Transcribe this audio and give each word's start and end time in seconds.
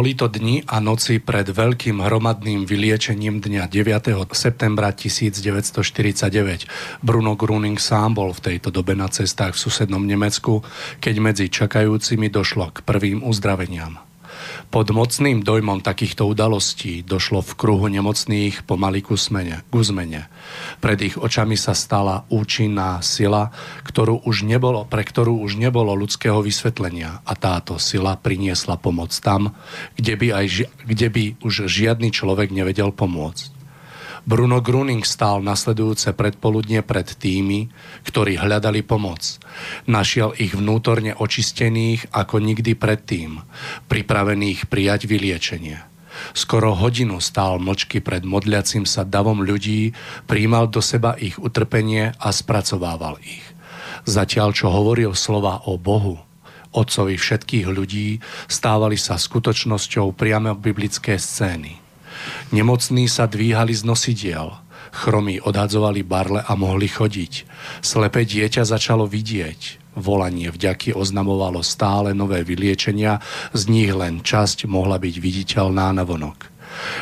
Boli 0.00 0.16
to 0.16 0.32
dni 0.32 0.64
a 0.64 0.80
noci 0.80 1.20
pred 1.20 1.44
veľkým 1.44 2.00
hromadným 2.00 2.64
vyliečením 2.64 3.44
dňa 3.44 3.68
9. 3.68 4.32
septembra 4.32 4.96
1949. 4.96 7.04
Bruno 7.04 7.36
Gruning 7.36 7.76
sám 7.76 8.16
bol 8.16 8.32
v 8.32 8.48
tejto 8.48 8.72
dobe 8.72 8.96
na 8.96 9.12
cestách 9.12 9.52
v 9.52 9.60
susednom 9.60 10.00
Nemecku, 10.00 10.64
keď 11.04 11.14
medzi 11.20 11.52
čakajúcimi 11.52 12.32
došlo 12.32 12.72
k 12.72 12.80
prvým 12.80 13.20
uzdraveniam. 13.20 14.00
Pod 14.70 14.86
mocným 14.94 15.42
dojmom 15.42 15.82
takýchto 15.82 16.30
udalostí 16.30 17.02
došlo 17.02 17.42
v 17.42 17.52
kruhu 17.58 17.90
nemocných 17.90 18.62
pomaly 18.62 19.02
ku, 19.02 19.18
smene, 19.18 19.66
ku 19.66 19.82
zmene. 19.82 20.30
Pred 20.78 20.98
ich 21.02 21.16
očami 21.18 21.58
sa 21.58 21.74
stala 21.74 22.22
účinná 22.30 23.02
sila, 23.02 23.50
ktorú 23.82 24.22
už 24.22 24.46
nebolo, 24.46 24.86
pre 24.86 25.02
ktorú 25.02 25.42
už 25.42 25.58
nebolo 25.58 25.90
ľudského 25.98 26.38
vysvetlenia 26.38 27.18
a 27.26 27.32
táto 27.34 27.82
sila 27.82 28.14
priniesla 28.14 28.78
pomoc 28.78 29.10
tam, 29.18 29.58
kde 29.98 30.14
by, 30.14 30.26
aj, 30.38 30.46
kde 30.86 31.08
by 31.10 31.24
už 31.42 31.66
žiadny 31.66 32.14
človek 32.14 32.54
nevedel 32.54 32.94
pomôcť. 32.94 33.59
Bruno 34.28 34.60
Gruning 34.60 35.00
stál 35.02 35.40
nasledujúce 35.40 36.12
predpoludne 36.12 36.84
pred 36.84 37.08
tými, 37.08 37.72
ktorí 38.04 38.36
hľadali 38.36 38.84
pomoc. 38.84 39.40
Našiel 39.88 40.36
ich 40.36 40.52
vnútorne 40.52 41.16
očistených 41.16 42.12
ako 42.12 42.40
nikdy 42.40 42.76
predtým, 42.76 43.40
pripravených 43.88 44.68
prijať 44.68 45.08
vyliečenie. 45.08 45.78
Skoro 46.36 46.76
hodinu 46.76 47.22
stál 47.22 47.62
mlčky 47.62 48.02
pred 48.04 48.26
modliacim 48.26 48.84
sa 48.84 49.06
davom 49.06 49.40
ľudí, 49.40 49.96
príjmal 50.28 50.68
do 50.68 50.84
seba 50.84 51.16
ich 51.16 51.40
utrpenie 51.40 52.12
a 52.18 52.28
spracovával 52.34 53.16
ich. 53.24 53.44
Zatiaľ, 54.04 54.52
čo 54.52 54.68
hovoril 54.68 55.16
slova 55.16 55.64
o 55.68 55.80
Bohu, 55.80 56.20
Otcovi 56.70 57.18
všetkých 57.18 57.66
ľudí, 57.66 58.22
stávali 58.46 58.94
sa 58.94 59.18
skutočnosťou 59.18 60.14
priamo 60.14 60.54
biblické 60.54 61.18
scény. 61.18 61.89
Nemocní 62.50 63.06
sa 63.06 63.30
dvíhali 63.30 63.72
z 63.74 63.82
nosidiel, 63.86 64.58
chromí 64.90 65.38
odhadzovali 65.38 66.02
barle 66.02 66.42
a 66.42 66.52
mohli 66.58 66.90
chodiť. 66.90 67.46
Slepé 67.82 68.26
dieťa 68.26 68.66
začalo 68.66 69.06
vidieť. 69.06 69.92
Volanie 69.98 70.54
vďaky 70.54 70.94
oznamovalo 70.94 71.66
stále 71.66 72.14
nové 72.14 72.46
vyliečenia, 72.46 73.18
z 73.50 73.62
nich 73.66 73.90
len 73.90 74.22
časť 74.22 74.70
mohla 74.70 75.02
byť 75.02 75.14
viditeľná 75.18 75.90
na 75.90 76.06
vonok. 76.06 76.46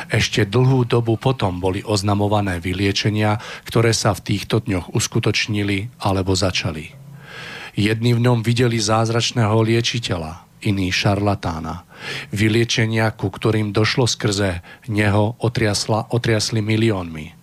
Ešte 0.08 0.48
dlhú 0.48 0.88
dobu 0.88 1.20
potom 1.20 1.60
boli 1.60 1.84
oznamované 1.84 2.56
vyliečenia, 2.56 3.36
ktoré 3.68 3.92
sa 3.92 4.16
v 4.16 4.24
týchto 4.24 4.64
dňoch 4.64 4.96
uskutočnili 4.96 6.00
alebo 6.00 6.32
začali. 6.32 6.96
Jedni 7.76 8.16
v 8.16 8.24
ňom 8.24 8.42
videli 8.42 8.80
zázračného 8.80 9.54
liečiteľa, 9.62 10.47
iní 10.62 10.90
šarlatána. 10.92 11.84
Vyliečenia, 12.30 13.10
ku 13.14 13.30
ktorým 13.30 13.74
došlo 13.74 14.06
skrze 14.06 14.62
neho, 14.90 15.34
otriasla, 15.38 16.10
otriasli 16.10 16.62
miliónmi. 16.62 17.34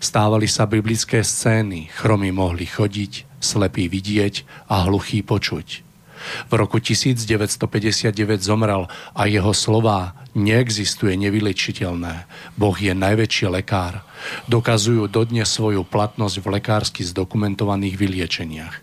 Stávali 0.00 0.48
sa 0.48 0.68
biblické 0.68 1.24
scény, 1.24 1.88
chromy 1.88 2.28
mohli 2.28 2.68
chodiť, 2.68 3.40
slepí 3.40 3.88
vidieť 3.88 4.68
a 4.68 4.84
hluchí 4.84 5.24
počuť. 5.24 5.92
V 6.22 6.52
roku 6.54 6.78
1959 6.78 8.14
zomrel 8.38 8.86
a 9.10 9.22
jeho 9.26 9.50
slová 9.50 10.14
neexistuje 10.38 11.18
nevylečiteľné. 11.18 12.30
Boh 12.54 12.76
je 12.78 12.94
najväčší 12.94 13.50
lekár. 13.50 14.06
Dokazujú 14.46 15.10
dodnes 15.10 15.50
svoju 15.50 15.82
platnosť 15.82 16.36
v 16.38 16.46
lekársky 16.58 17.02
zdokumentovaných 17.02 17.98
vyliečeniach. 17.98 18.74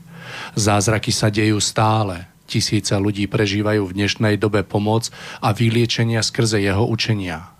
Zázraky 0.59 1.15
sa 1.15 1.31
dejú 1.31 1.57
stále. 1.63 2.27
Tisíce 2.49 2.97
ľudí 2.97 3.29
prežívajú 3.29 3.85
v 3.85 3.93
dnešnej 3.93 4.41
dobe 4.41 4.65
pomoc 4.65 5.13
a 5.37 5.53
vyliečenia 5.53 6.25
skrze 6.25 6.57
jeho 6.57 6.81
učenia. 6.81 7.53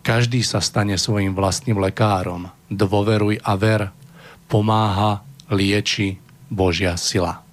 Každý 0.00 0.40
sa 0.40 0.64
stane 0.64 0.96
svojim 0.96 1.36
vlastným 1.36 1.76
lekárom. 1.76 2.48
Dôveruj 2.72 3.44
a 3.44 3.52
ver. 3.60 3.92
Pomáha, 4.48 5.20
lieči 5.52 6.16
Božia 6.48 6.96
sila. 6.96 7.44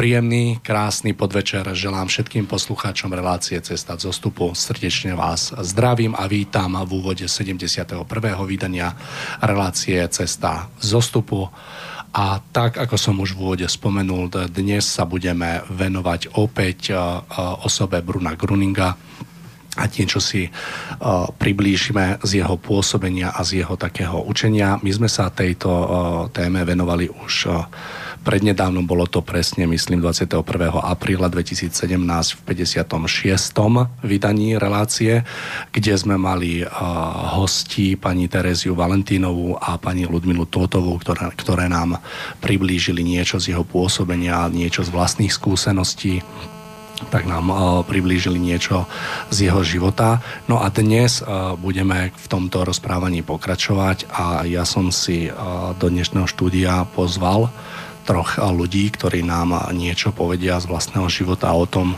Príjemný, 0.00 0.56
krásny 0.64 1.12
podvečer 1.12 1.68
želám 1.76 2.08
všetkým 2.08 2.48
poslucháčom 2.48 3.12
relácie 3.12 3.60
Cesta 3.60 4.00
zostupu. 4.00 4.56
Srdečne 4.56 5.12
vás 5.12 5.52
zdravím 5.52 6.16
a 6.16 6.24
vítam 6.24 6.72
v 6.88 7.04
úvode 7.04 7.28
71. 7.28 8.08
vydania 8.48 8.96
relácie 9.44 10.00
Cesta 10.08 10.72
zostupu. 10.80 11.52
A 12.10 12.42
tak, 12.50 12.74
ako 12.74 12.98
som 12.98 13.22
už 13.22 13.38
v 13.38 13.42
úvode 13.46 13.66
spomenul, 13.70 14.26
dnes 14.50 14.82
sa 14.82 15.06
budeme 15.06 15.62
venovať 15.70 16.34
opäť 16.34 16.90
osobe 17.62 18.02
Bruna 18.02 18.34
Gruninga 18.34 18.98
a 19.78 19.86
niečo 19.86 20.18
si 20.18 20.50
priblížime 21.38 22.18
z 22.26 22.42
jeho 22.42 22.58
pôsobenia 22.58 23.30
a 23.30 23.46
z 23.46 23.62
jeho 23.62 23.78
takého 23.78 24.26
učenia. 24.26 24.82
My 24.82 24.90
sme 24.90 25.06
sa 25.06 25.30
tejto 25.30 25.70
téme 26.34 26.66
venovali 26.66 27.06
už 27.06 27.46
Prednedávnom 28.20 28.84
bolo 28.84 29.08
to 29.08 29.24
presne, 29.24 29.64
myslím, 29.64 30.04
21. 30.04 30.44
apríla 30.76 31.32
2017 31.32 31.72
v 32.36 32.40
56. 32.52 32.92
vydaní 34.04 34.60
relácie, 34.60 35.24
kde 35.72 35.96
sme 35.96 36.20
mali 36.20 36.60
uh, 36.60 36.68
hosti 37.40 37.96
pani 37.96 38.28
Tereziu 38.28 38.76
Valentínovú 38.76 39.56
a 39.56 39.80
pani 39.80 40.04
Ludmilu 40.04 40.44
Totovú, 40.44 41.00
ktoré, 41.00 41.32
ktoré 41.32 41.72
nám 41.72 41.96
priblížili 42.44 43.00
niečo 43.00 43.40
z 43.40 43.56
jeho 43.56 43.64
pôsobenia, 43.64 44.52
niečo 44.52 44.84
z 44.84 44.92
vlastných 44.92 45.32
skúseností 45.32 46.20
tak 47.08 47.24
nám 47.24 47.48
uh, 47.48 47.56
priblížili 47.80 48.36
niečo 48.36 48.84
z 49.32 49.48
jeho 49.48 49.64
života. 49.64 50.20
No 50.52 50.60
a 50.60 50.68
dnes 50.68 51.24
uh, 51.24 51.56
budeme 51.56 52.12
v 52.12 52.26
tomto 52.28 52.68
rozprávaní 52.68 53.24
pokračovať 53.24 54.12
a 54.12 54.44
ja 54.44 54.68
som 54.68 54.92
si 54.92 55.32
do 55.80 55.86
dnešného 55.88 56.28
štúdia 56.28 56.84
pozval 56.92 57.48
troch 58.04 58.40
ľudí, 58.40 58.90
ktorí 58.92 59.22
nám 59.22 59.70
niečo 59.72 60.10
povedia 60.10 60.58
z 60.58 60.68
vlastného 60.68 61.08
života 61.08 61.52
o 61.52 61.64
tom, 61.68 61.94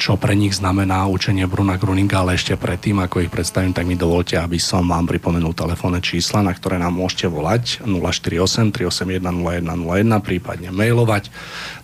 čo 0.00 0.16
pre 0.16 0.32
nich 0.32 0.56
znamená 0.56 1.04
učenie 1.12 1.44
Bruna 1.44 1.76
Gruninga, 1.76 2.24
ale 2.24 2.32
ešte 2.32 2.56
predtým, 2.56 3.04
ako 3.04 3.20
ich 3.20 3.28
predstavím, 3.28 3.76
tak 3.76 3.84
mi 3.84 4.00
dovolte, 4.00 4.40
aby 4.40 4.56
som 4.56 4.88
vám 4.88 5.04
pripomenul 5.04 5.52
telefónne 5.52 6.00
čísla, 6.00 6.40
na 6.40 6.56
ktoré 6.56 6.80
nám 6.80 6.96
môžete 6.96 7.28
volať. 7.28 7.84
048 7.84 8.72
381 8.72 9.20
0101, 9.20 10.24
prípadne 10.24 10.72
mailovať 10.72 11.28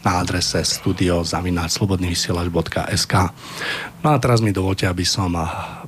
na 0.01 0.25
adrese 0.25 0.65
studio.slobodnyvysielač.sk 0.65 3.15
No 4.01 4.09
a 4.09 4.17
teraz 4.17 4.41
mi 4.41 4.49
dovolte, 4.49 4.89
aby 4.89 5.05
som 5.05 5.37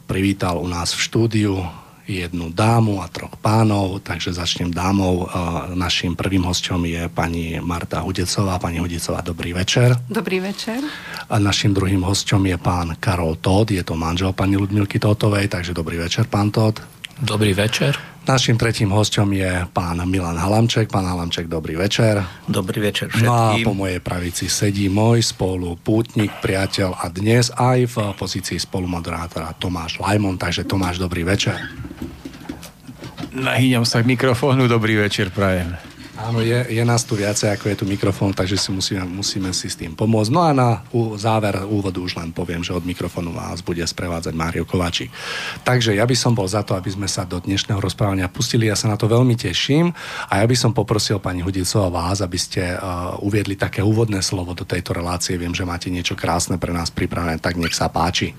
privítal 0.05 0.61
u 0.61 0.69
nás 0.69 0.93
v 0.93 1.01
štúdiu 1.01 1.65
jednu 2.09 2.49
dámu 2.57 3.05
a 3.05 3.09
troch 3.09 3.37
pánov, 3.37 4.01
takže 4.01 4.33
začnem 4.33 4.73
dámou. 4.73 5.29
Našim 5.77 6.17
prvým 6.17 6.43
hostom 6.43 6.85
je 6.89 7.05
pani 7.13 7.61
Marta 7.61 8.01
Hudecová. 8.01 8.59
Pani 8.59 8.81
Hudecová, 8.81 9.21
dobrý 9.21 9.53
večer. 9.53 9.93
Dobrý 10.09 10.41
večer. 10.41 10.81
A 11.29 11.39
našim 11.39 11.77
druhým 11.77 12.01
hostom 12.03 12.47
je 12.49 12.57
pán 12.57 12.97
Karol 12.97 13.37
Todd, 13.37 13.71
je 13.71 13.85
to 13.85 13.93
manžel 13.93 14.33
pani 14.33 14.57
Ludmilky 14.57 14.99
Totovej, 14.99 15.49
takže 15.49 15.77
dobrý 15.77 16.01
večer, 16.01 16.25
pán 16.27 16.51
Todd. 16.51 16.81
Dobrý 17.21 17.53
večer. 17.53 17.99
Našim 18.29 18.61
tretím 18.61 18.93
hostom 18.93 19.33
je 19.33 19.49
pán 19.73 20.05
Milan 20.05 20.37
Halamček. 20.37 20.93
Pán 20.93 21.09
Halamček, 21.09 21.49
dobrý 21.49 21.81
večer. 21.81 22.21
Dobrý 22.45 22.77
večer 22.85 23.09
všetkým. 23.09 23.25
No 23.25 23.33
a 23.33 23.57
po 23.65 23.73
mojej 23.73 24.05
pravici 24.05 24.53
sedí 24.53 24.93
môj 24.93 25.25
spolu 25.25 25.81
pútnik, 25.81 26.29
priateľ 26.45 26.93
a 26.93 27.09
dnes 27.09 27.49
aj 27.57 27.89
v 27.89 27.97
pozícii 28.21 28.61
spolumoderátora 28.61 29.57
Tomáš 29.57 29.97
Lajmon. 30.05 30.37
Takže 30.37 30.69
Tomáš, 30.69 31.01
dobrý 31.01 31.25
večer. 31.25 31.57
Nahýňam 33.33 33.89
sa 33.89 34.05
k 34.05 34.13
mikrofónu, 34.13 34.69
dobrý 34.69 35.01
večer 35.01 35.33
prajem. 35.33 35.73
Áno, 36.19 36.43
je, 36.43 36.67
je 36.67 36.83
nás 36.83 37.07
tu 37.07 37.15
viacej, 37.15 37.55
ako 37.55 37.71
je 37.71 37.77
tu 37.79 37.85
mikrofón, 37.87 38.35
takže 38.35 38.59
si 38.59 38.75
musíme, 38.75 39.07
musíme 39.07 39.55
si 39.55 39.71
s 39.71 39.79
tým 39.79 39.95
pomôcť. 39.95 40.31
No 40.35 40.43
a 40.43 40.51
na 40.51 40.83
ú, 40.91 41.15
záver 41.15 41.63
úvodu 41.63 42.03
už 42.03 42.19
len 42.19 42.35
poviem, 42.35 42.59
že 42.59 42.75
od 42.75 42.83
mikrofónu 42.83 43.31
vás 43.31 43.63
bude 43.63 43.87
sprevádzať 43.87 44.35
Mário 44.35 44.67
Kovačík. 44.67 45.15
Takže 45.63 45.95
ja 45.95 46.03
by 46.03 46.17
som 46.19 46.35
bol 46.35 46.51
za 46.51 46.67
to, 46.67 46.75
aby 46.75 46.91
sme 46.91 47.07
sa 47.07 47.23
do 47.23 47.39
dnešného 47.39 47.79
rozprávania 47.79 48.27
pustili. 48.27 48.67
Ja 48.67 48.75
sa 48.75 48.91
na 48.91 48.99
to 48.99 49.07
veľmi 49.07 49.39
teším 49.39 49.95
a 50.27 50.43
ja 50.43 50.47
by 50.51 50.57
som 50.59 50.75
poprosil 50.75 51.23
pani 51.23 51.39
Hudicová 51.39 51.87
vás, 51.87 52.19
aby 52.19 52.37
ste 52.37 52.75
uh, 52.75 53.15
uviedli 53.23 53.55
také 53.55 53.87
úvodné 53.87 54.19
slovo 54.19 54.59
do 54.59 54.67
tejto 54.67 54.99
relácie. 54.99 55.39
Viem, 55.39 55.55
že 55.55 55.63
máte 55.63 55.87
niečo 55.87 56.19
krásne 56.19 56.59
pre 56.59 56.75
nás 56.75 56.91
pripravené, 56.91 57.39
tak 57.39 57.55
nech 57.55 57.79
sa 57.79 57.87
páči. 57.87 58.35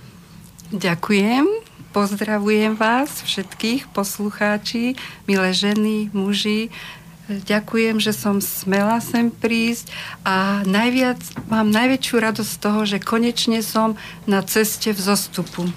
Ďakujem. 0.75 1.69
Pozdravujem 1.89 2.77
vás 2.77 3.25
všetkých 3.25 3.89
poslucháči, 3.89 4.93
milé 5.25 5.49
ženy, 5.57 6.13
muži, 6.13 6.69
Ďakujem, 7.29 8.01
že 8.01 8.09
som 8.09 8.41
smela 8.41 8.97
sem 9.05 9.29
prísť 9.29 9.93
a 10.25 10.65
najviac, 10.65 11.21
mám 11.45 11.69
najväčšiu 11.69 12.15
radosť 12.17 12.49
z 12.49 12.57
toho, 12.57 12.81
že 12.89 12.97
konečne 12.97 13.61
som 13.61 13.93
na 14.25 14.41
ceste 14.41 14.89
v 14.89 14.97
zostupu. 14.97 15.69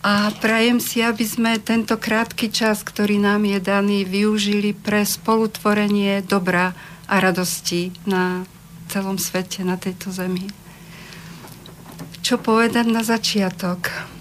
A 0.00 0.32
prajem 0.40 0.80
si, 0.80 1.04
aby 1.04 1.26
sme 1.28 1.60
tento 1.60 2.00
krátky 2.00 2.48
čas, 2.48 2.80
ktorý 2.80 3.20
nám 3.20 3.44
je 3.44 3.60
daný, 3.60 4.08
využili 4.08 4.72
pre 4.72 5.04
spolutvorenie 5.04 6.24
dobra 6.24 6.72
a 7.04 7.20
radosti 7.20 7.92
na 8.08 8.48
celom 8.88 9.20
svete, 9.20 9.68
na 9.68 9.76
tejto 9.76 10.08
zemi. 10.08 10.48
Čo 12.24 12.40
povedať 12.40 12.88
na 12.88 13.04
začiatok? 13.04 14.15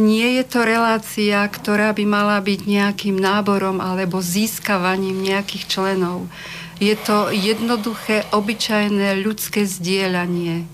Nie 0.00 0.40
je 0.40 0.44
to 0.48 0.64
relácia, 0.64 1.44
ktorá 1.44 1.92
by 1.92 2.08
mala 2.08 2.40
byť 2.40 2.64
nejakým 2.64 3.20
náborom 3.20 3.84
alebo 3.84 4.24
získavaním 4.24 5.20
nejakých 5.20 5.68
členov. 5.68 6.24
Je 6.80 6.96
to 6.96 7.28
jednoduché, 7.28 8.24
obyčajné 8.32 9.20
ľudské 9.20 9.68
zdieľanie. 9.68 10.64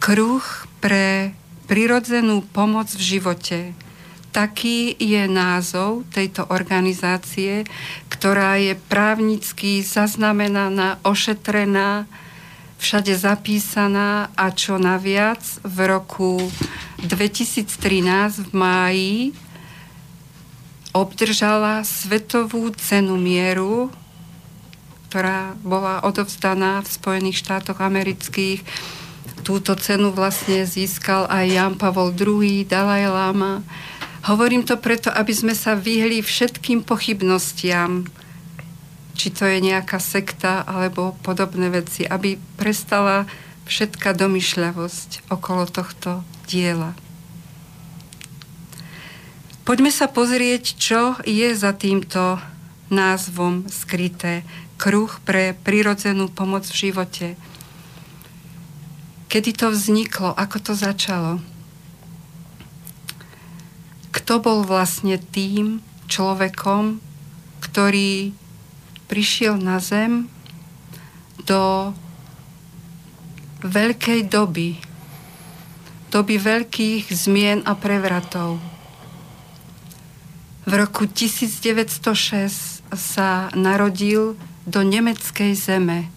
Kruh 0.00 0.44
pre 0.80 1.36
prirodzenú 1.68 2.40
pomoc 2.48 2.88
v 2.96 3.02
živote. 3.20 3.58
Taký 4.32 4.96
je 4.96 5.28
názov 5.28 6.08
tejto 6.16 6.48
organizácie, 6.48 7.68
ktorá 8.08 8.56
je 8.56 8.72
právnicky 8.88 9.84
zaznamenaná, 9.84 10.96
ošetrená, 11.04 12.08
všade 12.76 13.16
zapísaná 13.16 14.28
a 14.36 14.52
čo 14.52 14.76
naviac 14.76 15.42
v 15.64 15.76
roku 15.88 16.38
2013 17.02 18.46
v 18.46 18.50
máji 18.52 19.16
obdržala 20.96 21.84
Svetovú 21.84 22.72
cenu 22.72 23.20
mieru, 23.20 23.92
ktorá 25.12 25.52
bola 25.60 26.00
odovzdaná 26.00 26.80
v 26.80 26.88
Spojených 26.88 27.44
štátoch 27.44 27.84
amerických. 27.84 28.64
Túto 29.44 29.76
cenu 29.76 30.08
vlastne 30.10 30.64
získal 30.64 31.28
aj 31.28 31.44
Jan 31.52 31.74
Pavol 31.76 32.16
II, 32.16 32.64
Dalaj 32.64 33.04
Lama. 33.12 33.60
Hovorím 34.26 34.66
to 34.66 34.74
preto, 34.80 35.12
aby 35.12 35.30
sme 35.30 35.54
sa 35.54 35.78
vyhli 35.78 36.24
všetkým 36.24 36.82
pochybnostiam, 36.82 38.08
či 39.16 39.32
to 39.32 39.48
je 39.48 39.58
nejaká 39.64 39.96
sekta 39.96 40.62
alebo 40.68 41.16
podobné 41.24 41.72
veci, 41.72 42.04
aby 42.04 42.36
prestala 42.60 43.24
všetká 43.66 44.14
domyšľavosť 44.14 45.32
okolo 45.32 45.66
tohto 45.66 46.22
diela. 46.46 46.94
Poďme 49.66 49.90
sa 49.90 50.06
pozrieť, 50.06 50.78
čo 50.78 51.18
je 51.26 51.50
za 51.50 51.74
týmto 51.74 52.38
názvom 52.86 53.66
skryté. 53.66 54.46
Kruh 54.78 55.10
pre 55.26 55.58
prirodzenú 55.66 56.30
pomoc 56.30 56.62
v 56.70 56.86
živote. 56.86 57.34
Kedy 59.26 59.50
to 59.58 59.74
vzniklo? 59.74 60.30
Ako 60.38 60.62
to 60.62 60.72
začalo? 60.78 61.42
Kto 64.14 64.38
bol 64.38 64.62
vlastne 64.62 65.18
tým 65.18 65.82
človekom, 66.06 67.02
ktorý 67.58 68.30
prišiel 69.06 69.58
na 69.58 69.78
zem 69.78 70.30
do 71.46 71.94
veľkej 73.62 74.26
doby, 74.26 74.78
doby 76.10 76.34
veľkých 76.38 77.10
zmien 77.10 77.62
a 77.66 77.74
prevratov. 77.78 78.58
V 80.66 80.72
roku 80.74 81.06
1906 81.06 82.82
sa 82.90 83.50
narodil 83.54 84.34
do 84.66 84.80
nemeckej 84.82 85.54
zeme 85.54 86.10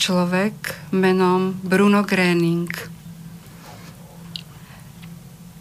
človek 0.00 0.88
menom 0.96 1.60
Bruno 1.60 2.00
Gröning. 2.00 2.72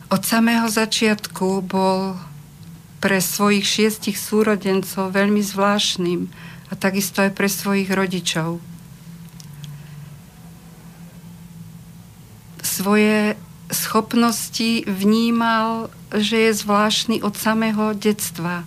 Od 0.09 0.21
samého 0.23 0.71
začiatku 0.71 1.59
bol 1.67 2.15
pre 2.99 3.23
svojich 3.23 3.63
šiestich 3.63 4.19
súrodencov 4.19 5.15
veľmi 5.15 5.39
zvláštnym 5.39 6.27
a 6.69 6.73
takisto 6.75 7.23
aj 7.23 7.31
pre 7.33 7.47
svojich 7.47 7.89
rodičov. 7.89 8.59
Svoje 12.59 13.39
schopnosti 13.71 14.83
vnímal, 14.85 15.89
že 16.13 16.49
je 16.49 16.59
zvláštny 16.59 17.21
od 17.23 17.33
samého 17.37 17.95
detstva. 17.95 18.65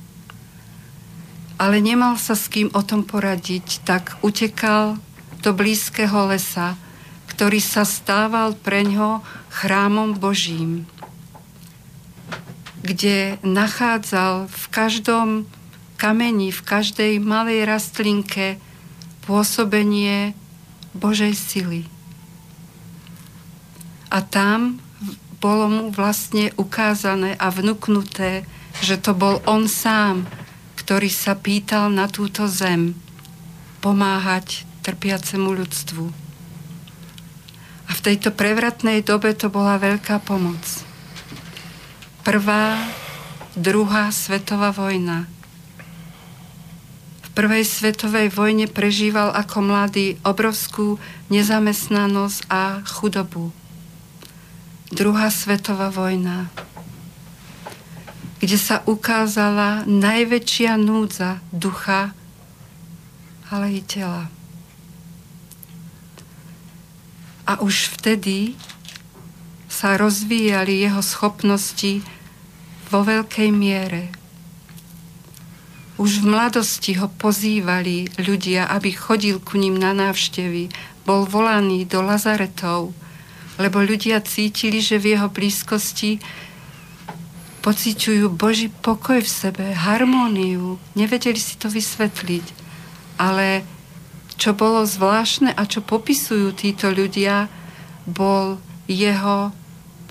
Ale 1.61 1.79
nemal 1.79 2.19
sa 2.19 2.35
s 2.35 2.51
kým 2.51 2.73
o 2.75 2.83
tom 2.83 3.07
poradiť, 3.07 3.87
tak 3.87 4.19
utekal 4.25 4.99
do 5.43 5.51
blízkeho 5.55 6.31
lesa, 6.31 6.75
ktorý 7.31 7.59
sa 7.63 7.87
stával 7.87 8.55
pre 8.59 8.83
ňo 8.87 9.23
chrámom 9.51 10.19
Božím, 10.19 10.87
kde 12.83 13.39
nachádzal 13.47 14.51
v 14.51 14.65
každom 14.75 15.29
kameni, 15.97 16.51
v 16.51 16.63
každej 16.67 17.23
malej 17.23 17.63
rastlinke 17.63 18.59
pôsobenie 19.23 20.35
Božej 20.99 21.33
sily. 21.39 21.87
A 24.11 24.21
tam 24.21 24.83
bolo 25.39 25.67
mu 25.71 25.85
vlastne 25.95 26.51
ukázané 26.59 27.39
a 27.39 27.51
vnúknuté, 27.55 28.47
že 28.83 28.99
to 28.99 29.15
bol 29.15 29.39
on 29.47 29.71
sám, 29.71 30.27
ktorý 30.79 31.11
sa 31.11 31.39
pýtal 31.39 31.87
na 31.91 32.11
túto 32.11 32.51
zem 32.51 32.99
pomáhať 33.79 34.67
trpiacemu 34.83 35.49
ľudstvu. 35.55 36.05
A 37.87 37.91
v 37.95 38.01
tejto 38.01 38.35
prevratnej 38.35 39.03
dobe 39.07 39.35
to 39.35 39.51
bola 39.51 39.79
veľká 39.79 40.23
pomoc. 40.23 40.92
Prvá, 42.23 42.79
druhá 43.59 44.15
svetová 44.15 44.71
vojna. 44.71 45.27
V 47.27 47.29
prvej 47.35 47.67
svetovej 47.67 48.31
vojne 48.31 48.71
prežíval 48.71 49.35
ako 49.35 49.59
mladý 49.59 50.15
obrovskú 50.23 51.03
nezamestnanosť 51.35 52.47
a 52.47 52.79
chudobu. 52.87 53.51
Druhá 54.95 55.35
svetová 55.35 55.91
vojna, 55.91 56.47
kde 58.39 58.55
sa 58.55 58.87
ukázala 58.87 59.83
najväčšia 59.91 60.79
núdza 60.79 61.43
ducha, 61.51 62.15
ale 63.51 63.67
i 63.75 63.83
tela. 63.83 64.31
A 67.51 67.59
už 67.59 67.99
vtedy 67.99 68.55
sa 69.83 69.99
rozvíjali 69.99 70.79
jeho 70.79 71.03
schopnosti 71.03 72.07
vo 72.87 73.03
veľkej 73.03 73.51
miere. 73.51 74.15
Už 75.99 76.23
v 76.23 76.31
mladosti 76.31 76.95
ho 77.03 77.11
pozývali 77.11 78.07
ľudia, 78.15 78.71
aby 78.71 78.95
chodil 78.95 79.43
ku 79.43 79.59
ním 79.59 79.75
na 79.75 79.91
návštevy. 79.91 80.71
Bol 81.03 81.27
volaný 81.27 81.83
do 81.83 81.99
lazaretov, 81.99 82.95
lebo 83.59 83.83
ľudia 83.83 84.23
cítili, 84.23 84.79
že 84.79 85.03
v 85.03 85.19
jeho 85.19 85.27
blízkosti 85.27 86.23
pociťujú 87.67 88.31
Boží 88.39 88.71
pokoj 88.71 89.19
v 89.19 89.27
sebe, 89.27 89.67
harmóniu. 89.75 90.79
Nevedeli 90.95 91.43
si 91.43 91.59
to 91.59 91.67
vysvetliť, 91.67 92.47
ale 93.19 93.67
čo 94.39 94.55
bolo 94.55 94.87
zvláštne 94.87 95.51
a 95.51 95.63
čo 95.67 95.83
popisujú 95.83 96.55
títo 96.55 96.95
ľudia, 96.95 97.51
bol 98.07 98.63
jeho 98.87 99.51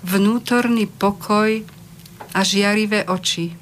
vnútorný 0.01 0.89
pokoj 0.89 1.61
a 2.33 2.39
žiarivé 2.41 3.05
oči. 3.05 3.53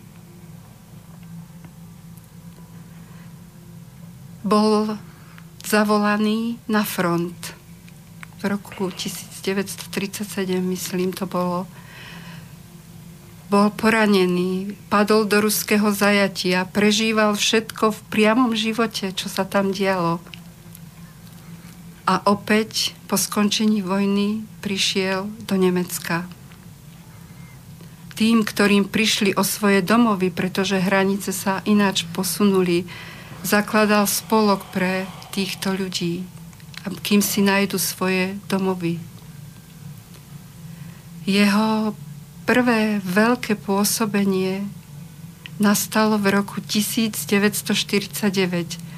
Bol 4.43 4.95
zavolaný 5.67 6.57
na 6.65 6.87
front 6.87 7.35
v 8.39 8.43
roku 8.47 8.87
1937, 8.87 10.23
myslím, 10.63 11.11
to 11.11 11.27
bolo. 11.27 11.67
Bol 13.51 13.67
poranený, 13.75 14.79
padol 14.87 15.27
do 15.27 15.43
ruského 15.43 15.91
zajatia, 15.91 16.63
prežíval 16.69 17.35
všetko 17.35 17.91
v 17.91 17.99
priamom 18.07 18.55
živote, 18.55 19.11
čo 19.11 19.27
sa 19.27 19.43
tam 19.43 19.75
dialo 19.75 20.23
a 22.09 22.25
opäť 22.25 22.97
po 23.05 23.21
skončení 23.21 23.85
vojny 23.85 24.41
prišiel 24.65 25.29
do 25.45 25.61
Nemecka. 25.61 26.25
Tým, 28.17 28.41
ktorým 28.41 28.89
prišli 28.89 29.37
o 29.37 29.45
svoje 29.45 29.85
domovy, 29.85 30.33
pretože 30.33 30.81
hranice 30.81 31.29
sa 31.29 31.61
ináč 31.69 32.09
posunuli, 32.09 32.89
zakladal 33.45 34.09
spolok 34.09 34.65
pre 34.73 35.05
týchto 35.29 35.77
ľudí, 35.77 36.25
kým 37.05 37.21
si 37.21 37.45
nájdu 37.45 37.77
svoje 37.77 38.41
domovy. 38.49 38.97
Jeho 41.29 41.93
prvé 42.49 43.05
veľké 43.05 43.53
pôsobenie 43.53 44.65
nastalo 45.61 46.17
v 46.17 46.41
roku 46.41 46.57
1949 46.57 48.88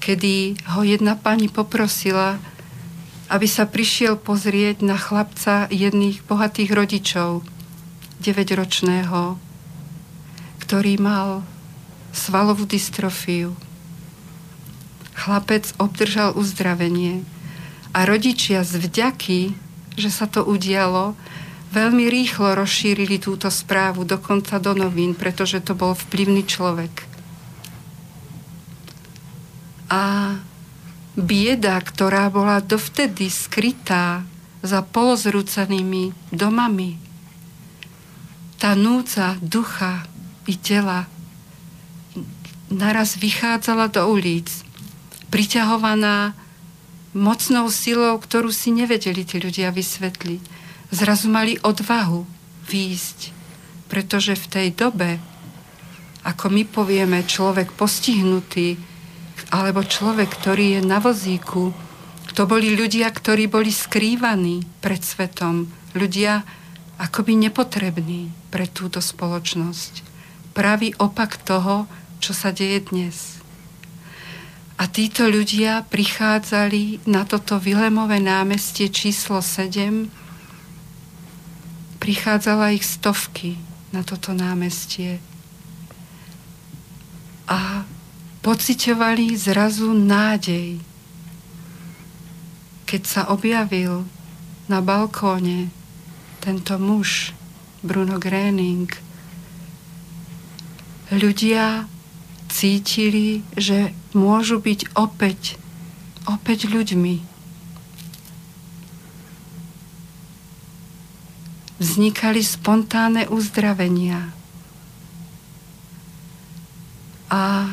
kedy 0.00 0.56
ho 0.72 0.80
jedna 0.80 1.14
pani 1.14 1.52
poprosila, 1.52 2.40
aby 3.28 3.46
sa 3.46 3.68
prišiel 3.68 4.18
pozrieť 4.18 4.82
na 4.82 4.96
chlapca 4.96 5.68
jedných 5.70 6.24
bohatých 6.26 6.70
rodičov, 6.72 7.44
9-ročného, 8.24 9.38
ktorý 10.64 10.98
mal 10.98 11.44
svalovú 12.10 12.66
dystrofiu. 12.66 13.54
Chlapec 15.14 15.70
obdržal 15.76 16.32
uzdravenie 16.34 17.22
a 17.92 18.08
rodičia 18.08 18.64
z 18.64 18.80
vďaky, 18.80 19.40
že 20.00 20.10
sa 20.10 20.24
to 20.24 20.42
udialo, 20.42 21.12
veľmi 21.76 22.08
rýchlo 22.08 22.56
rozšírili 22.56 23.20
túto 23.20 23.52
správu 23.52 24.08
dokonca 24.08 24.56
do 24.58 24.72
novín, 24.74 25.12
pretože 25.12 25.60
to 25.60 25.76
bol 25.76 25.92
vplyvný 25.92 26.48
človek 26.48 27.09
a 29.90 30.38
bieda, 31.18 31.76
ktorá 31.82 32.30
bola 32.30 32.62
dovtedy 32.62 33.26
skrytá 33.26 34.22
za 34.62 34.86
polozrúcanými 34.86 36.14
domami, 36.30 36.96
tá 38.60 38.78
núca 38.78 39.34
ducha 39.42 40.06
i 40.46 40.54
tela 40.54 41.10
naraz 42.70 43.18
vychádzala 43.18 43.90
do 43.90 44.06
ulic, 44.06 44.46
priťahovaná 45.34 46.38
mocnou 47.10 47.66
silou, 47.74 48.14
ktorú 48.22 48.54
si 48.54 48.70
nevedeli 48.70 49.26
tí 49.26 49.42
ľudia 49.42 49.74
vysvetliť. 49.74 50.42
Zrazu 50.94 51.26
mali 51.26 51.58
odvahu 51.58 52.22
výjsť, 52.70 53.18
pretože 53.90 54.38
v 54.38 54.46
tej 54.46 54.68
dobe, 54.70 55.18
ako 56.22 56.46
my 56.54 56.62
povieme, 56.68 57.26
človek 57.26 57.74
postihnutý 57.74 58.78
alebo 59.50 59.82
človek, 59.82 60.30
ktorý 60.30 60.78
je 60.78 60.80
na 60.86 61.02
vozíku, 61.02 61.74
to 62.40 62.48
boli 62.48 62.72
ľudia, 62.72 63.10
ktorí 63.10 63.50
boli 63.50 63.68
skrývaní 63.68 64.64
pred 64.80 65.02
svetom. 65.02 65.68
Ľudia 65.92 66.46
akoby 66.96 67.36
nepotrební 67.36 68.32
pre 68.48 68.64
túto 68.64 69.02
spoločnosť. 69.02 70.06
Pravý 70.56 70.94
opak 70.96 71.36
toho, 71.42 71.84
čo 72.22 72.32
sa 72.32 72.54
deje 72.54 72.86
dnes. 72.88 73.36
A 74.80 74.88
títo 74.88 75.28
ľudia 75.28 75.84
prichádzali 75.92 77.04
na 77.04 77.28
toto 77.28 77.60
Vilemové 77.60 78.16
námestie 78.22 78.88
číslo 78.88 79.44
7. 79.44 80.08
Prichádzala 82.00 82.72
ich 82.72 82.88
stovky 82.88 83.60
na 83.92 84.00
toto 84.00 84.32
námestie. 84.32 85.20
A 87.44 87.84
pociťovali 88.40 89.36
zrazu 89.36 89.92
nádej. 89.92 90.80
Keď 92.88 93.02
sa 93.06 93.22
objavil 93.28 94.08
na 94.66 94.80
balkóne 94.80 95.68
tento 96.40 96.80
muž, 96.80 97.36
Bruno 97.80 98.20
Gröning, 98.20 98.88
ľudia 101.12 101.88
cítili, 102.50 103.46
že 103.54 103.94
môžu 104.12 104.58
byť 104.58 104.96
opäť, 104.98 105.56
opäť 106.26 106.66
ľuďmi. 106.68 107.16
Vznikali 111.80 112.44
spontánne 112.44 113.24
uzdravenia. 113.32 114.28
A 117.32 117.72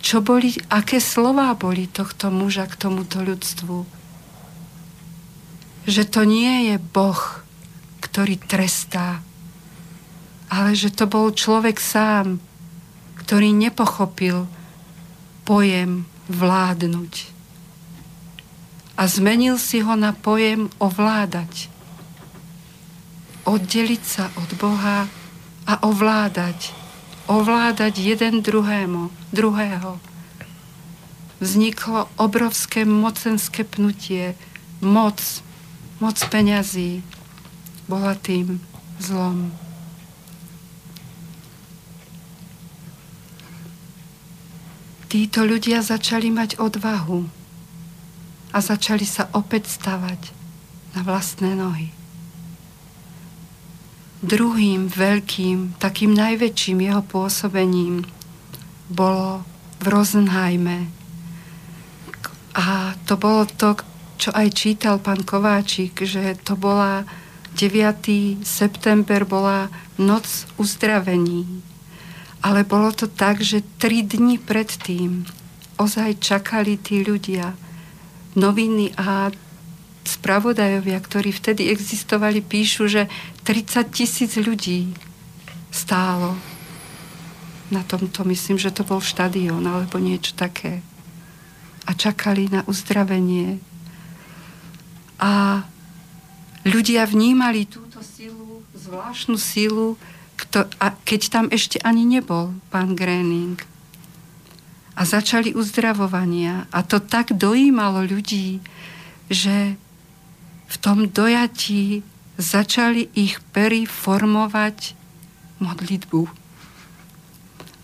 čo 0.00 0.24
boli, 0.24 0.56
aké 0.72 0.96
slová 0.96 1.52
boli 1.52 1.84
tohto 1.84 2.32
muža 2.32 2.64
k 2.64 2.74
tomuto 2.88 3.20
ľudstvu? 3.20 3.84
Že 5.84 6.02
to 6.08 6.20
nie 6.24 6.72
je 6.72 6.76
Boh, 6.80 7.20
ktorý 8.00 8.40
trestá, 8.40 9.20
ale 10.48 10.72
že 10.72 10.90
to 10.90 11.04
bol 11.04 11.30
človek 11.30 11.76
sám, 11.76 12.40
ktorý 13.20 13.52
nepochopil 13.52 14.48
pojem 15.44 16.08
vládnuť. 16.26 17.14
A 18.96 19.06
zmenil 19.06 19.56
si 19.56 19.84
ho 19.84 19.94
na 19.96 20.12
pojem 20.16 20.68
ovládať. 20.82 21.70
Oddeliť 23.48 24.02
sa 24.04 24.28
od 24.36 24.50
Boha 24.58 25.08
a 25.64 25.72
ovládať. 25.86 26.79
Ovládať 27.30 27.94
jeden 28.02 28.42
druhému, 28.42 29.14
druhého. 29.30 30.02
Vzniklo 31.38 32.10
obrovské 32.18 32.82
mocenské 32.82 33.62
pnutie, 33.62 34.34
moc, 34.82 35.22
moc 36.02 36.18
peňazí 36.26 37.06
bola 37.86 38.18
tým 38.18 38.58
zlom. 38.98 39.54
títo 45.10 45.42
ľudia 45.42 45.82
začali 45.82 46.30
mať 46.30 46.62
odvahu 46.62 47.26
a 48.54 48.58
začali 48.62 49.02
sa 49.02 49.26
opäť 49.34 49.66
stavať 49.66 50.30
na 50.94 51.02
vlastné 51.02 51.58
nohy. 51.58 51.90
Druhým 54.20 54.92
veľkým, 54.92 55.80
takým 55.80 56.12
najväčším 56.12 56.78
jeho 56.84 57.02
pôsobením 57.04 58.04
bolo 58.92 59.44
v 59.80 59.86
Rosenheime. 59.88 60.92
A 62.52 62.92
to 63.08 63.16
bolo 63.16 63.48
to, 63.48 63.80
čo 64.20 64.28
aj 64.36 64.52
čítal 64.52 65.00
pán 65.00 65.24
Kováčik, 65.24 66.04
že 66.04 66.36
to 66.44 66.52
bola 66.52 67.08
9. 67.56 68.44
september 68.44 69.24
bola 69.24 69.72
noc 69.96 70.44
uzdravení 70.60 71.70
ale 72.40 72.64
bolo 72.64 72.92
to 72.92 73.08
tak, 73.08 73.44
že 73.44 73.64
tri 73.76 74.00
dni 74.00 74.40
predtým 74.40 75.28
ozaj 75.76 76.20
čakali 76.20 76.80
tí 76.80 77.04
ľudia. 77.04 77.52
Noviny 78.36 78.96
a 78.96 79.28
spravodajovia, 80.04 80.98
ktorí 80.98 81.30
vtedy 81.30 81.68
existovali, 81.68 82.40
píšu, 82.40 82.88
že 82.88 83.02
30 83.44 83.90
tisíc 83.92 84.32
ľudí 84.40 84.92
stálo 85.70 86.36
na 87.70 87.86
tomto, 87.86 88.26
myslím, 88.26 88.58
že 88.58 88.74
to 88.74 88.82
bol 88.82 88.98
štadión 88.98 89.62
alebo 89.62 90.02
niečo 90.02 90.34
také. 90.34 90.82
A 91.86 91.94
čakali 91.94 92.50
na 92.50 92.66
uzdravenie. 92.66 93.62
A 95.22 95.62
ľudia 96.66 97.06
vnímali 97.06 97.70
túto 97.70 98.02
silu, 98.02 98.66
zvláštnu 98.74 99.38
silu, 99.38 99.94
kto, 100.34 100.66
a 100.82 100.96
keď 101.06 101.20
tam 101.30 101.46
ešte 101.52 101.78
ani 101.86 102.02
nebol 102.02 102.56
pán 102.74 102.98
Gréning. 102.98 103.60
A 104.98 105.06
začali 105.06 105.54
uzdravovania. 105.54 106.66
A 106.74 106.82
to 106.82 106.98
tak 106.98 107.32
dojímalo 107.32 108.02
ľudí, 108.04 108.58
že 109.30 109.78
v 110.70 110.76
tom 110.78 111.10
dojatí 111.10 112.06
začali 112.38 113.10
ich 113.18 113.42
pery 113.50 113.84
formovať 113.84 114.94
modlitbu. 115.58 116.30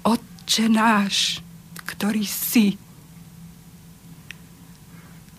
Otče 0.06 0.64
náš, 0.70 1.42
ktorý 1.84 2.22
si. 2.22 2.78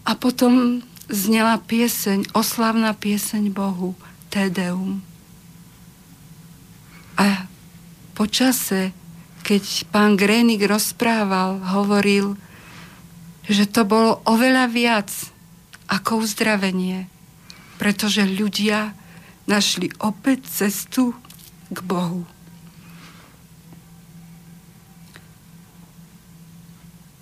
A 0.04 0.16
potom 0.16 0.84
znela 1.08 1.56
pieseň, 1.60 2.36
oslavná 2.36 2.92
pieseň 2.92 3.52
Bohu, 3.52 3.96
Tedeum. 4.28 5.00
A 7.18 7.48
po 8.14 8.28
čase, 8.28 8.92
keď 9.42 9.88
pán 9.90 10.20
Grénik 10.20 10.62
rozprával, 10.68 11.64
hovoril, 11.64 12.36
že 13.48 13.64
to 13.66 13.88
bolo 13.88 14.20
oveľa 14.28 14.68
viac 14.68 15.10
ako 15.88 16.28
uzdravenie, 16.28 17.08
pretože 17.78 18.26
ľudia 18.26 18.94
našli 19.48 19.90
opäť 20.02 20.46
cestu 20.50 21.16
k 21.72 21.78
Bohu. 21.82 22.26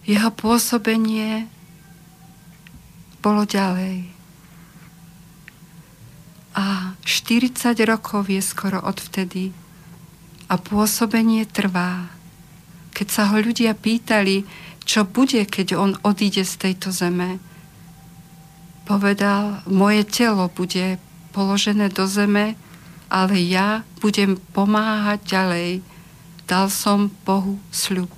Jeho 0.05 0.29
pôsobenie 0.33 1.49
bolo 3.21 3.45
ďalej. 3.45 4.05
A 6.55 6.95
40 7.03 7.75
rokov 7.83 8.29
je 8.29 8.39
skoro 8.39 8.79
odvtedy, 8.79 9.51
a 10.45 10.55
pôsobenie 10.61 11.45
trvá. 11.49 12.09
Keď 12.93 13.07
sa 13.09 13.23
ho 13.33 13.37
ľudia 13.41 13.73
pýtali, 13.73 14.45
čo 14.85 15.03
bude, 15.03 15.41
keď 15.49 15.75
on 15.75 15.91
odíde 16.05 16.45
z 16.45 16.53
tejto 16.69 16.93
zeme, 16.93 17.41
povedal, 18.85 19.65
moje 19.65 20.05
telo 20.05 20.47
bude 20.53 21.01
položené 21.33 21.89
do 21.89 22.05
zeme, 22.05 22.55
ale 23.09 23.41
ja 23.41 23.83
budem 23.99 24.37
pomáhať 24.53 25.19
ďalej. 25.25 25.69
Dal 26.45 26.69
som 26.69 27.09
Bohu 27.25 27.57
sľub. 27.73 28.13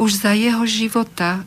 Už 0.00 0.24
za 0.24 0.32
jeho 0.32 0.64
života 0.64 1.44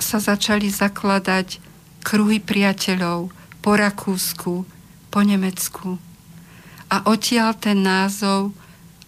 sa 0.00 0.18
začali 0.18 0.66
zakladať 0.66 1.62
kruhy 2.02 2.42
priateľov 2.42 3.30
po 3.62 3.70
Rakúsku, 3.78 4.54
po 5.12 5.20
Nemecku. 5.22 6.00
A 6.90 7.06
odtiaľ 7.06 7.54
ten 7.58 7.82
názov 7.82 8.54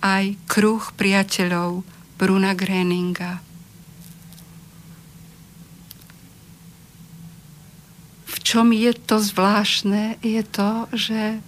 aj 0.05 0.37
kruh 0.47 0.83
priateľov 0.94 1.83
Bruna 2.18 2.55
Gréninga. 2.55 3.48
Čom 8.49 8.73
je 8.73 8.97
to 8.97 9.21
zvláštne, 9.21 10.17
je 10.25 10.41
to, 10.41 10.89
že 10.97 11.45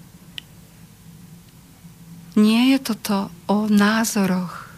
nie 2.37 2.77
je 2.77 2.79
toto 2.93 3.33
o 3.49 3.73
názoroch, 3.73 4.69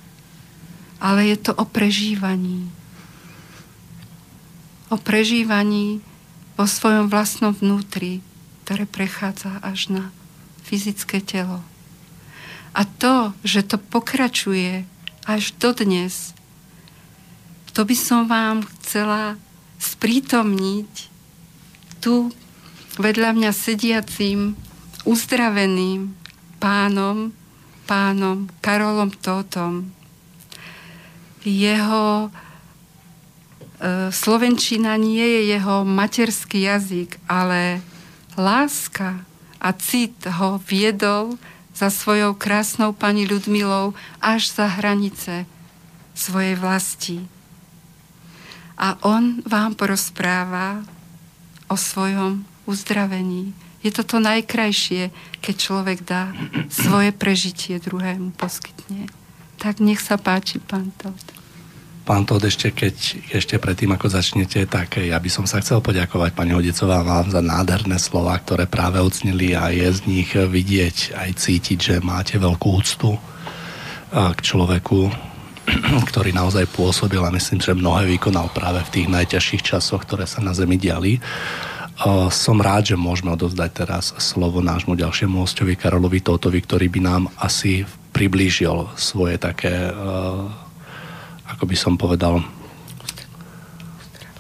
ale 1.02 1.34
je 1.34 1.50
to 1.50 1.50
o 1.50 1.66
prežívaní. 1.66 2.70
O 4.86 5.02
prežívaní 5.02 5.98
vo 6.54 6.70
svojom 6.70 7.10
vlastnom 7.10 7.50
vnútri, 7.50 8.22
ktoré 8.62 8.86
prechádza 8.86 9.58
až 9.58 9.90
na 9.90 10.04
fyzické 10.62 11.18
telo. 11.18 11.58
A 12.70 12.86
to, 12.86 13.34
že 13.42 13.66
to 13.66 13.82
pokračuje 13.82 14.86
až 15.26 15.50
dodnes, 15.58 16.38
to 17.74 17.82
by 17.82 17.98
som 17.98 18.30
vám 18.30 18.62
chcela 18.78 19.34
sprítomniť 19.82 21.11
tu 22.02 22.34
vedľa 22.98 23.38
mňa 23.38 23.50
sediacím, 23.54 24.58
uzdraveným 25.06 26.10
pánom, 26.58 27.30
pánom 27.86 28.50
Karolom 28.58 29.14
Tótom. 29.14 29.94
Jeho 31.46 32.26
e, 32.26 32.30
slovenčina 34.10 34.98
nie 34.98 35.22
je 35.22 35.40
jeho 35.54 35.86
materský 35.86 36.66
jazyk, 36.66 37.22
ale 37.30 37.78
láska, 38.34 39.22
a 39.62 39.70
cit 39.70 40.26
ho 40.26 40.58
viedol 40.66 41.38
za 41.70 41.86
svojou 41.86 42.34
krásnou 42.34 42.90
pani 42.90 43.30
Ľudmilou 43.30 43.94
až 44.18 44.50
za 44.50 44.66
hranice 44.66 45.46
svojej 46.18 46.58
vlasti. 46.58 47.22
A 48.74 48.98
on 49.06 49.38
vám 49.46 49.78
porozpráva 49.78 50.82
o 51.72 51.76
svojom 51.80 52.44
uzdravení. 52.68 53.56
Je 53.80 53.88
to 53.88 54.04
to 54.04 54.20
najkrajšie, 54.20 55.08
keď 55.40 55.54
človek 55.56 55.98
dá 56.04 56.30
svoje 56.68 57.10
prežitie 57.16 57.80
druhému 57.80 58.36
poskytne. 58.36 59.08
Tak 59.56 59.80
nech 59.80 60.04
sa 60.04 60.20
páči, 60.20 60.60
pán 60.60 60.92
Todd. 61.00 61.18
Pán 62.02 62.26
Todd, 62.28 62.42
ešte 62.44 62.74
keď 62.74 62.94
ešte 63.32 63.56
predtým, 63.56 63.94
ako 63.94 64.10
začnete, 64.10 64.66
tak 64.66 65.00
ja 65.00 65.16
by 65.18 65.30
som 65.30 65.46
sa 65.46 65.62
chcel 65.62 65.82
poďakovať 65.82 66.34
pani 66.34 66.52
Hodicová 66.54 67.02
vám 67.02 67.30
za 67.30 67.40
nádherné 67.42 67.98
slova, 67.98 68.36
ktoré 68.38 68.66
práve 68.66 68.98
ocnili 69.02 69.54
a 69.54 69.70
je 69.70 69.86
z 69.86 70.00
nich 70.06 70.30
vidieť 70.34 71.14
aj 71.14 71.30
cítiť, 71.40 71.78
že 71.78 71.94
máte 72.04 72.38
veľkú 72.38 72.68
úctu 72.68 73.18
k 74.12 74.38
človeku, 74.38 75.31
ktorý 76.10 76.34
naozaj 76.34 76.66
pôsobil 76.74 77.22
a 77.22 77.34
myslím, 77.34 77.60
že 77.62 77.76
mnohé 77.76 78.06
vykonal 78.18 78.50
práve 78.50 78.82
v 78.82 78.92
tých 78.92 79.08
najťažších 79.10 79.62
časoch, 79.62 80.02
ktoré 80.02 80.26
sa 80.26 80.42
na 80.42 80.52
Zemi 80.56 80.76
diali. 80.78 81.22
Som 82.34 82.58
rád, 82.58 82.94
že 82.94 82.96
môžeme 82.98 83.30
odozdať 83.36 83.70
teraz 83.86 84.10
slovo 84.18 84.58
nášmu 84.58 84.98
ďalšiemu 84.98 85.44
hostovi 85.44 85.78
Karolovi 85.78 86.18
Tótovi, 86.18 86.58
ktorý 86.58 86.90
by 86.90 87.00
nám 87.04 87.22
asi 87.38 87.86
priblížil 88.10 88.90
svoje 88.98 89.38
také, 89.38 89.92
ako 91.46 91.64
by 91.68 91.76
som 91.78 91.94
povedal, 91.94 92.42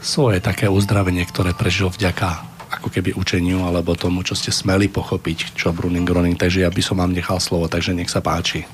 svoje 0.02 0.42
také 0.42 0.66
uzdravenie, 0.66 1.22
ktoré 1.22 1.54
prežil 1.54 1.86
vďaka 1.86 2.50
ako 2.72 2.88
keby 2.90 3.14
učeniu 3.14 3.62
alebo 3.62 3.94
tomu, 3.94 4.26
čo 4.26 4.34
ste 4.34 4.50
smeli 4.50 4.90
pochopiť, 4.90 5.54
čo 5.54 5.70
Bruning 5.70 6.08
Groning. 6.08 6.34
Takže 6.34 6.66
ja 6.66 6.70
by 6.72 6.82
som 6.82 6.98
vám 6.98 7.14
nechal 7.14 7.38
slovo, 7.38 7.70
takže 7.70 7.94
nech 7.94 8.10
sa 8.10 8.18
páči. 8.18 8.66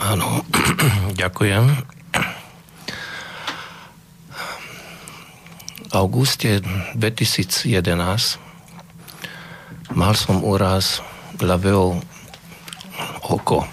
Áno, 0.00 0.40
ďakujem. 1.20 1.64
V 5.90 5.92
auguste 5.92 6.64
2011 6.96 7.68
mal 9.92 10.16
som 10.16 10.40
úraz 10.40 11.04
ľavého 11.36 12.00
oko. 13.28 13.68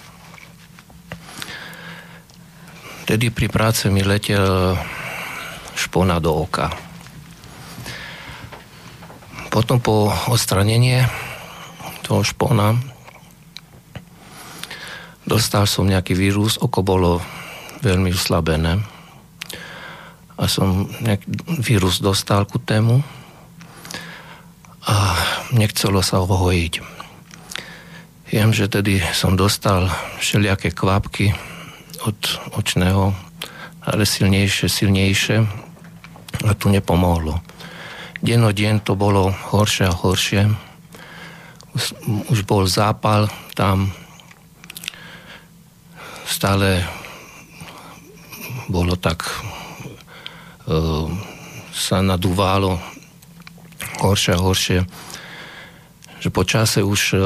Tedy 3.07 3.31
pri 3.31 3.47
práce 3.47 3.87
mi 3.87 4.03
letel 4.03 4.75
špona 5.79 6.19
do 6.19 6.43
oka. 6.43 6.67
Potom 9.47 9.79
po 9.79 10.11
odstranenie 10.27 11.07
toho 12.03 12.19
špona 12.27 12.96
dostal 15.27 15.67
som 15.67 15.83
nejaký 15.83 16.15
vírus, 16.15 16.55
oko 16.57 16.79
bolo 16.81 17.19
veľmi 17.83 18.15
uslabené 18.15 18.79
a 20.39 20.43
som 20.47 20.87
nejaký 21.03 21.27
vírus 21.59 21.99
dostal 21.99 22.47
ku 22.47 22.57
tému 22.57 23.03
a 24.87 24.95
nechcelo 25.51 25.99
sa 25.99 26.23
ho 26.23 26.25
hojiť. 26.25 26.73
Viem, 28.31 28.55
že 28.55 28.71
tedy 28.71 29.03
som 29.11 29.35
dostal 29.35 29.91
všelijaké 30.19 30.71
kvapky 30.71 31.35
od 32.07 32.17
očného, 32.55 33.11
ale 33.83 34.03
silnejšie, 34.07 34.67
silnejšie 34.71 35.37
a 36.47 36.51
tu 36.55 36.71
nepomohlo. 36.71 37.39
Den 38.21 38.43
o 38.43 38.51
deň 38.51 38.83
to 38.83 38.93
bolo 38.99 39.31
horšie 39.31 39.89
a 39.89 39.93
horšie. 39.95 40.49
Už, 41.73 41.83
už 42.33 42.39
bol 42.45 42.65
zápal 42.65 43.29
tam 43.53 43.93
stále 46.27 46.83
bolo 48.67 48.99
tak 48.99 49.23
e, 49.23 49.31
sa 51.71 52.03
nadúvalo 52.03 52.75
horšie 54.03 54.35
a 54.35 54.43
horšie, 54.43 54.79
že 56.19 56.29
po 56.29 56.43
čase 56.43 56.83
už 56.83 57.01
e, 57.15 57.17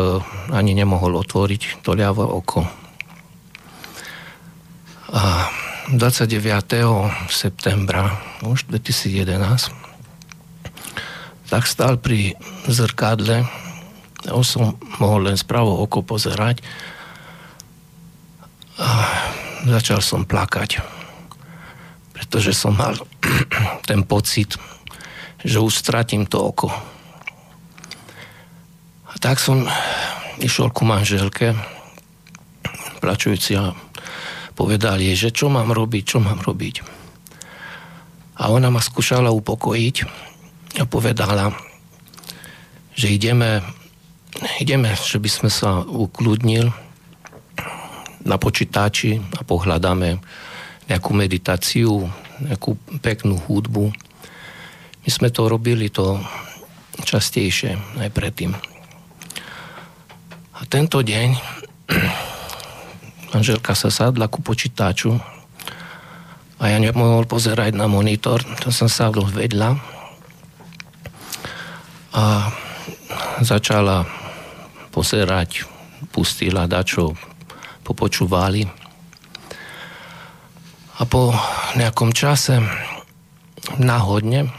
ani 0.53 0.77
nemohol 0.77 1.17
otvoriť 1.17 1.81
to 1.81 1.97
ľavé 1.97 2.21
oko. 2.21 2.61
A 5.11 5.49
29. 5.91 6.29
septembra 7.27 8.15
už 8.45 8.69
2011 8.69 9.81
tak 11.51 11.67
stál 11.67 11.99
pri 11.99 12.39
zrkadle 12.63 13.43
ja 14.21 14.37
som 14.45 14.77
mohol 15.01 15.27
len 15.27 15.37
spravo 15.37 15.81
oko 15.81 16.05
pozerať 16.05 16.61
začal 19.65 20.01
som 20.01 20.25
plakať, 20.25 20.81
pretože 22.17 22.53
som 22.57 22.73
mal 22.73 22.97
ten 23.89 24.01
pocit, 24.05 24.57
že 25.41 25.61
už 25.61 25.73
stratím 25.73 26.25
to 26.25 26.41
oko. 26.41 26.69
A 29.11 29.13
tak 29.21 29.37
som 29.37 29.67
išiel 30.41 30.73
ku 30.73 30.87
manželke, 30.87 31.53
plačujúci 33.01 33.57
a 33.57 33.73
povedal 34.53 35.01
jej, 35.01 35.17
že 35.17 35.29
čo 35.33 35.49
mám 35.49 35.73
robiť, 35.73 36.03
čo 36.05 36.17
mám 36.21 36.41
robiť. 36.41 36.75
A 38.41 38.49
ona 38.49 38.73
ma 38.73 38.81
skúšala 38.81 39.29
upokojiť 39.29 39.95
a 40.81 40.83
povedala, 40.89 41.53
že 42.97 43.13
ideme, 43.13 43.61
ideme, 44.57 44.93
že 44.97 45.21
by 45.21 45.29
sme 45.29 45.49
sa 45.49 45.85
ukludnil, 45.85 46.73
na 48.25 48.37
počítači 48.37 49.17
a 49.37 49.41
pohľadáme 49.41 50.21
nejakú 50.89 51.11
meditáciu, 51.15 52.05
nejakú 52.41 52.75
peknú 52.99 53.37
hudbu. 53.37 53.89
My 55.01 55.09
sme 55.09 55.29
to 55.33 55.47
robili 55.49 55.89
to 55.89 56.19
častejšie 57.01 58.01
aj 58.01 58.09
predtým. 58.13 58.53
A 60.57 60.61
tento 60.69 61.01
deň 61.01 61.29
manželka 63.33 63.73
sa 63.73 63.89
sadla 63.89 64.29
ku 64.29 64.43
počítaču 64.45 65.15
a 66.61 66.63
ja 66.69 66.77
nemohol 66.77 67.25
pozerať 67.25 67.73
na 67.73 67.89
monitor, 67.89 68.45
to 68.61 68.69
som 68.69 68.85
sadol 68.85 69.25
vedľa 69.25 69.81
a 72.11 72.53
začala 73.41 74.05
pozerať, 74.93 75.65
pustila 76.13 76.69
dačo 76.69 77.30
popočúvali. 77.81 78.65
A 80.97 81.03
po 81.09 81.33
nejakom 81.75 82.13
čase 82.13 82.61
náhodne 83.81 84.49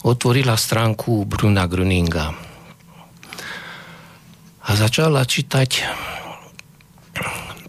otvorila 0.00 0.56
stránku 0.56 1.28
Bruna 1.28 1.68
Gruninga 1.68 2.32
a 4.64 4.70
začala 4.72 5.26
čítať 5.26 5.70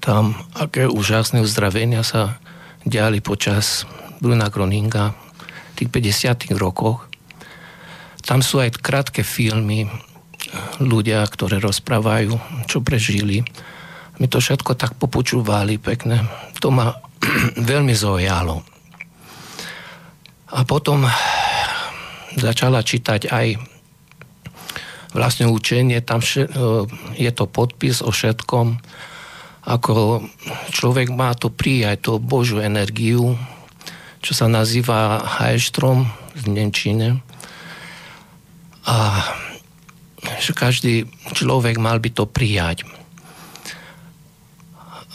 tam, 0.02 0.34
aké 0.56 0.88
úžasné 0.90 1.44
uzdravenia 1.44 2.02
sa 2.02 2.42
diali 2.88 3.22
počas 3.22 3.86
Bruna 4.22 4.50
Gruninga 4.50 5.14
v 5.14 5.74
tých 5.78 5.90
50 5.90 6.58
rokoch. 6.58 7.06
Tam 8.22 8.46
sú 8.46 8.62
aj 8.62 8.82
krátke 8.82 9.22
filmy, 9.26 9.90
ľudia, 10.82 11.24
ktoré 11.26 11.62
rozprávajú, 11.62 12.66
čo 12.68 12.84
prežili 12.84 13.46
mi 14.22 14.30
to 14.30 14.38
všetko 14.38 14.78
tak 14.78 14.94
popučúvali 15.02 15.82
pekne. 15.82 16.30
To 16.62 16.70
ma 16.70 16.94
veľmi 17.74 17.98
zaujalo. 17.98 18.62
A 20.54 20.62
potom 20.62 21.10
začala 22.38 22.86
čítať 22.86 23.34
aj 23.34 23.58
vlastne 25.12 25.50
učenie, 25.50 26.00
tam 26.06 26.22
e, 26.22 26.48
je 27.20 27.32
to 27.34 27.50
podpis 27.50 28.00
o 28.00 28.14
všetkom, 28.14 28.80
ako 29.68 30.24
človek 30.72 31.12
má 31.12 31.36
to 31.36 31.52
prijať, 31.52 32.08
tú 32.08 32.22
Božú 32.22 32.64
energiu, 32.64 33.36
čo 34.22 34.32
sa 34.38 34.48
nazýva 34.48 35.26
Heilstrom 35.42 36.08
v 36.38 36.44
Nemčine. 36.48 37.20
A 38.88 39.26
že 40.42 40.54
každý 40.54 41.10
človek 41.34 41.82
mal 41.82 41.98
by 41.98 42.10
to 42.14 42.26
prijať. 42.30 42.86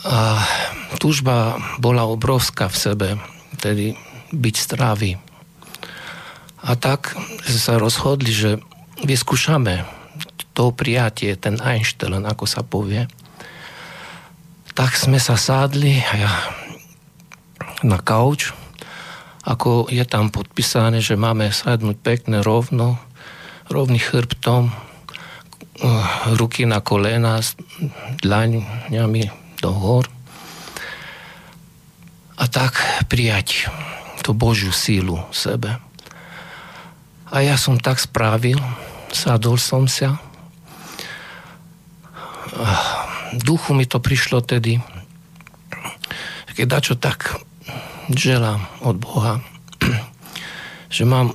A 0.07 0.39
túžba 1.03 1.59
bola 1.83 2.07
obrovská 2.07 2.71
v 2.71 2.79
sebe, 2.79 3.09
tedy 3.59 3.99
byť 4.31 4.55
zdravý. 4.55 5.19
A 6.63 6.79
tak 6.79 7.15
sa 7.47 7.79
rozhodli, 7.79 8.31
že 8.31 8.63
vyskúšame 9.03 9.87
to 10.57 10.73
prijatie, 10.73 11.37
ten 11.37 11.61
Einstein, 11.61 12.25
ako 12.25 12.49
sa 12.49 12.65
povie. 12.65 13.05
Tak 14.73 14.97
sme 14.97 15.21
sa 15.21 15.37
sádli 15.37 16.01
na 17.85 18.01
kauč, 18.01 18.57
ako 19.45 19.93
je 19.93 20.03
tam 20.09 20.33
podpísané, 20.33 21.05
že 21.05 21.21
máme 21.21 21.53
sadnúť 21.53 22.01
pekne 22.01 22.41
rovno, 22.41 22.97
rovný 23.69 24.01
chrbtom, 24.01 24.73
ruky 26.41 26.65
na 26.65 26.81
kolena 26.81 27.45
dlaňami 28.25 29.46
do 29.61 29.71
hor 29.73 30.05
a 32.37 32.45
tak 32.49 32.77
prijať 33.09 33.73
tú 34.21 34.37
Božiu 34.37 34.75
sílu 34.75 35.23
v 35.31 35.35
sebe. 35.35 35.71
A 37.31 37.37
ja 37.43 37.57
som 37.57 37.81
tak 37.81 37.99
správil, 37.99 38.61
sadol 39.11 39.57
som 39.57 39.89
sa. 39.89 40.21
Duchu 43.41 43.75
mi 43.75 43.89
to 43.89 43.99
prišlo 43.99 44.45
tedy, 44.45 44.79
keď 46.57 46.67
dačo 46.67 46.95
tak 46.97 47.37
želám 48.13 48.65
od 48.85 48.97
Boha, 48.97 49.43
že 50.97 51.05
mám 51.05 51.35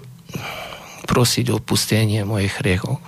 prosiť 1.05 1.51
o 1.51 1.59
pustenie 1.59 2.23
mojich 2.23 2.55
hriechov. 2.63 3.03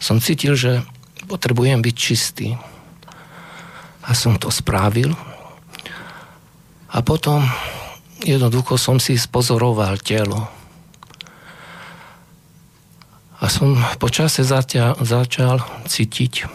Som 0.00 0.20
cítil, 0.20 0.56
že 0.56 0.80
potrebujem 1.28 1.84
byť 1.84 1.94
čistý, 1.94 2.56
A 4.06 4.14
som 4.14 4.38
to 4.38 4.48
spravil. 4.54 5.10
A 6.94 7.02
potom 7.02 7.42
jednoducho 8.22 8.78
som 8.78 9.02
si 9.02 9.18
spozoroval 9.18 9.98
telo. 10.00 10.46
A 13.36 13.52
som 13.52 13.76
počase 14.00 14.46
začal, 14.46 14.96
začal 15.04 15.60
cítiť 15.84 16.48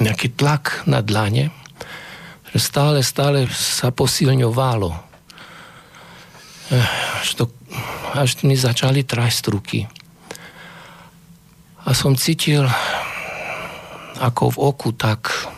nejaký 0.00 0.32
tlak 0.32 0.88
na 0.88 1.04
dlane, 1.04 1.52
že 2.50 2.58
stále, 2.58 3.04
stále 3.04 3.44
sa 3.52 3.92
posilňovalo. 3.92 4.90
Až, 7.20 7.28
to, 7.36 7.44
až 8.16 8.40
mi 8.48 8.56
začali 8.56 9.04
trajsť 9.04 9.44
ruky. 9.52 9.84
A 11.84 11.92
som 11.92 12.16
cítil 12.16 12.64
ako 14.20 14.56
v 14.56 14.58
oku 14.72 14.88
tak 14.96 15.49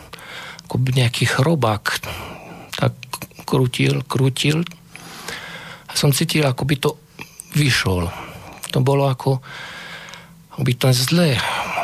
ako 0.73 0.89
nejaký 0.89 1.29
chrobák 1.29 2.01
tak 2.73 2.97
krútil, 3.45 4.01
krútil. 4.09 4.65
A 5.85 5.93
som 5.93 6.09
cítil, 6.09 6.49
ako 6.49 6.65
by 6.65 6.75
to 6.81 6.97
vyšol. 7.53 8.09
To 8.73 8.81
bolo 8.81 9.05
ako, 9.05 9.37
by 10.57 10.73
to 10.73 10.89
zle 10.89 11.37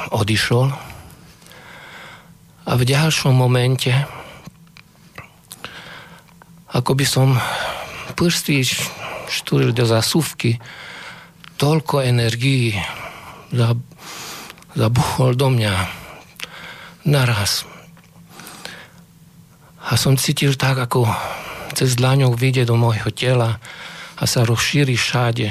odišol. 0.10 0.74
A 2.66 2.72
v 2.74 2.82
ďalšom 2.82 3.30
momente 3.30 3.94
ako 6.74 6.98
by 6.98 7.06
som 7.06 7.38
prsty 8.18 8.66
štúril 9.30 9.70
do 9.70 9.86
zasúvky, 9.86 10.58
toľko 11.62 12.02
energií 12.02 12.74
zabuchol 14.74 15.38
do 15.38 15.54
mňa 15.54 15.74
naraz. 17.06 17.70
A 19.90 19.98
som 19.98 20.14
cítil 20.14 20.54
tak, 20.54 20.78
ako 20.78 21.10
cez 21.74 21.98
dlaňou 21.98 22.38
vyjde 22.38 22.70
do 22.70 22.78
môjho 22.78 23.10
tela 23.10 23.58
a 24.22 24.24
sa 24.30 24.46
rozšíri 24.46 24.94
všade. 24.94 25.50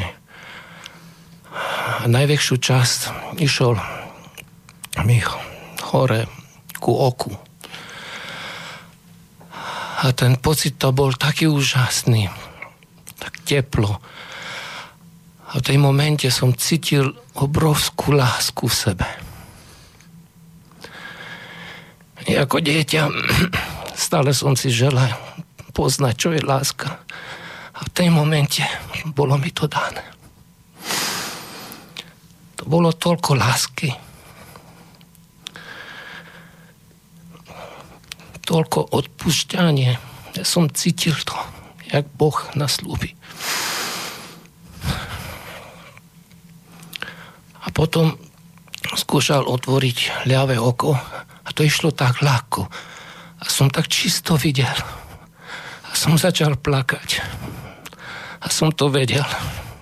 A 1.98 2.07
najväčšiu 2.07 2.55
časť 2.62 3.01
išiel 3.42 3.74
mi 5.03 5.18
hore 5.90 6.31
ku 6.79 6.94
oku. 6.94 7.35
A 9.98 10.14
ten 10.14 10.38
pocit 10.38 10.79
to 10.79 10.94
bol 10.94 11.11
taký 11.11 11.51
úžasný, 11.51 12.31
tak 13.18 13.42
teplo. 13.42 13.98
A 15.51 15.59
v 15.59 15.66
tej 15.66 15.79
momente 15.83 16.31
som 16.31 16.55
cítil 16.55 17.11
obrovskú 17.35 18.14
lásku 18.14 18.70
v 18.70 18.74
sebe. 18.79 19.09
I 22.31 22.38
ako 22.38 22.62
dieťa 22.62 23.03
stále 23.99 24.31
som 24.31 24.55
si 24.55 24.71
želal 24.71 25.11
poznať, 25.75 26.15
čo 26.15 26.29
je 26.31 26.43
láska. 26.47 27.03
A 27.75 27.79
v 27.83 27.91
tej 27.91 28.09
momente 28.15 28.63
bolo 29.11 29.35
mi 29.35 29.51
to 29.51 29.67
dané. 29.67 30.07
To 32.59 32.67
bolo 32.67 32.95
toľko 32.95 33.39
lásky, 33.39 33.91
toľko 38.43 38.97
odpúšťanie. 38.97 39.91
Ja 40.35 40.45
som 40.47 40.73
cítil 40.73 41.15
to, 41.23 41.37
jak 41.91 42.09
Boh 42.17 42.35
naslúbi. 42.57 43.15
A 47.63 47.69
potom 47.71 48.17
skúšal 48.97 49.45
otvoriť 49.45 50.27
ľavé 50.27 50.57
oko 50.57 50.97
a 51.45 51.49
to 51.53 51.63
išlo 51.63 51.93
tak 51.93 52.25
ľahko. 52.25 52.88
A 53.38 53.44
som 53.46 53.70
tak 53.70 53.87
čisto 53.87 54.35
videl. 54.35 54.74
A 55.88 55.92
som 55.94 56.18
začal 56.18 56.59
plakať. 56.59 57.22
A 58.42 58.46
som 58.51 58.70
to 58.74 58.90
vedel, 58.90 59.24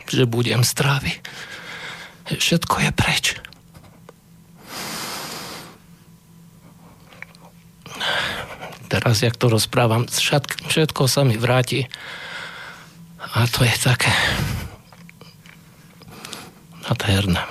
že 0.09 0.29
budem 0.29 0.65
zdravý. 0.65 1.13
Všetko 2.27 2.75
je 2.85 2.91
preč. 2.93 3.27
teraz, 8.87 9.23
jak 9.23 9.37
to 9.37 9.53
rozprávam, 9.53 10.07
všetko, 10.09 10.73
všetko 10.73 11.03
sa 11.05 11.27
mi 11.27 11.37
vráti. 11.37 11.85
A 13.37 13.45
to 13.51 13.67
je 13.67 13.75
také 13.77 14.09
nádherné. 16.87 17.43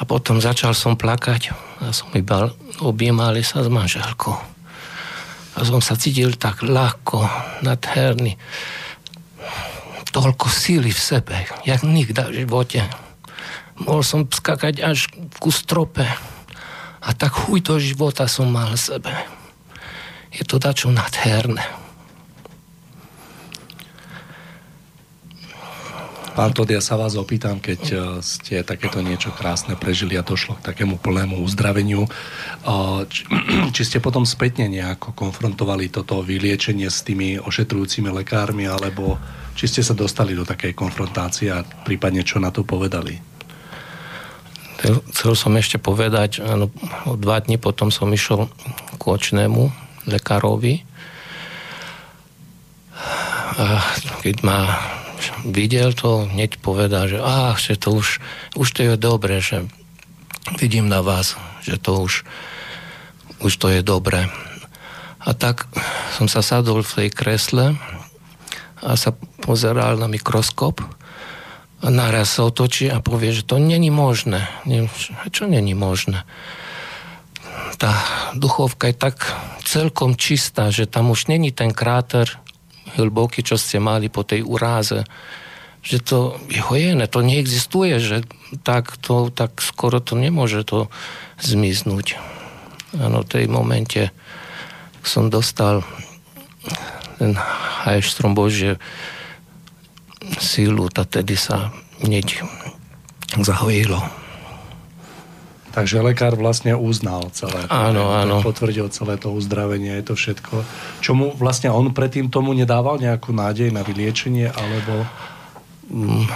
A 0.00 0.08
potom 0.08 0.40
začal 0.40 0.72
som 0.72 0.96
plakať 0.96 1.52
a 1.84 1.92
som 1.92 2.08
iba 2.16 2.48
objímali 2.80 3.44
sa 3.44 3.60
s 3.60 3.68
manželkou. 3.68 4.32
A 5.54 5.58
som 5.60 5.84
sa 5.84 5.92
cítil 5.92 6.40
tak 6.40 6.64
ľahko, 6.64 7.20
nadherný. 7.60 8.40
Toľko 10.10 10.48
síly 10.48 10.88
v 10.90 11.00
sebe, 11.00 11.36
jak 11.68 11.84
nikdy 11.84 12.16
v 12.16 12.36
živote. 12.42 12.80
Mohol 13.76 14.02
som 14.02 14.20
skakať 14.24 14.80
až 14.80 15.12
ku 15.36 15.52
strope 15.52 16.08
a 17.00 17.08
tak 17.12 17.32
chuj 17.32 17.60
do 17.60 17.76
života 17.76 18.24
som 18.24 18.48
mal 18.48 18.72
v 18.72 18.80
sebe. 18.80 19.12
Je 20.32 20.44
to 20.48 20.56
dačo 20.56 20.88
nadherné. 20.88 21.64
Pán 26.30 26.54
Tod, 26.54 26.70
ja 26.70 26.78
sa 26.78 26.94
vás 26.94 27.18
opýtam, 27.18 27.58
keď 27.58 27.82
eh, 27.90 28.00
ste 28.22 28.62
takéto 28.62 29.02
niečo 29.02 29.34
krásne 29.34 29.74
prežili 29.74 30.14
a 30.14 30.22
došlo 30.22 30.58
k 30.58 30.66
takému 30.70 31.02
plnému 31.02 31.42
uzdraveniu, 31.42 32.06
eh, 32.06 33.00
či, 33.10 33.26
či 33.74 33.82
ste 33.82 33.98
potom 33.98 34.22
spätne 34.22 34.70
nejako 34.70 35.12
konfrontovali 35.12 35.90
toto 35.90 36.22
vyliečenie 36.22 36.86
s 36.86 37.02
tými 37.02 37.42
ošetrujúcimi 37.42 38.08
lekármi, 38.14 38.70
alebo 38.70 39.18
či 39.58 39.66
ste 39.66 39.82
sa 39.82 39.92
dostali 39.92 40.38
do 40.38 40.46
takej 40.46 40.72
konfrontácie 40.72 41.50
a 41.50 41.66
prípadne 41.66 42.22
čo 42.22 42.38
na 42.38 42.54
to 42.54 42.62
povedali? 42.62 43.18
Chcel 45.12 45.36
som 45.36 45.52
ešte 45.60 45.76
povedať, 45.76 46.40
áno, 46.40 46.72
dva 47.20 47.36
dní 47.44 47.60
potom 47.60 47.92
som 47.92 48.08
išiel 48.08 48.48
k 48.96 49.02
očnému 49.04 49.68
lekárovi 50.08 50.88
keď 54.20 54.36
ma 54.44 54.58
videl 55.44 55.92
to, 55.92 56.26
hneď 56.28 56.60
povedal, 56.60 57.08
že, 57.08 57.18
á, 57.20 57.54
že 57.56 57.76
to 57.76 57.96
už, 57.96 58.20
už 58.56 58.68
to 58.72 58.80
je 58.84 58.94
dobre, 58.96 59.40
že 59.40 59.68
vidím 60.58 60.88
na 60.88 61.00
vás, 61.04 61.36
že 61.62 61.76
to 61.76 62.00
už, 62.00 62.24
už 63.44 63.52
to 63.56 63.68
je 63.68 63.80
dobre. 63.84 64.28
A 65.20 65.30
tak 65.36 65.68
som 66.16 66.26
sa 66.28 66.40
sadol 66.40 66.80
v 66.80 66.94
tej 67.04 67.08
kresle 67.12 67.76
a 68.80 68.96
sa 68.96 69.12
pozeral 69.44 70.00
na 70.00 70.08
mikroskop 70.08 70.80
a 71.80 71.86
naraz 71.88 72.36
sa 72.36 72.48
otočí 72.48 72.88
a 72.88 73.04
povie, 73.04 73.32
že 73.32 73.44
to 73.44 73.60
není 73.60 73.92
možné. 73.92 74.48
Čo 75.28 75.48
není 75.48 75.76
možné? 75.76 76.24
Tá 77.80 77.96
duchovka 78.36 78.92
je 78.92 78.96
tak 78.96 79.16
celkom 79.64 80.16
čistá, 80.16 80.68
že 80.68 80.84
tam 80.84 81.12
už 81.12 81.32
není 81.32 81.52
ten 81.52 81.72
kráter 81.72 82.28
hlboký, 82.98 83.44
čo 83.44 83.60
ste 83.60 83.78
mali 83.78 84.08
po 84.08 84.26
tej 84.26 84.42
uráze. 84.42 85.06
Že 85.80 85.98
to 86.04 86.18
je 86.52 86.60
hojené, 86.60 87.08
to 87.08 87.24
neexistuje, 87.24 87.96
že 88.02 88.16
tak, 88.66 89.00
to, 89.00 89.32
tak 89.32 89.62
skoro 89.64 90.02
to 90.02 90.18
nemôže 90.18 90.64
to 90.66 90.92
zmiznúť. 91.40 92.20
Áno, 92.98 93.22
v 93.22 93.30
tej 93.30 93.44
momente 93.46 94.10
som 95.00 95.32
dostal 95.32 95.86
ten 97.16 97.36
hajštrom 97.86 98.36
Božie 98.36 98.76
sílu, 100.40 100.88
a 100.92 101.02
tedy 101.04 101.36
sa 101.36 101.72
hneď 102.04 102.44
zahojilo. 103.40 104.00
Takže 105.70 106.02
lekár 106.02 106.34
vlastne 106.34 106.74
uznal 106.74 107.30
celé 107.30 107.66
to. 107.66 107.70
Áno, 107.70 108.10
áno. 108.10 108.42
Potvrdil 108.42 108.90
celé 108.90 109.14
to 109.16 109.30
uzdravenie, 109.30 109.94
je 110.02 110.04
to 110.10 110.14
všetko. 110.18 110.66
Čomu 110.98 111.34
vlastne 111.38 111.70
on 111.70 111.94
predtým 111.94 112.26
tomu 112.26 112.50
nedával 112.52 112.98
nejakú 112.98 113.30
nádej 113.30 113.70
na 113.70 113.86
vyliečenie, 113.86 114.50
alebo... 114.50 115.06
Mm, 115.90 116.26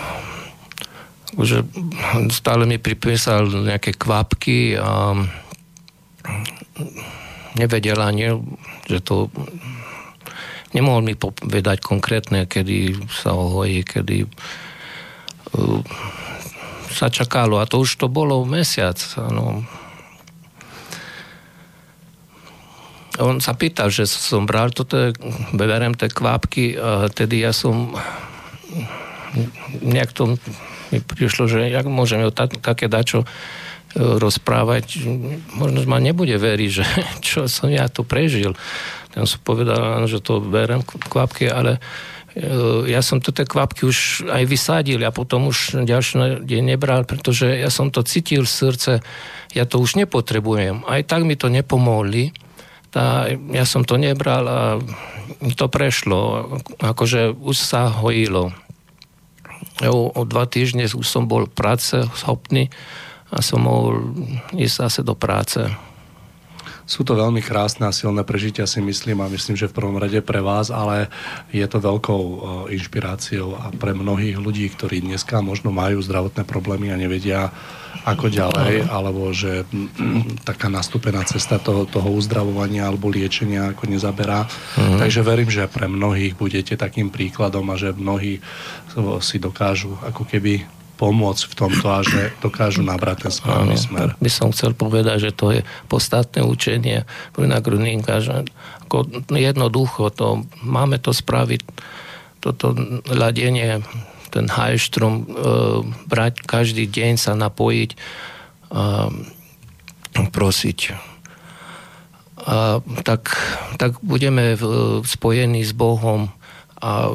že 1.35 1.67
stále 2.31 2.63
mi 2.63 2.79
pripísal 2.79 3.51
nejaké 3.51 3.99
kvapky 3.99 4.79
a 4.79 5.19
nevedel 7.59 7.99
ani, 7.99 8.39
že 8.87 9.03
to 9.03 9.27
Nemohol 10.75 11.07
mi 11.07 11.15
povedať 11.15 11.79
konkrétne, 11.87 12.51
kedy 12.51 13.07
sa 13.07 13.31
hojí, 13.31 13.87
kedy 13.87 14.27
sa 16.95 17.11
čakalo. 17.11 17.59
A 17.59 17.67
to 17.67 17.83
už 17.83 17.99
to 17.99 18.07
bolo 18.07 18.47
mesiac. 18.47 18.97
Ano. 19.19 19.67
On 23.19 23.39
sa 23.39 23.55
pýtal, 23.55 23.95
že 23.95 24.11
som 24.11 24.47
bral 24.47 24.75
toto, 24.75 25.15
berem 25.55 25.95
tie 25.95 26.11
kvapky 26.11 26.75
a 26.75 27.07
tedy 27.11 27.47
ja 27.47 27.55
som 27.55 27.95
nejak 29.83 30.11
to 30.15 30.35
mi 30.91 30.99
prišlo, 31.03 31.51
že 31.51 31.71
jak 31.71 31.87
môžeme 31.87 32.27
o 32.27 32.35
ta, 32.35 32.47
také 32.47 32.87
dačo 32.91 33.27
rozprávať, 33.95 35.07
možno 35.55 35.87
ma 35.87 36.03
nebude 36.03 36.35
veriť, 36.35 36.71
že 36.71 36.85
čo 37.27 37.47
som 37.47 37.71
ja 37.71 37.87
tu 37.87 38.03
prežil. 38.03 38.59
Tam 39.15 39.31
som 39.31 39.39
povedal, 39.47 40.03
že 40.11 40.19
to 40.19 40.43
berem 40.43 40.83
kvapky, 40.83 41.47
ale 41.47 41.79
e, 41.79 41.81
ja 42.91 42.99
som 42.99 43.23
tu 43.23 43.31
tie 43.31 43.47
kvapky 43.47 43.87
už 43.87 44.27
aj 44.27 44.43
vysadil 44.51 44.99
a 45.07 45.15
potom 45.15 45.47
už 45.55 45.87
ďalší 45.87 46.43
deň 46.43 46.63
nebral, 46.75 47.07
pretože 47.07 47.47
ja 47.47 47.71
som 47.71 47.95
to 47.95 48.03
cítil 48.03 48.43
v 48.43 48.51
srdce, 48.51 48.93
ja 49.55 49.65
to 49.71 49.79
už 49.79 49.95
nepotrebujem. 50.03 50.83
Aj 50.83 50.99
tak 51.07 51.23
mi 51.23 51.39
to 51.39 51.47
nepomohli, 51.47 52.35
tá, 52.91 53.27
ja 53.31 53.67
som 53.67 53.83
to 53.87 53.99
nebral 53.99 54.45
a 54.47 54.61
to 55.59 55.67
prešlo. 55.67 56.47
Akože 56.79 57.35
už 57.35 57.57
sa 57.59 57.91
hojilo. 57.91 58.55
O, 59.83 60.11
o 60.15 60.23
dva 60.23 60.47
týždne 60.47 60.87
už 60.87 61.07
som 61.07 61.27
bol 61.27 61.51
práce 61.51 61.99
schopný 62.15 62.71
a 63.35 63.43
som 63.43 63.67
mohol 63.67 64.15
ísť 64.55 64.75
zase 64.87 65.01
do 65.03 65.19
práce. 65.19 65.67
Sú 66.85 67.01
to 67.01 67.17
veľmi 67.17 67.41
krásne 67.41 67.89
a 67.89 67.97
silné 67.97 68.21
prežitia, 68.29 68.69
si 68.69 68.85
myslím, 68.85 69.25
a 69.25 69.33
myslím, 69.33 69.57
že 69.57 69.73
v 69.73 69.77
prvom 69.77 69.97
rade 69.97 70.21
pre 70.21 70.45
vás, 70.45 70.69
ale 70.69 71.09
je 71.49 71.65
to 71.65 71.81
veľkou 71.81 72.23
e, 72.23 72.37
inšpiráciou 72.77 73.57
a 73.57 73.73
pre 73.73 73.97
mnohých 73.97 74.37
ľudí, 74.37 74.69
ktorí 74.69 75.01
dneska 75.01 75.41
možno 75.41 75.73
majú 75.73 76.05
zdravotné 76.05 76.45
problémy 76.45 76.93
a 76.93 77.01
nevedia, 77.01 77.49
ako 78.05 78.29
ďalej, 78.29 78.85
alebo 78.93 79.33
že 79.33 79.65
taká 80.49 80.69
nastúpená 80.69 81.25
cesta 81.25 81.57
toho, 81.57 81.89
toho 81.89 82.13
uzdravovania 82.13 82.85
alebo 82.85 83.09
liečenia 83.09 83.73
ako 83.73 83.89
nezaberá. 83.89 84.45
Mm. 84.77 85.01
Takže 85.01 85.21
verím, 85.25 85.49
že 85.49 85.65
pre 85.65 85.89
mnohých 85.89 86.37
budete 86.37 86.77
takým 86.77 87.09
príkladom 87.09 87.65
a 87.73 87.81
že 87.81 87.97
mnohí 87.97 88.45
si 89.25 89.37
dokážu 89.41 89.97
ako 90.05 90.29
keby 90.29 90.69
pomôcť 90.95 91.45
v 91.51 91.55
tomto 91.55 91.87
a 91.91 92.01
že 92.07 92.31
dokážu 92.39 92.87
nabrať 92.87 93.27
ten 93.29 93.33
správny 93.35 93.77
smer. 93.77 94.15
By 94.23 94.31
som 94.31 94.55
chcel 94.55 94.79
povedať, 94.79 95.31
že 95.31 95.33
to 95.35 95.51
je 95.51 95.61
podstatné 95.91 96.47
učenie 96.47 97.03
Bruna 97.35 97.59
Gruninka, 97.59 98.23
že 98.23 98.47
ako 98.87 99.27
jednoducho 99.35 100.15
to, 100.15 100.47
máme 100.63 101.03
to 101.03 101.11
spraviť, 101.11 101.61
toto 102.39 102.77
ladenie, 103.09 103.83
ten 104.31 104.47
hajštrum, 104.47 105.15
e, 105.15 105.25
brať 106.07 106.45
každý 106.45 106.85
deň 106.87 107.13
sa 107.17 107.33
napojiť 107.35 107.91
a 108.75 109.07
prosiť. 110.35 110.81
A 112.45 112.83
tak, 113.07 113.33
tak 113.79 114.03
budeme 114.03 114.59
spojení 115.07 115.63
s 115.63 115.73
Bohom 115.73 116.35
a 116.83 117.15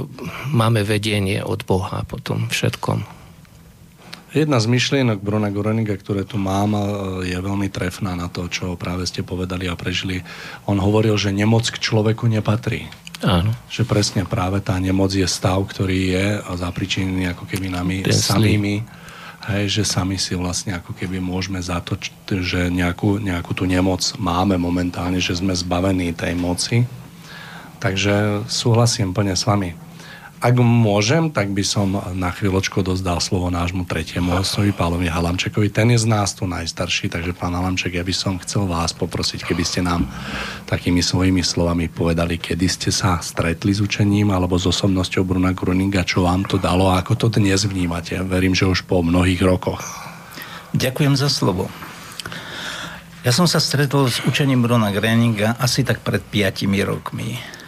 máme 0.50 0.82
vedenie 0.88 1.44
od 1.44 1.68
Boha 1.68 2.08
potom 2.08 2.48
všetkom. 2.48 3.19
Jedna 4.30 4.62
z 4.62 4.70
myšlienok 4.70 5.26
Bruna 5.26 5.50
Goreniga, 5.50 5.98
ktoré 5.98 6.22
tu 6.22 6.38
mám, 6.38 6.78
je 7.26 7.34
veľmi 7.34 7.66
trefná 7.74 8.14
na 8.14 8.30
to, 8.30 8.46
čo 8.46 8.78
práve 8.78 9.10
ste 9.10 9.26
povedali 9.26 9.66
a 9.66 9.74
prežili. 9.74 10.22
On 10.70 10.78
hovoril, 10.78 11.18
že 11.18 11.34
nemoc 11.34 11.66
k 11.66 11.82
človeku 11.82 12.30
nepatrí. 12.30 12.86
Áno. 13.26 13.52
Že 13.74 13.90
presne 13.90 14.22
práve 14.30 14.62
tá 14.62 14.78
nemoc 14.78 15.12
je 15.18 15.26
stav, 15.26 15.58
ktorý 15.66 16.14
je 16.14 16.26
zapričinený 16.46 17.34
ako 17.34 17.50
keby 17.50 17.74
nami 17.74 18.06
Ten 18.06 18.14
samými. 18.14 18.86
Hej, 19.50 19.82
že 19.82 19.84
sami 19.88 20.22
si 20.22 20.38
vlastne 20.38 20.78
ako 20.78 20.94
keby 20.94 21.18
môžeme 21.18 21.58
za 21.58 21.82
to, 21.82 21.98
že 22.30 22.70
nejakú, 22.70 23.18
nejakú 23.18 23.58
tú 23.58 23.66
nemoc 23.66 24.14
máme 24.22 24.62
momentálne, 24.62 25.18
že 25.18 25.42
sme 25.42 25.58
zbavení 25.58 26.14
tej 26.14 26.38
moci. 26.38 26.86
Takže 27.82 28.46
súhlasím 28.46 29.10
plne 29.10 29.34
s 29.34 29.48
vami. 29.50 29.74
Ak 30.40 30.56
môžem, 30.56 31.36
tak 31.36 31.52
by 31.52 31.68
som 31.68 32.00
na 32.16 32.32
chvíľočku 32.32 32.80
dozdal 32.80 33.20
slovo 33.20 33.52
nášmu 33.52 33.84
tretiemu 33.84 34.40
hostovi, 34.40 34.72
Pálovi 34.72 35.12
Halamčekovi. 35.12 35.68
Ten 35.68 35.92
je 35.92 36.00
z 36.00 36.08
nás 36.08 36.32
tu 36.32 36.48
najstarší, 36.48 37.12
takže 37.12 37.36
pán 37.36 37.52
Halamček, 37.52 38.00
ja 38.00 38.08
by 38.08 38.16
som 38.16 38.40
chcel 38.40 38.64
vás 38.64 38.96
poprosiť, 38.96 39.44
keby 39.44 39.64
ste 39.68 39.84
nám 39.84 40.08
takými 40.64 41.04
svojimi 41.04 41.44
slovami 41.44 41.92
povedali, 41.92 42.40
kedy 42.40 42.72
ste 42.72 42.88
sa 42.88 43.20
stretli 43.20 43.76
s 43.76 43.84
učením 43.84 44.32
alebo 44.32 44.56
s 44.56 44.64
osobnosťou 44.64 45.28
Bruna 45.28 45.52
Gruninga, 45.52 46.08
čo 46.08 46.24
vám 46.24 46.48
to 46.48 46.56
dalo 46.56 46.88
a 46.88 47.04
ako 47.04 47.28
to 47.28 47.28
dnes 47.36 47.68
vnímate. 47.68 48.16
Verím, 48.24 48.56
že 48.56 48.64
už 48.64 48.88
po 48.88 49.04
mnohých 49.04 49.44
rokoch. 49.44 49.84
Ďakujem 50.72 51.20
za 51.20 51.28
slovo. 51.28 51.68
Ja 53.28 53.36
som 53.36 53.44
sa 53.44 53.60
stretol 53.60 54.08
s 54.08 54.24
učením 54.24 54.64
Bruna 54.64 54.96
Gruninga 54.96 55.60
asi 55.60 55.84
tak 55.84 56.00
pred 56.00 56.24
5 56.24 56.64
rokmi 56.88 57.59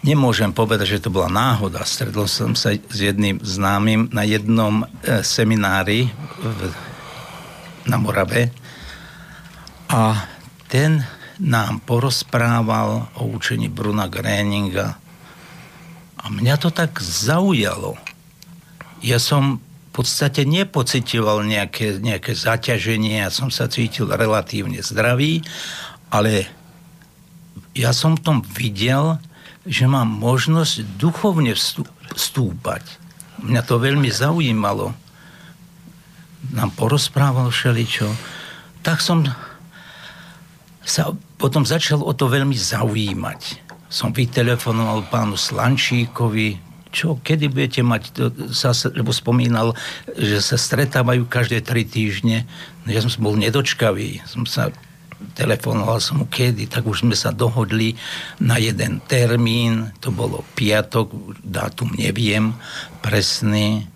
Nemôžem 0.00 0.48
povedať, 0.48 0.96
že 0.96 1.04
to 1.04 1.12
bola 1.12 1.28
náhoda. 1.28 1.84
Stretol 1.84 2.24
som 2.24 2.56
sa 2.56 2.72
s 2.72 2.98
jedným 2.98 3.36
známym 3.44 4.08
na 4.08 4.24
jednom 4.24 4.80
e, 4.80 5.20
seminári 5.20 6.08
v, 6.40 6.72
na 7.84 8.00
Morave 8.00 8.48
a 9.92 10.24
ten 10.72 11.04
nám 11.36 11.84
porozprával 11.84 13.12
o 13.20 13.28
učení 13.28 13.68
Bruna 13.68 14.08
Gréninga 14.08 14.96
a 16.20 16.24
mňa 16.28 16.54
to 16.60 16.68
tak 16.72 17.00
zaujalo. 17.00 17.96
Ja 19.00 19.16
som 19.16 19.60
v 19.60 19.90
podstate 19.92 20.44
nepocitoval 20.44 21.44
nejaké, 21.44 22.00
nejaké 22.00 22.36
zaťaženie, 22.36 23.24
ja 23.24 23.32
som 23.32 23.48
sa 23.48 23.68
cítil 23.68 24.08
relatívne 24.08 24.80
zdravý, 24.84 25.44
ale 26.12 26.48
ja 27.72 27.92
som 27.96 28.16
v 28.16 28.24
tom 28.24 28.38
videl 28.44 29.16
že 29.68 29.84
mám 29.84 30.08
možnosť 30.08 30.96
duchovne 30.96 31.52
vstúpať. 32.16 32.84
Mňa 33.40 33.62
to 33.64 33.76
veľmi 33.80 34.08
zaujímalo. 34.08 34.92
Nám 36.52 36.70
porozprával 36.76 37.52
všeličo. 37.52 38.08
Tak 38.80 39.04
som 39.04 39.28
sa 40.80 41.12
potom 41.36 41.68
začal 41.68 42.00
o 42.00 42.12
to 42.16 42.28
veľmi 42.28 42.56
zaujímať. 42.56 43.70
Som 43.92 44.16
vytelefonoval 44.16 45.08
pánu 45.12 45.36
Slančíkovi, 45.36 46.70
čo, 46.90 47.22
kedy 47.22 47.46
budete 47.52 47.82
mať, 47.86 48.02
to, 48.10 48.24
sa, 48.50 48.74
lebo 48.90 49.14
spomínal, 49.14 49.78
že 50.18 50.42
sa 50.42 50.58
stretávajú 50.58 51.26
každé 51.30 51.62
tri 51.62 51.86
týždne. 51.86 52.48
No 52.82 52.88
ja 52.90 52.98
som 53.04 53.12
bol 53.22 53.38
nedočkavý. 53.38 54.26
Som 54.26 54.42
sa 54.48 54.74
telefonoval 55.36 55.98
som 56.02 56.24
mu 56.24 56.26
kedy, 56.26 56.66
tak 56.66 56.84
už 56.84 57.06
sme 57.06 57.16
sa 57.16 57.32
dohodli 57.32 57.96
na 58.42 58.56
jeden 58.60 59.00
termín, 59.04 59.92
to 60.00 60.12
bolo 60.12 60.44
piatok, 60.56 61.12
dátum 61.44 61.94
neviem 61.96 62.56
presný. 63.00 63.86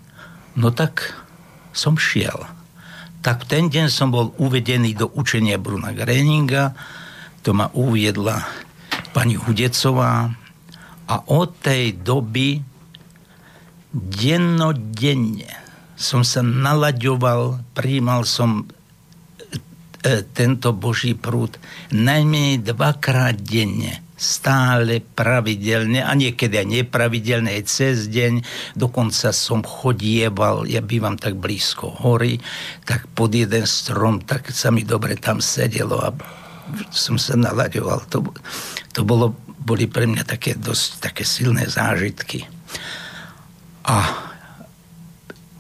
No 0.55 0.71
tak 0.71 1.13
som 1.75 1.99
šiel. 1.99 2.47
Tak 3.25 3.49
ten 3.49 3.73
deň 3.73 3.89
som 3.89 4.13
bol 4.13 4.37
uvedený 4.37 4.95
do 4.95 5.09
učenia 5.17 5.57
Bruna 5.57 5.91
Greninga, 5.97 6.77
to 7.41 7.57
ma 7.57 7.73
uviedla 7.73 8.45
pani 9.17 9.37
Hudecová 9.37 10.33
a 11.05 11.15
od 11.29 11.51
tej 11.61 11.97
doby 12.01 12.61
dennodenne 13.95 15.65
som 15.95 16.27
sa 16.27 16.43
nalaďoval, 16.43 17.63
príjmal 17.73 18.27
som 18.27 18.67
tento 20.37 20.77
Boží 20.77 21.17
prúd 21.17 21.57
najmenej 21.89 22.61
dvakrát 22.61 23.41
denne 23.41 24.05
stále 24.15 25.03
pravidelne 25.03 26.01
a 26.01 26.15
niekedy 26.15 26.55
aj 26.63 26.69
nepravidelne 26.71 27.51
aj 27.51 27.63
cez 27.67 27.97
deň. 28.09 28.47
Dokonca 28.79 29.35
som 29.35 29.67
chodieval, 29.67 30.71
ja 30.71 30.79
bývam 30.79 31.19
tak 31.19 31.35
blízko 31.37 31.91
hory, 31.91 32.39
tak 32.87 33.11
pod 33.13 33.35
jeden 33.35 33.67
strom, 33.67 34.23
tak 34.23 34.55
sa 34.55 34.71
mi 34.71 34.87
dobre 34.87 35.19
tam 35.19 35.43
sedelo 35.43 35.99
a 35.99 36.15
som 36.95 37.19
sa 37.19 37.35
nalaďoval. 37.35 38.07
To, 38.15 38.23
to 38.95 39.01
bolo, 39.03 39.35
boli 39.61 39.91
pre 39.91 40.07
mňa 40.07 40.25
také 40.25 40.55
dosť 40.55 41.11
také 41.11 41.27
silné 41.27 41.67
zážitky. 41.67 42.47
A 43.85 43.99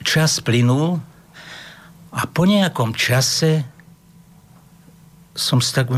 čas 0.01 0.40
plynul 0.40 1.03
a 2.14 2.22
po 2.30 2.47
nejakom 2.47 2.95
čase 2.95 3.74
som 5.35 5.59
si 5.59 5.74
tak 5.74 5.91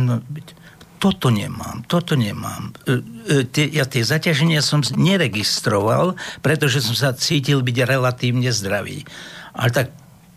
toto 0.97 1.29
nemám, 1.29 1.85
toto 1.87 2.17
nemám. 2.17 2.73
E, 2.89 3.45
e, 3.45 3.69
ja 3.77 3.85
tie 3.85 4.03
zaťaženia 4.03 4.65
som 4.65 4.81
neregistroval, 4.81 6.17
pretože 6.41 6.81
som 6.81 6.97
sa 6.97 7.13
cítil 7.13 7.61
byť 7.61 7.77
relatívne 7.85 8.49
zdravý. 8.49 9.05
Ale 9.53 9.71
tak 9.73 9.87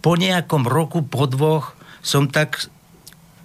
po 0.04 0.20
nejakom 0.20 0.68
roku, 0.68 1.04
po 1.04 1.28
dvoch, 1.32 1.76
som 2.04 2.28
tak 2.28 2.60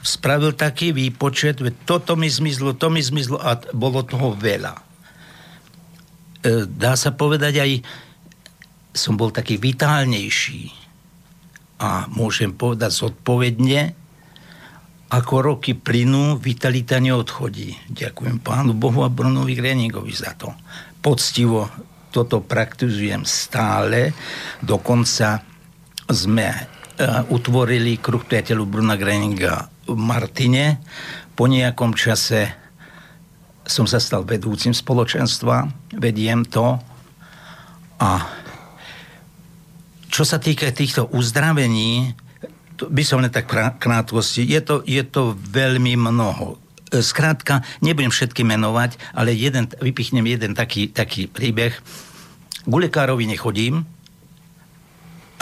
spravil 0.05 0.53
taký 0.53 0.93
výpočet, 0.93 1.63
že 1.63 1.73
toto 1.87 2.15
mi 2.19 2.29
zmizlo, 2.29 2.77
to 2.77 2.93
mi 2.93 3.01
zmizlo 3.01 3.41
a 3.41 3.57
bolo 3.73 4.05
toho 4.05 4.35
veľa. 4.35 4.75
E, 4.75 6.67
dá 6.67 6.99
sa 6.99 7.15
povedať 7.15 7.63
aj, 7.63 7.71
som 8.95 9.15
bol 9.15 9.31
taký 9.31 9.59
vitálnejší 9.59 10.71
a 11.83 12.07
môžem 12.11 12.55
povedať 12.55 12.91
zodpovedne, 12.95 14.04
ako 15.11 15.35
roky 15.41 15.77
plynú, 15.77 16.41
vitalita 16.41 16.99
neodchodí. 16.99 17.77
Ďakujem 17.93 18.41
pánu 18.41 18.73
Bohu 18.73 19.05
a 19.05 19.13
Brunovi 19.13 19.53
Greningovi 19.53 20.15
za 20.15 20.33
to. 20.35 20.53
Poctivo 21.05 21.69
toto 22.15 22.41
praktizujem 22.41 23.27
stále. 23.27 24.15
Dokonca 24.63 25.43
sme 26.09 26.49
uh, 26.49 27.27
utvorili 27.35 27.99
kruh 27.99 28.23
priateľov 28.23 28.67
Bruna 28.71 28.95
Greninga 28.95 29.67
v 29.91 29.99
Martine. 29.99 30.81
Po 31.35 31.51
nejakom 31.51 31.93
čase 31.93 32.55
som 33.65 33.89
sa 33.89 33.99
stal 33.99 34.23
vedúcim 34.23 34.77
spoločenstva, 34.77 35.69
vediem 35.97 36.45
to 36.45 36.79
a 37.99 38.11
čo 40.15 40.23
sa 40.23 40.39
týka 40.39 40.71
týchto 40.71 41.11
uzdravení, 41.11 42.15
by 42.79 43.03
som 43.07 43.23
len 43.23 43.31
tak 43.31 43.47
krátkosti, 43.79 44.43
je 44.43 44.61
to, 44.61 44.83
je 44.83 45.03
to 45.07 45.39
veľmi 45.39 45.95
mnoho. 45.95 46.59
Skrátka, 46.95 47.67
nebudem 47.83 48.11
všetky 48.11 48.47
menovať, 48.47 48.99
ale 49.15 49.35
jeden, 49.35 49.67
vypichnem 49.83 50.27
jeden 50.31 50.55
taký, 50.55 50.91
taký 50.91 51.27
príbeh. 51.27 51.75
K 52.65 52.73
lekárovi 52.73 53.27
nechodím, 53.27 53.83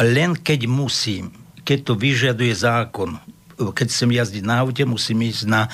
len 0.01 0.33
keď 0.37 0.64
musím, 0.64 1.33
keď 1.62 1.78
to 1.85 1.93
vyžaduje 1.95 2.53
zákon. 2.57 3.20
Keď 3.61 3.87
chcem 3.93 4.11
jazdiť 4.16 4.45
na 4.49 4.64
aute, 4.64 4.83
musím 4.89 5.28
ísť 5.28 5.45
na, 5.45 5.68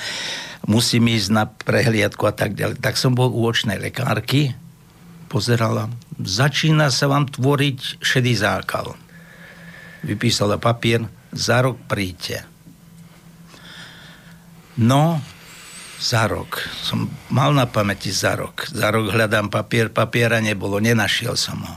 musím 0.67 1.09
ísť 1.09 1.29
na 1.31 1.47
prehliadku 1.47 2.27
a 2.27 2.33
tak 2.35 2.53
ďalej. 2.59 2.83
Tak 2.83 2.99
som 2.99 3.15
bol 3.15 3.31
u 3.31 3.47
očnej 3.47 3.79
lekárky, 3.79 4.53
pozerala, 5.31 5.87
začína 6.19 6.91
sa 6.91 7.07
vám 7.07 7.29
tvoriť 7.29 8.03
šedý 8.03 8.35
zákal. 8.35 8.93
Vypísala 10.03 10.59
papier, 10.59 11.07
za 11.33 11.61
rok 11.61 11.77
príďte. 11.85 12.45
No, 14.79 15.19
za 15.99 16.31
rok. 16.31 16.63
Som 16.79 17.11
mal 17.27 17.51
na 17.51 17.67
pamäti 17.67 18.09
za 18.09 18.39
rok. 18.39 18.71
Za 18.71 18.89
rok 18.89 19.11
hľadám 19.11 19.51
papier, 19.51 19.91
papiera 19.91 20.39
nebolo, 20.39 20.79
nenašiel 20.79 21.35
som 21.35 21.59
ho. 21.59 21.75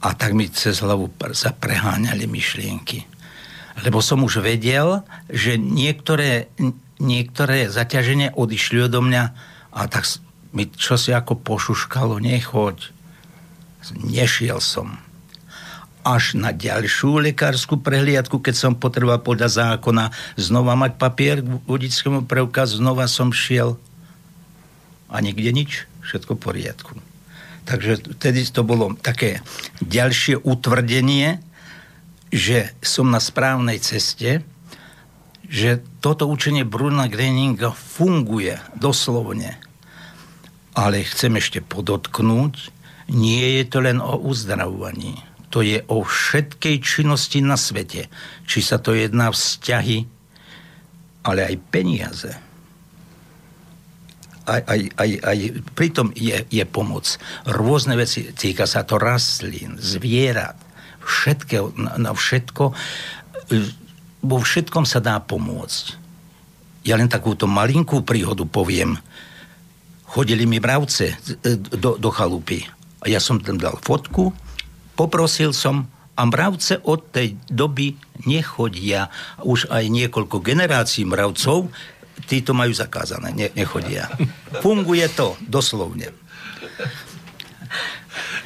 A 0.00 0.16
tak 0.16 0.32
mi 0.32 0.48
cez 0.48 0.80
hlavu 0.80 1.12
sa 1.36 1.52
preháňali 1.52 2.24
myšlienky. 2.24 3.04
Lebo 3.84 4.00
som 4.00 4.24
už 4.24 4.40
vedel, 4.40 5.04
že 5.28 5.60
niektoré, 5.60 6.48
niektoré 6.96 7.68
zaťaženie 7.68 8.32
odišli 8.32 8.88
odo 8.88 9.04
mňa 9.04 9.24
a 9.76 9.80
tak 9.92 10.08
mi 10.56 10.66
čo 10.66 10.96
si 10.96 11.12
ako 11.12 11.38
pošuškalo, 11.44 12.16
nechoď. 12.16 12.96
Nešiel 14.00 14.60
som. 14.64 15.09
Až 16.00 16.38
na 16.38 16.50
ďalšiu 16.56 17.20
lekárskú 17.20 17.76
prehliadku, 17.76 18.40
keď 18.40 18.54
som 18.56 18.72
potreboval 18.72 19.20
podľa 19.20 19.76
zákona 19.76 20.08
znova 20.40 20.72
mať 20.74 20.96
papier 20.96 21.44
k 21.44 21.60
vodickému 21.68 22.24
preukazu, 22.24 22.80
znova 22.80 23.04
som 23.04 23.28
šiel. 23.30 23.76
A 25.12 25.20
nikde 25.20 25.52
nič, 25.52 25.84
všetko 26.00 26.40
v 26.40 26.42
poriadku. 26.42 26.92
Takže 27.68 28.16
vtedy 28.16 28.48
to 28.48 28.64
bolo 28.64 28.96
také 28.96 29.44
ďalšie 29.84 30.40
utvrdenie, 30.40 31.44
že 32.32 32.72
som 32.80 33.12
na 33.12 33.20
správnej 33.20 33.82
ceste, 33.82 34.40
že 35.50 35.82
toto 36.00 36.30
učenie 36.30 36.64
Bruna 36.64 37.10
Greninga 37.10 37.74
funguje 37.74 38.56
doslovne 38.78 39.58
ale 40.74 41.02
chcem 41.02 41.34
ešte 41.38 41.58
podotknúť, 41.60 42.70
nie 43.10 43.58
je 43.58 43.64
to 43.66 43.82
len 43.82 43.98
o 43.98 44.14
uzdravovaní. 44.22 45.18
To 45.50 45.62
je 45.66 45.82
o 45.90 46.06
všetkej 46.06 46.76
činnosti 46.78 47.42
na 47.42 47.58
svete. 47.58 48.06
Či 48.46 48.58
sa 48.62 48.78
to 48.78 48.94
jedná 48.94 49.34
vzťahy, 49.34 50.06
ale 51.26 51.40
aj 51.46 51.56
peniaze. 51.74 52.32
Aj, 54.46 54.62
aj, 54.66 54.80
aj, 54.98 55.10
aj 55.22 55.38
pritom 55.74 56.10
je, 56.14 56.42
je 56.50 56.64
pomoc. 56.66 57.06
Rôzne 57.46 57.94
veci, 57.98 58.30
týka 58.34 58.66
sa 58.66 58.82
to 58.82 58.98
rastlín, 58.98 59.78
zvierat, 59.78 60.58
všetko, 61.02 61.78
na, 61.78 61.92
na 61.98 62.10
všetko, 62.14 62.64
vo 64.20 64.36
všetkom 64.38 64.84
sa 64.86 64.98
dá 64.98 65.18
pomôcť. 65.22 65.98
Ja 66.86 66.96
len 66.96 67.10
takúto 67.10 67.50
malinkú 67.50 68.02
príhodu 68.06 68.46
poviem– 68.46 68.96
chodili 70.10 70.46
mi 70.46 70.58
bravce 70.58 71.14
e, 71.14 71.56
do, 71.56 71.94
do 71.94 72.10
chalupy. 72.10 72.66
A 73.00 73.08
ja 73.08 73.22
som 73.22 73.38
tam 73.38 73.56
dal 73.56 73.78
fotku, 73.80 74.34
poprosil 75.00 75.56
som 75.56 75.88
a 76.12 76.28
mravce 76.28 76.84
od 76.84 77.08
tej 77.08 77.40
doby 77.48 77.96
nechodia. 78.28 79.08
Už 79.40 79.72
aj 79.72 79.88
niekoľko 79.88 80.44
generácií 80.44 81.08
mravcov 81.08 81.72
títo 82.28 82.52
majú 82.52 82.76
zakázané, 82.76 83.32
ne, 83.32 83.48
nechodia. 83.56 84.12
Funguje 84.60 85.08
to 85.16 85.40
doslovne. 85.40 86.12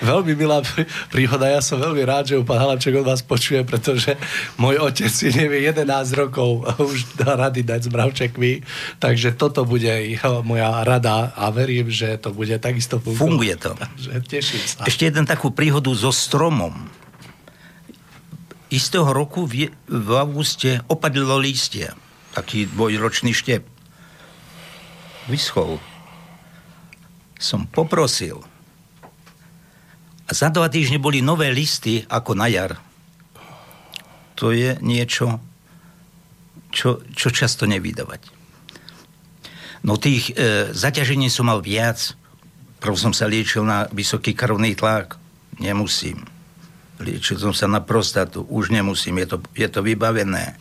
Veľmi 0.04 0.36
milá 0.36 0.60
príhoda, 1.08 1.48
ja 1.48 1.64
som 1.64 1.80
veľmi 1.80 2.04
rád, 2.04 2.28
že 2.28 2.34
pán 2.44 2.60
Halapček 2.60 3.00
od 3.00 3.08
vás 3.08 3.24
počuje, 3.24 3.64
pretože 3.64 4.20
môj 4.60 4.84
otec 4.84 5.08
si 5.08 5.32
nevie 5.32 5.64
11 5.64 5.88
rokov 6.12 6.68
už 6.76 7.16
dá 7.16 7.40
rady 7.40 7.64
dať 7.64 7.88
s 7.88 7.88
mravčekmi, 7.88 8.52
takže 9.00 9.32
toto 9.32 9.64
bude 9.64 10.20
moja 10.44 10.84
rada 10.84 11.32
a 11.32 11.48
verím, 11.48 11.88
že 11.88 12.20
to 12.20 12.36
bude 12.36 12.52
takisto 12.60 13.00
fungovať. 13.00 13.18
Funguje 13.18 13.54
to. 13.56 13.72
Takže 13.72 14.10
teším 14.28 14.60
sa. 14.60 14.84
Ešte 14.84 15.08
jeden 15.08 15.24
takú 15.24 15.48
príhodu 15.48 15.88
so 15.96 16.12
stromom. 16.12 16.76
Istého 18.68 19.08
roku 19.08 19.48
v, 19.48 19.72
v 19.88 20.08
auguste 20.12 20.82
opadlo 20.90 21.40
lístie. 21.40 21.94
Taký 22.34 22.66
dvojročný 22.74 23.30
štep. 23.30 23.62
Vyschol. 25.30 25.78
Som 27.38 27.70
poprosil, 27.70 28.42
a 30.24 30.30
za 30.32 30.48
dva 30.48 30.72
týždne 30.72 30.96
boli 30.96 31.20
nové 31.20 31.52
listy 31.52 32.00
ako 32.08 32.32
na 32.32 32.48
jar. 32.48 32.80
To 34.40 34.50
je 34.50 34.80
niečo, 34.80 35.38
čo, 36.72 37.04
čo 37.12 37.28
často 37.28 37.68
nevydávať. 37.68 38.32
No 39.84 40.00
tých 40.00 40.32
e, 40.32 40.72
zaťažení 40.72 41.28
som 41.28 41.52
mal 41.52 41.60
viac. 41.60 42.16
Prv 42.80 42.96
som 42.96 43.12
sa 43.12 43.28
liečil 43.28 43.68
na 43.68 43.84
vysoký 43.92 44.32
krvný 44.32 44.72
tlak. 44.72 45.20
Nemusím. 45.60 46.24
Liečil 47.04 47.36
som 47.36 47.52
sa 47.52 47.68
na 47.68 47.84
prostatu. 47.84 48.48
Už 48.48 48.72
nemusím. 48.72 49.20
Je 49.20 49.36
to, 49.36 49.38
je 49.52 49.68
to 49.68 49.84
vybavené. 49.84 50.56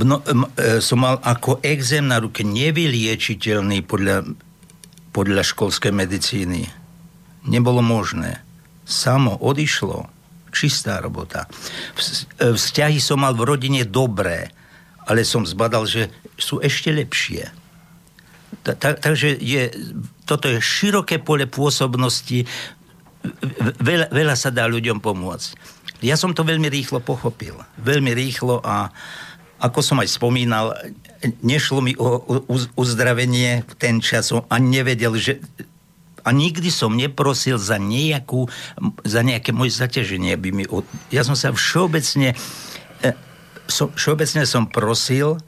No, 0.00 0.24
e, 0.24 0.80
som 0.80 1.04
mal 1.04 1.20
ako 1.20 1.60
exém 1.60 2.08
na 2.08 2.18
ruke 2.18 2.40
nevyliečiteľný 2.40 3.84
podľa, 3.84 4.26
podľa 5.12 5.42
školskej 5.44 5.92
medicíny 5.92 6.87
nebolo 7.44 7.84
možné. 7.84 8.42
Samo 8.88 9.36
odišlo, 9.38 10.08
čistá 10.50 10.98
robota. 10.98 11.44
E, 11.44 12.56
vzťahy 12.56 12.98
som 12.98 13.20
mal 13.20 13.36
v 13.36 13.46
rodine 13.46 13.82
dobré, 13.84 14.48
ale 15.04 15.24
som 15.24 15.44
zbadal, 15.44 15.84
že 15.84 16.08
sú 16.36 16.60
ešte 16.64 16.92
lepšie. 16.92 17.48
Takže 18.88 19.36
je, 19.40 19.72
toto 20.24 20.48
je 20.48 20.60
široké 20.60 21.20
pole 21.20 21.48
pôsobnosti, 21.48 22.44
veľa, 23.80 24.12
veľa 24.12 24.34
sa 24.36 24.52
dá 24.52 24.68
ľuďom 24.68 25.00
pomôcť. 25.00 25.50
Ja 26.04 26.14
som 26.14 26.30
to 26.30 26.46
veľmi 26.46 26.70
rýchlo 26.70 27.02
pochopil. 27.02 27.58
Veľmi 27.80 28.14
rýchlo 28.14 28.62
a 28.62 28.92
ako 29.58 29.82
som 29.82 29.98
aj 29.98 30.14
spomínal, 30.14 30.70
nešlo 31.42 31.82
mi 31.82 31.90
o 31.98 32.22
uzdravenie 32.78 33.66
v 33.66 33.72
ten 33.74 33.98
čas. 33.98 34.30
A 34.30 34.56
nevedel, 34.62 35.18
že 35.18 35.42
a 36.22 36.30
nikdy 36.34 36.68
som 36.72 36.94
neprosil 36.94 37.58
za, 37.58 37.76
nejakú, 37.76 38.46
za 39.02 39.20
nejaké 39.22 39.54
moje 39.54 39.76
zaťaženie. 39.78 40.34
By 40.38 40.50
mi, 40.54 40.64
ja 41.12 41.22
som 41.22 41.38
sa 41.38 41.54
všeobecne, 41.54 42.34
e, 43.02 43.10
so, 43.70 43.90
všeobecne 43.94 44.42
som 44.46 44.66
prosil 44.66 45.38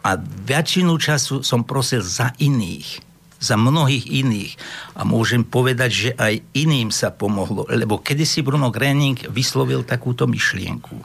a 0.00 0.16
väčšinu 0.46 0.94
času 0.96 1.42
som 1.44 1.66
prosil 1.66 2.04
za 2.04 2.34
iných 2.38 3.10
za 3.40 3.56
mnohých 3.56 4.04
iných. 4.04 4.52
A 5.00 5.08
môžem 5.08 5.40
povedať, 5.40 5.90
že 5.90 6.10
aj 6.20 6.44
iným 6.52 6.92
sa 6.92 7.08
pomohlo, 7.08 7.64
lebo 7.72 7.96
kedysi 7.96 8.44
Bruno 8.44 8.68
Grening 8.68 9.16
vyslovil 9.32 9.80
takúto 9.80 10.28
myšlienku. 10.28 11.00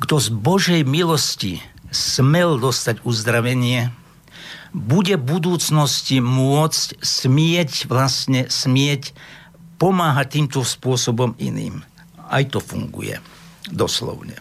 Kto 0.00 0.16
z 0.16 0.28
Božej 0.32 0.82
milosti 0.88 1.60
smel 1.92 2.56
dostať 2.56 3.04
uzdravenie, 3.04 3.92
bude 4.70 5.18
v 5.18 5.24
budúcnosti 5.26 6.22
môcť 6.22 7.02
smieť, 7.02 7.90
vlastne 7.90 8.46
smieť 8.46 9.14
pomáhať 9.80 10.26
týmto 10.38 10.60
spôsobom 10.62 11.34
iným. 11.40 11.82
Aj 12.30 12.46
to 12.46 12.62
funguje. 12.62 13.18
Doslovne. 13.70 14.38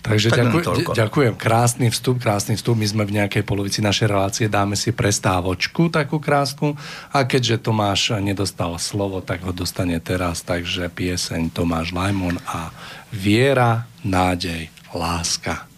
Takže 0.00 0.32
tak 0.32 0.48
ďakujem, 0.48 0.96
ďakujem. 0.96 1.34
Krásny 1.36 1.86
vstup, 1.92 2.18
krásny 2.18 2.56
vstup. 2.56 2.74
My 2.74 2.88
sme 2.88 3.04
v 3.04 3.20
nejakej 3.20 3.44
polovici 3.44 3.84
našej 3.84 4.08
relácie. 4.08 4.46
Dáme 4.48 4.74
si 4.74 4.90
prestávočku 4.90 5.92
takú 5.92 6.18
krásnu. 6.18 6.74
A 7.12 7.28
keďže 7.28 7.68
Tomáš 7.68 8.16
nedostal 8.18 8.74
slovo, 8.80 9.20
tak 9.20 9.44
ho 9.44 9.52
dostane 9.52 10.00
teraz. 10.00 10.42
Takže 10.42 10.88
pieseň 10.90 11.52
Tomáš 11.52 11.92
Lajmon 11.92 12.40
a 12.48 12.72
Viera, 13.12 13.86
nádej, 14.02 14.72
láska. 14.90 15.69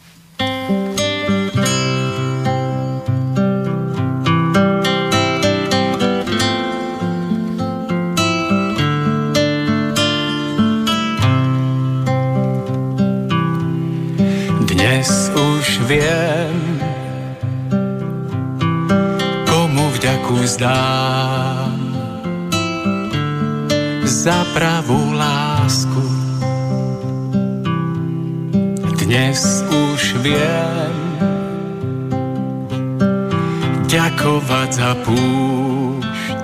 Zdám 20.63 21.75
za 24.07 24.47
pravú 24.55 25.11
lásku. 25.11 26.05
Dnes 28.95 29.67
už 29.67 30.23
viem 30.23 30.95
ďakovať 33.91 34.69
za 34.71 34.95
púšť, 35.03 36.39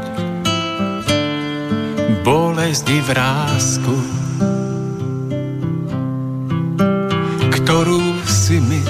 bolesti 2.27 2.99
vrázku, 3.07 3.97
ktorú 7.55 8.03
si 8.27 8.59
mi 8.67 8.83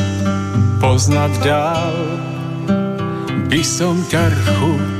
poznať 0.80 1.32
dal, 1.44 1.96
by 3.52 3.60
som 3.60 4.00
ťarchu 4.08 4.97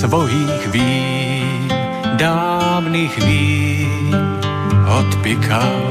svojich 0.00 0.72
vín, 0.72 1.68
dávnych 2.16 3.12
vín 3.20 4.16
odpikal. 4.88 5.84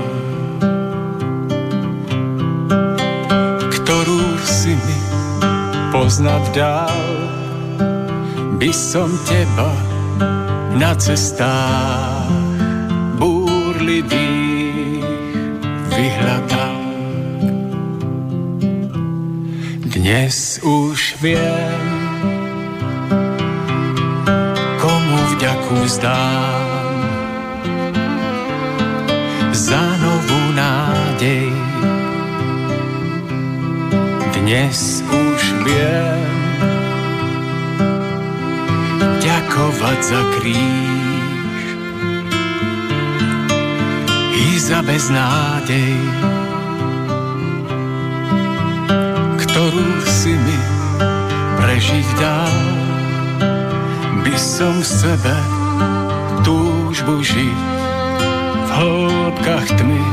Ktorú 3.69 4.25
si 4.41 4.73
mi 4.73 4.99
poznať 5.93 6.43
dal, 6.57 7.05
by 8.57 8.71
som 8.73 9.13
teba 9.29 9.69
na 10.73 10.97
cestách 10.97 12.33
búrlivých 13.21 15.05
vyhľadal. 15.93 16.81
Dnes 19.85 20.57
už 20.65 21.21
viem, 21.21 21.88
vďaku 25.39 25.87
vzdám 25.87 26.99
za 29.55 29.83
novú 30.03 30.39
nádej. 30.51 31.55
Dnes 34.35 34.99
už 35.07 35.41
viem 35.63 36.27
ďakovať 39.23 39.99
za 40.03 40.21
kríž 40.35 41.63
i 44.35 44.59
za 44.59 44.83
beznádej. 44.83 45.95
ktorú 49.39 49.87
si 50.03 50.35
mi 50.35 50.59
prežiť 51.63 52.07
dal, 52.19 52.78
by 54.29 54.37
som 54.37 54.77
v 54.77 54.85
sebe 54.85 55.37
túžbu 56.45 57.25
žiť 57.25 57.61
v 58.61 58.69
hĺbkach 58.77 59.65
tmy 59.73 60.05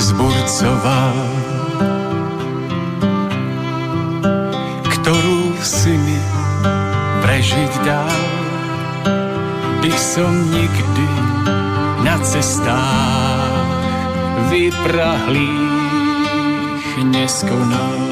zburcoval. 0.00 1.12
Ktorú 4.88 5.60
si 5.60 5.92
mi 5.92 6.16
prežiť 7.20 7.72
dal, 7.84 8.16
by 9.84 9.92
som 9.92 10.32
nikdy 10.48 11.08
na 12.08 12.16
cestách 12.24 13.76
vyprahlých 14.48 15.52
neskonal. 17.12 18.11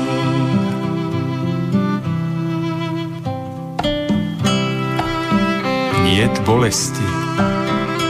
Niet 6.11 6.43
bolesti, 6.43 7.07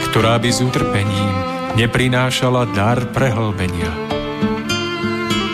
ktorá 0.09 0.41
by 0.41 0.49
s 0.49 0.57
utrpením 0.57 1.33
neprinášala 1.77 2.65
dar 2.73 2.97
prehlbenia. 3.13 3.93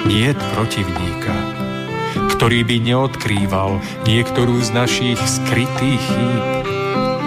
Niet 0.07 0.39
protivníka, 0.55 1.35
ktorý 2.31 2.63
by 2.63 2.77
neodkrýval 2.87 3.83
niektorú 4.07 4.63
z 4.63 4.71
našich 4.71 5.19
skrytých 5.19 5.99
chýb 5.99 6.45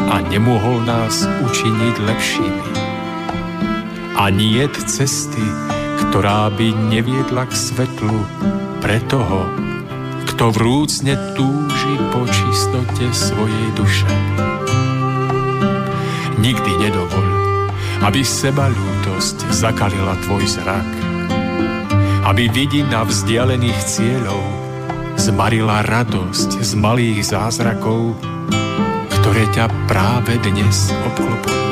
a 0.08 0.24
nemohol 0.32 0.88
nás 0.88 1.28
učiniť 1.28 1.94
lepšími. 2.00 2.68
A 4.16 4.32
niet 4.32 4.72
cesty, 4.88 5.44
ktorá 6.00 6.48
by 6.48 6.72
neviedla 6.88 7.44
k 7.44 7.52
svetlu 7.52 8.24
pre 8.80 8.96
toho, 9.12 9.44
kto 10.32 10.48
vrúcne 10.48 11.12
túži 11.36 11.94
po 12.08 12.24
čistote 12.24 13.12
svojej 13.12 13.68
duše 13.76 14.08
nikdy 16.40 16.72
nedovoľ, 16.88 17.28
aby 18.08 18.24
seba 18.24 18.72
ľútosť 18.72 19.52
zakalila 19.52 20.16
tvoj 20.24 20.44
zrak. 20.48 20.88
Aby 22.24 22.48
vidina 22.48 23.04
vzdialených 23.04 23.80
cieľov 23.84 24.44
zmarila 25.20 25.84
radosť 25.84 26.64
z 26.64 26.72
malých 26.80 27.20
zázrakov, 27.28 28.16
ktoré 29.20 29.44
ťa 29.52 29.68
práve 29.84 30.40
dnes 30.40 30.88
obklopujú. 31.12 31.68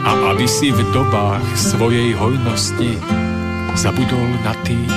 A 0.00 0.32
aby 0.32 0.48
si 0.48 0.72
v 0.72 0.80
dobách 0.96 1.44
svojej 1.54 2.16
hojnosti 2.16 2.96
zabudol 3.76 4.28
na 4.40 4.56
tých, 4.64 4.96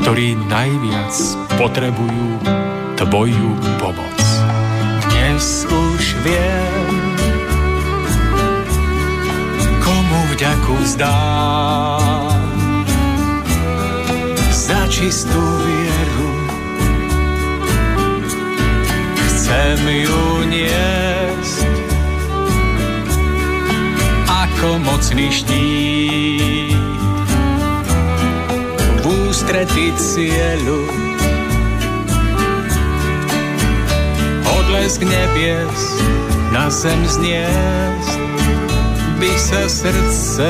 ktorí 0.00 0.36
najviac 0.48 1.12
potrebujú 1.60 2.40
tvoju 2.96 3.50
pomoc 3.76 4.19
dnes 5.40 5.64
už 5.64 6.20
viem, 6.20 6.92
komu 9.80 10.20
vďaku 10.36 10.74
vzdám 10.84 12.44
za 14.52 14.84
čistú 14.92 15.40
vieru. 15.40 16.32
Chcem 19.16 19.80
ju 19.80 20.44
niesť 20.44 21.72
ako 24.28 24.76
mocný 24.84 25.32
štít 25.32 26.76
v 28.76 29.04
ústrety 29.08 29.88
cieľu 29.96 30.99
blesk 34.70 35.02
nebies 35.02 35.82
na 36.54 36.70
zem 36.70 37.02
zniesť, 37.02 38.22
by 39.18 39.32
sa 39.34 39.66
srdce 39.66 40.46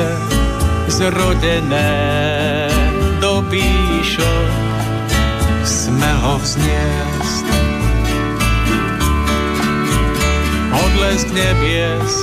zrodené 0.85 1.97
do 3.17 3.41
píšok 3.49 4.53
smelo 5.65 6.37
vzniesť. 6.37 7.45
Odlesk 10.69 11.27
nebies 11.33 12.13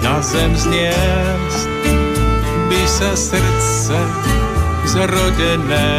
na 0.00 0.24
zem 0.24 0.56
zniesť, 0.56 1.68
by 2.72 2.82
sa 2.88 3.12
srdce 3.12 4.00
zrodené 4.88 5.92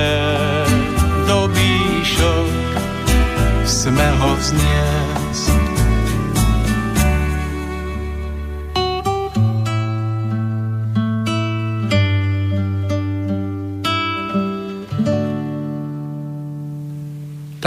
do 1.30 1.46
píšok 1.54 2.50
smelo 3.70 4.34
vzniesť. 4.42 5.17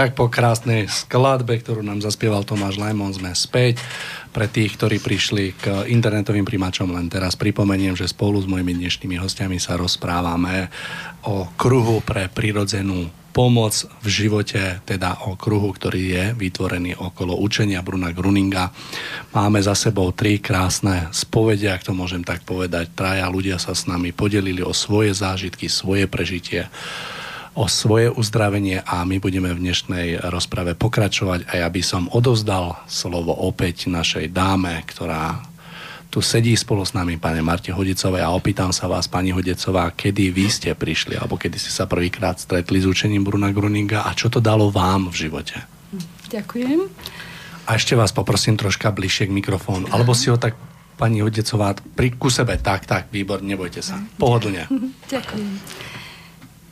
Tak 0.01 0.17
po 0.17 0.33
krásnej 0.33 0.89
skladbe, 0.89 1.61
ktorú 1.61 1.85
nám 1.85 2.01
zaspieval 2.01 2.41
Tomáš 2.41 2.81
Lajmon, 2.81 3.13
sme 3.13 3.37
späť. 3.37 3.85
Pre 4.33 4.49
tých, 4.49 4.81
ktorí 4.81 4.97
prišli 4.97 5.53
k 5.53 5.93
internetovým 5.93 6.49
primačom, 6.49 6.89
len 6.97 7.13
teraz 7.13 7.37
pripomeniem, 7.37 7.93
že 7.93 8.09
spolu 8.09 8.41
s 8.41 8.49
mojimi 8.49 8.81
dnešnými 8.81 9.21
hostiami 9.21 9.61
sa 9.61 9.77
rozprávame 9.77 10.73
o 11.29 11.45
kruhu 11.53 12.01
pre 12.01 12.33
prirodzenú 12.33 13.13
pomoc 13.37 13.77
v 14.01 14.09
živote, 14.09 14.81
teda 14.89 15.29
o 15.29 15.37
kruhu, 15.37 15.69
ktorý 15.69 16.03
je 16.17 16.25
vytvorený 16.33 16.97
okolo 16.97 17.37
učenia 17.37 17.85
Bruna 17.85 18.17
Gruninga. 18.17 18.73
Máme 19.37 19.61
za 19.61 19.77
sebou 19.77 20.17
tri 20.17 20.41
krásne 20.41 21.13
spovedia, 21.13 21.77
ak 21.77 21.85
to 21.85 21.93
môžem 21.93 22.25
tak 22.25 22.41
povedať. 22.49 22.89
Traja 22.97 23.29
ľudia 23.29 23.61
sa 23.61 23.77
s 23.77 23.85
nami 23.85 24.17
podelili 24.17 24.65
o 24.65 24.73
svoje 24.73 25.13
zážitky, 25.13 25.69
svoje 25.69 26.09
prežitie 26.09 26.73
o 27.55 27.67
svoje 27.67 28.11
uzdravenie 28.11 28.83
a 28.87 29.03
my 29.03 29.19
budeme 29.19 29.51
v 29.51 29.63
dnešnej 29.63 30.23
rozprave 30.31 30.79
pokračovať 30.79 31.51
a 31.51 31.67
ja 31.67 31.69
by 31.69 31.83
som 31.83 32.07
odovzdal 32.15 32.79
slovo 32.87 33.35
opäť 33.35 33.91
našej 33.91 34.31
dáme, 34.31 34.79
ktorá 34.87 35.43
tu 36.11 36.19
sedí 36.19 36.55
spolu 36.59 36.83
s 36.83 36.91
nami 36.91 37.23
pani 37.23 37.39
Marte 37.39 37.71
Hodicovej 37.71 38.23
a 38.23 38.35
opýtam 38.35 38.75
sa 38.75 38.91
vás, 38.91 39.07
pani 39.07 39.31
Hodicová, 39.31 39.95
kedy 39.95 40.35
vy 40.35 40.47
ste 40.51 40.75
prišli, 40.75 41.15
alebo 41.15 41.39
kedy 41.39 41.55
ste 41.55 41.71
sa 41.71 41.87
prvýkrát 41.87 42.39
stretli 42.39 42.83
s 42.83 42.87
učením 42.87 43.23
Bruna 43.23 43.55
Gruninga 43.55 44.03
a 44.07 44.11
čo 44.15 44.27
to 44.27 44.43
dalo 44.43 44.75
vám 44.75 45.11
v 45.11 45.27
živote? 45.27 45.63
Ďakujem. 46.31 46.87
A 47.67 47.79
ešte 47.79 47.95
vás 47.95 48.11
poprosím 48.11 48.59
troška 48.59 48.91
bližšie 48.91 49.31
k 49.31 49.37
mikrofónu, 49.39 49.87
alebo 49.95 50.11
si 50.11 50.31
ho 50.31 50.39
tak 50.39 50.59
pani 50.99 51.23
Hodicová 51.23 51.79
pri 51.79 52.15
ku 52.19 52.27
sebe, 52.27 52.59
tak, 52.59 52.91
tak, 52.91 53.15
výbor, 53.15 53.39
nebojte 53.43 53.79
sa, 53.79 54.03
pohodlne. 54.19 54.67
Ďakujem. 55.15 55.90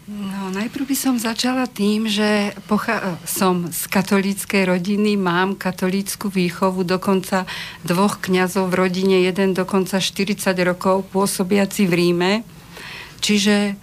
No, 0.09 0.49
najprv 0.57 0.89
by 0.89 0.97
som 0.97 1.21
začala 1.21 1.69
tým, 1.69 2.09
že 2.09 2.57
pocha- 2.65 3.21
som 3.29 3.69
z 3.69 3.85
katolíckej 3.93 4.65
rodiny, 4.65 5.21
mám 5.21 5.53
katolícku 5.53 6.33
výchovu, 6.33 6.81
dokonca 6.81 7.45
dvoch 7.85 8.17
kňazov 8.17 8.73
v 8.73 8.89
rodine, 8.89 9.21
jeden 9.21 9.53
dokonca 9.53 10.01
40 10.01 10.65
rokov 10.65 11.05
pôsobiaci 11.13 11.85
v 11.85 11.93
Ríme. 11.93 12.33
Čiže 13.21 13.77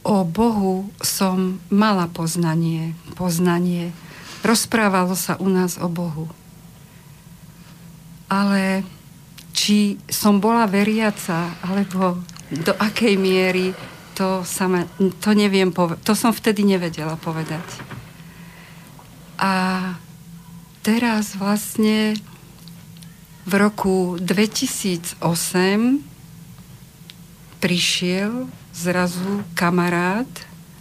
o 0.00 0.24
Bohu 0.24 0.88
som 1.04 1.60
mala 1.68 2.08
poznanie, 2.08 2.96
poznanie. 3.12 3.92
Rozprávalo 4.40 5.12
sa 5.12 5.36
u 5.36 5.52
nás 5.52 5.76
o 5.76 5.92
Bohu. 5.92 6.32
Ale 8.32 8.80
či 9.52 10.00
som 10.08 10.40
bola 10.40 10.64
veriaca, 10.64 11.52
alebo 11.60 12.16
do 12.48 12.72
akej 12.80 13.20
miery 13.20 13.76
to, 14.14 14.42
sama, 14.44 14.86
to 15.20 15.30
neviem 15.32 15.70
povedať. 15.72 16.02
To 16.06 16.14
som 16.14 16.30
vtedy 16.34 16.64
nevedela 16.66 17.16
povedať. 17.18 17.64
A 19.40 19.52
teraz 20.84 21.36
vlastne 21.36 22.16
v 23.48 23.52
roku 23.56 24.20
2008 24.20 25.20
prišiel 27.60 28.48
zrazu 28.72 29.44
kamarát 29.56 30.28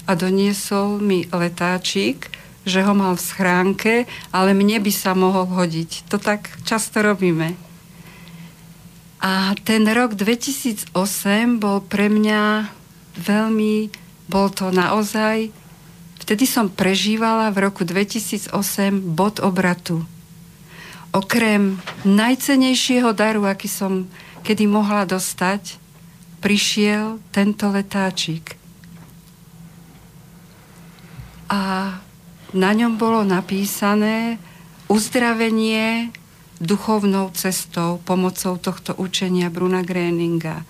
a 0.07 0.15
doniesol 0.15 0.99
mi 0.99 1.27
letáčik, 1.29 2.31
že 2.67 2.83
ho 2.83 2.93
mal 2.93 3.15
v 3.15 3.25
schránke, 3.25 3.93
ale 4.29 4.51
mne 4.53 4.83
by 4.83 4.91
sa 4.91 5.15
mohol 5.15 5.47
hodiť. 5.47 6.07
To 6.11 6.17
tak 6.19 6.51
často 6.63 7.01
robíme. 7.01 7.55
A 9.19 9.51
ten 9.67 9.83
rok 9.91 10.15
2008 10.15 10.95
bol 11.59 11.83
pre 11.83 12.07
mňa 12.07 12.71
veľmi, 13.17 13.89
bol 14.29 14.53
to 14.53 14.69
naozaj, 14.69 15.49
vtedy 16.21 16.45
som 16.45 16.69
prežívala 16.69 17.49
v 17.49 17.65
roku 17.65 17.81
2008 17.81 18.53
bod 19.01 19.41
obratu. 19.41 20.05
Okrem 21.09 21.81
najcenejšieho 22.05 23.17
daru, 23.17 23.49
aký 23.49 23.65
som 23.65 24.05
kedy 24.45 24.69
mohla 24.69 25.09
dostať, 25.09 25.81
prišiel 26.39 27.19
tento 27.33 27.67
letáčik. 27.73 28.55
A 31.49 31.93
na 32.53 32.71
ňom 32.73 32.97
bolo 32.97 33.25
napísané 33.25 34.37
uzdravenie 34.89 36.13
duchovnou 36.61 37.31
cestou 37.33 38.01
pomocou 38.03 38.57
tohto 38.57 38.93
učenia 38.97 39.49
Bruna 39.49 39.81
Gréninga. 39.81 40.65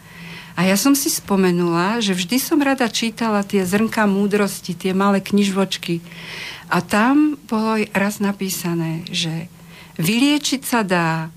A 0.60 0.68
ja 0.68 0.76
som 0.76 0.92
si 0.92 1.08
spomenula, 1.08 2.04
že 2.04 2.12
vždy 2.12 2.36
som 2.36 2.60
rada 2.60 2.92
čítala 2.92 3.48
tie 3.48 3.64
zrnka 3.64 4.04
múdrosti, 4.04 4.76
tie 4.76 4.92
malé 4.92 5.24
knižvočky. 5.24 6.04
A 6.68 6.84
tam 6.84 7.40
bolo 7.48 7.88
raz 7.96 8.20
napísané, 8.20 9.08
že 9.08 9.48
vyliečiť 9.96 10.62
sa 10.68 10.84
dá, 10.84 11.32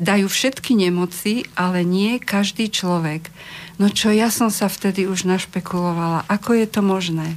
dajú 0.00 0.32
všetky 0.32 0.72
nemoci, 0.72 1.44
ale 1.52 1.84
nie 1.84 2.16
každý 2.16 2.72
človek. 2.72 3.28
No 3.76 3.92
čo 3.92 4.08
ja 4.08 4.32
som 4.32 4.48
sa 4.48 4.72
vtedy 4.72 5.04
už 5.04 5.28
našpekulovala, 5.28 6.24
ako 6.24 6.56
je 6.56 6.64
to 6.64 6.80
možné? 6.80 7.36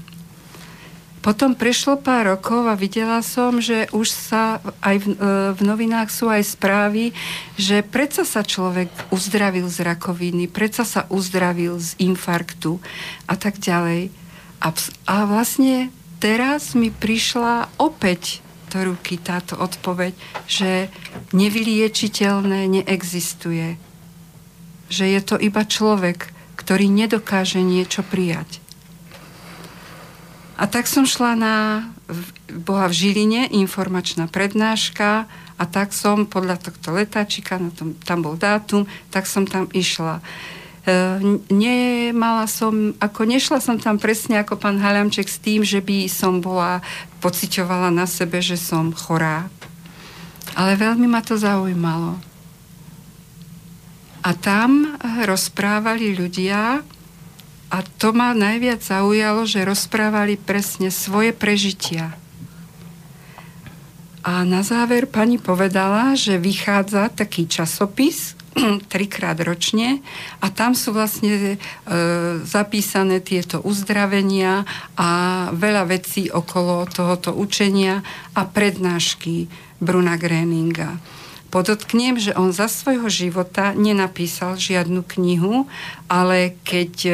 Potom 1.19 1.51
prešlo 1.51 1.99
pár 1.99 2.31
rokov 2.31 2.63
a 2.63 2.79
videla 2.79 3.19
som, 3.19 3.59
že 3.59 3.91
už 3.91 4.07
sa 4.07 4.63
aj 4.79 4.95
v, 5.03 5.05
e, 5.19 5.51
v 5.51 5.61
novinách 5.67 6.07
sú 6.07 6.31
aj 6.31 6.55
správy, 6.55 7.11
že 7.59 7.83
predsa 7.83 8.23
sa 8.23 8.39
človek 8.39 8.87
uzdravil 9.11 9.67
z 9.67 9.83
rakoviny, 9.83 10.47
predsa 10.47 10.87
sa 10.87 11.03
uzdravil 11.11 11.75
z 11.75 11.99
infarktu 11.99 12.79
a 13.27 13.35
tak 13.35 13.59
ďalej. 13.59 14.15
A, 14.63 14.67
a 15.11 15.15
vlastne 15.27 15.91
teraz 16.23 16.71
mi 16.71 16.87
prišla 16.87 17.67
opäť 17.75 18.39
do 18.71 18.95
ruky 18.95 19.19
táto 19.19 19.59
odpoveď, 19.59 20.15
že 20.47 20.87
nevyliečiteľné 21.35 22.69
neexistuje. 22.79 23.75
Že 24.87 25.05
je 25.19 25.21
to 25.25 25.35
iba 25.35 25.67
človek, 25.67 26.31
ktorý 26.55 26.87
nedokáže 26.87 27.59
niečo 27.59 28.05
prijať. 28.07 28.61
A 30.59 30.67
tak 30.67 30.91
som 30.91 31.07
šla 31.07 31.39
na, 31.39 31.55
bola 32.51 32.91
v 32.91 32.97
Žiline 32.99 33.47
informačná 33.47 34.27
prednáška 34.27 35.23
a 35.55 35.63
tak 35.63 35.95
som 35.95 36.27
podľa 36.27 36.59
tohto 36.59 36.91
letáčika, 36.91 37.55
na 37.55 37.71
tom, 37.71 37.95
tam 38.03 38.19
bol 38.19 38.35
dátum, 38.35 38.83
tak 39.07 39.23
som 39.23 39.47
tam 39.47 39.71
išla. 39.71 40.19
E, 40.19 40.93
nemala 41.47 42.43
som, 42.51 42.91
ako 42.99 43.21
nešla 43.23 43.63
som 43.63 43.79
tam 43.79 43.95
presne 43.95 44.43
ako 44.43 44.59
pán 44.59 44.83
Haľamček 44.83 45.31
s 45.31 45.39
tým, 45.39 45.63
že 45.63 45.79
by 45.79 46.11
som 46.11 46.43
bola, 46.43 46.83
pociťovala 47.23 47.87
na 47.95 48.03
sebe, 48.03 48.43
že 48.43 48.59
som 48.59 48.91
chorá. 48.91 49.47
Ale 50.59 50.75
veľmi 50.75 51.07
ma 51.07 51.23
to 51.23 51.39
zaujímalo. 51.39 52.19
A 54.27 54.35
tam 54.35 54.99
rozprávali 55.23 56.19
ľudia, 56.19 56.83
a 57.69 57.85
to 58.01 58.09
ma 58.17 58.33
najviac 58.33 58.81
zaujalo, 58.81 59.45
že 59.45 59.61
rozprávali 59.61 60.41
presne 60.41 60.89
svoje 60.89 61.33
prežitia. 61.37 62.17
A 64.25 64.43
na 64.43 64.65
záver 64.65 65.07
pani 65.07 65.37
povedala, 65.37 66.17
že 66.17 66.41
vychádza 66.41 67.13
taký 67.13 67.45
časopis, 67.47 68.35
trikrát 68.91 69.37
ročne 69.39 70.01
a 70.41 70.49
tam 70.49 70.73
sú 70.73 70.91
vlastne 70.91 71.55
e, 71.55 71.57
zapísané 72.43 73.21
tieto 73.21 73.61
uzdravenia 73.61 74.65
a 74.97 75.09
veľa 75.53 75.87
vecí 75.87 76.27
okolo 76.27 76.89
tohoto 76.89 77.31
učenia 77.37 78.01
a 78.33 78.41
prednášky 78.49 79.47
Bruna 79.79 80.17
Gréninga. 80.17 80.99
Podotknem, 81.49 82.21
že 82.21 82.37
on 82.37 82.53
za 82.53 82.69
svojho 82.69 83.09
života 83.09 83.73
nenapísal 83.73 84.53
žiadnu 84.53 85.01
knihu, 85.17 85.65
ale 86.05 86.53
keď 86.61 86.93
e, 87.05 87.13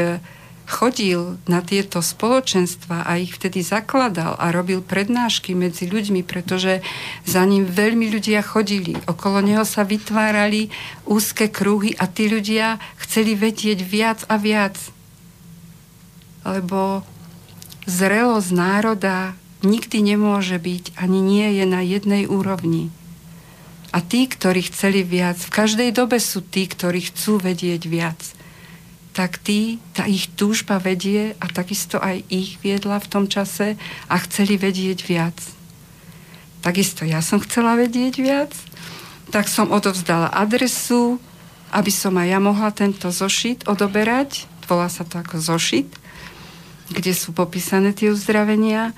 chodil 0.66 1.38
na 1.46 1.62
tieto 1.62 2.02
spoločenstva 2.02 3.06
a 3.06 3.22
ich 3.22 3.38
vtedy 3.38 3.62
zakladal 3.62 4.34
a 4.36 4.50
robil 4.50 4.82
prednášky 4.82 5.54
medzi 5.54 5.86
ľuďmi, 5.86 6.26
pretože 6.26 6.82
za 7.24 7.46
ním 7.46 7.70
veľmi 7.70 8.10
ľudia 8.10 8.42
chodili. 8.42 8.98
Okolo 9.06 9.46
neho 9.46 9.64
sa 9.64 9.86
vytvárali 9.86 10.74
úzke 11.06 11.48
kruhy 11.48 11.94
a 11.96 12.10
tí 12.10 12.28
ľudia 12.28 12.82
chceli 13.06 13.38
vedieť 13.38 13.80
viac 13.86 14.20
a 14.26 14.42
viac. 14.42 14.76
Lebo 16.42 17.06
zrelosť 17.86 18.50
národa 18.54 19.38
nikdy 19.62 20.02
nemôže 20.02 20.58
byť, 20.58 20.98
ani 20.98 21.22
nie 21.22 21.48
je 21.62 21.66
na 21.66 21.82
jednej 21.86 22.26
úrovni. 22.26 22.90
A 23.96 24.04
tí, 24.04 24.28
ktorí 24.28 24.68
chceli 24.68 25.08
viac, 25.08 25.40
v 25.40 25.54
každej 25.56 25.90
dobe 25.96 26.20
sú 26.20 26.44
tí, 26.44 26.68
ktorí 26.68 27.10
chcú 27.14 27.40
vedieť 27.40 27.88
viac 27.88 28.20
tak 29.16 29.40
tí, 29.40 29.80
tá 29.96 30.04
ich 30.04 30.28
túžba 30.36 30.76
vedie 30.76 31.40
a 31.40 31.48
takisto 31.48 32.04
aj 32.04 32.28
ich 32.28 32.60
viedla 32.60 33.00
v 33.00 33.08
tom 33.08 33.26
čase 33.32 33.80
a 34.12 34.16
chceli 34.28 34.60
vedieť 34.60 35.00
viac. 35.08 35.38
Takisto 36.60 37.08
ja 37.08 37.24
som 37.24 37.40
chcela 37.40 37.80
vedieť 37.80 38.20
viac, 38.20 38.52
tak 39.32 39.48
som 39.48 39.72
odovzdala 39.72 40.36
adresu, 40.36 41.24
aby 41.72 41.92
som 41.96 42.12
aj 42.20 42.28
ja 42.28 42.40
mohla 42.44 42.76
tento 42.76 43.08
zošit 43.08 43.64
odoberať, 43.72 44.52
volá 44.68 44.92
sa 44.92 45.08
to 45.08 45.24
ako 45.24 45.40
zošit, 45.40 45.88
kde 46.92 47.16
sú 47.16 47.32
popísané 47.32 47.96
tie 47.96 48.12
uzdravenia 48.12 48.92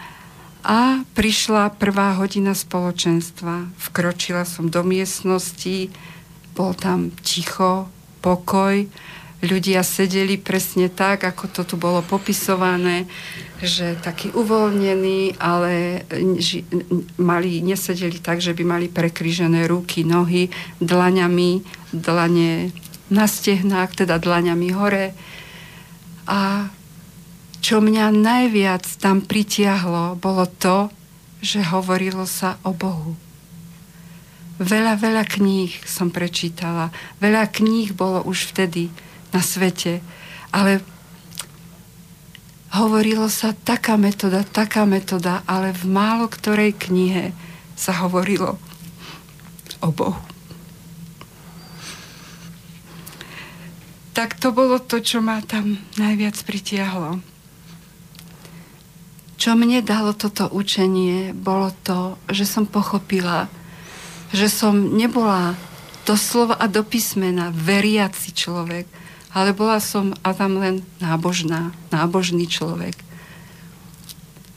a 0.65 1.05
prišla 1.13 1.77
prvá 1.77 2.17
hodina 2.17 2.57
spoločenstva. 2.57 3.69
Vkročila 3.77 4.43
som 4.49 4.67
do 4.67 4.81
miestnosti, 4.81 5.93
bol 6.57 6.73
tam 6.73 7.13
ticho, 7.21 7.85
pokoj, 8.25 8.89
ľudia 9.41 9.85
sedeli 9.85 10.41
presne 10.41 10.89
tak, 10.89 11.21
ako 11.21 11.45
to 11.53 11.61
tu 11.61 11.75
bolo 11.77 12.01
popisované, 12.01 13.05
že 13.61 13.97
takí 14.01 14.33
uvoľnení, 14.33 15.37
ale 15.37 16.05
ži, 16.41 16.65
mali, 17.21 17.61
nesedeli 17.61 18.17
tak, 18.17 18.41
že 18.41 18.57
by 18.57 18.63
mali 18.65 18.87
prekryžené 18.89 19.69
ruky, 19.69 20.01
nohy, 20.01 20.49
dlaňami, 20.81 21.61
dlane 21.93 22.73
na 23.13 23.25
stehnách, 23.29 24.05
teda 24.05 24.17
dlaňami 24.17 24.69
hore. 24.73 25.13
A 26.27 26.69
čo 27.61 27.79
mňa 27.81 28.13
najviac 28.13 28.85
tam 28.97 29.21
pritiahlo, 29.21 30.17
bolo 30.17 30.49
to, 30.49 30.89
že 31.41 31.61
hovorilo 31.61 32.25
sa 32.25 32.57
o 32.65 32.73
Bohu. 32.73 33.13
Veľa, 34.57 34.97
veľa 34.97 35.21
kníh 35.29 35.69
som 35.85 36.09
prečítala. 36.09 36.89
Veľa 37.21 37.45
kníh 37.45 37.93
bolo 37.93 38.25
už 38.25 38.49
vtedy 38.49 38.89
na 39.31 39.41
svete. 39.43 39.99
Ale 40.51 40.83
hovorilo 42.75 43.27
sa 43.31 43.55
taká 43.55 43.95
metóda, 43.95 44.43
taká 44.43 44.83
metóda, 44.83 45.41
ale 45.47 45.71
v 45.73 45.83
málo 45.87 46.27
ktorej 46.27 46.75
knihe 46.75 47.31
sa 47.77 47.93
hovorilo 48.03 48.59
o 49.81 49.89
Bohu. 49.93 50.19
Tak 54.17 54.33
to 54.41 54.49
bolo 54.49 54.81
to, 54.81 54.97
čo 54.97 55.21
ma 55.21 55.45
tam 55.45 55.77
najviac 56.01 56.33
pritiahlo. 56.41 57.21
Čo 59.37 59.53
mne 59.53 59.85
dalo 59.85 60.17
toto 60.17 60.49
učenie, 60.49 61.37
bolo 61.37 61.69
to, 61.85 62.17
že 62.25 62.49
som 62.49 62.65
pochopila, 62.65 63.45
že 64.33 64.49
som 64.49 64.97
nebola 64.97 65.53
doslova 66.09 66.57
a 66.57 66.65
do 66.65 66.81
písmena 66.81 67.53
veriaci 67.53 68.33
človek, 68.33 68.89
ale 69.37 69.53
bola 69.53 69.77
som 69.77 70.17
a 70.25 70.33
tam 70.33 70.57
len 70.57 70.81
nábožná, 70.97 71.69
nábožný 71.93 72.49
človek. 72.49 72.97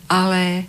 Ale 0.08 0.64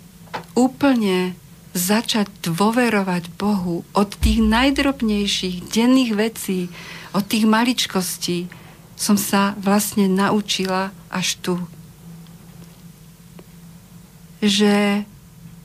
úplne 0.52 1.32
začať 1.72 2.28
dôverovať 2.44 3.32
Bohu 3.40 3.88
od 3.96 4.08
tých 4.20 4.44
najdrobnejších 4.44 5.72
denných 5.72 6.12
vecí, 6.12 6.68
od 7.16 7.24
tých 7.24 7.48
maličkostí, 7.48 8.52
som 8.92 9.16
sa 9.16 9.56
vlastne 9.56 10.04
naučila 10.12 10.92
až 11.08 11.40
tu. 11.40 11.54
Že 14.44 15.08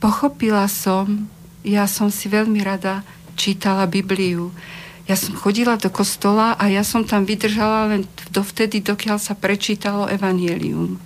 pochopila 0.00 0.64
som, 0.72 1.28
ja 1.60 1.84
som 1.84 2.08
si 2.08 2.32
veľmi 2.32 2.64
rada 2.64 3.04
čítala 3.36 3.84
Bibliu. 3.84 4.50
Ja 5.08 5.16
som 5.16 5.32
chodila 5.32 5.80
do 5.80 5.88
kostola 5.88 6.52
a 6.60 6.68
ja 6.68 6.84
som 6.84 7.00
tam 7.00 7.24
vydržala 7.24 7.96
len 7.96 8.04
dovtedy, 8.28 8.84
dokiaľ 8.84 9.16
sa 9.16 9.32
prečítalo 9.32 10.04
Evangelium. 10.04 11.00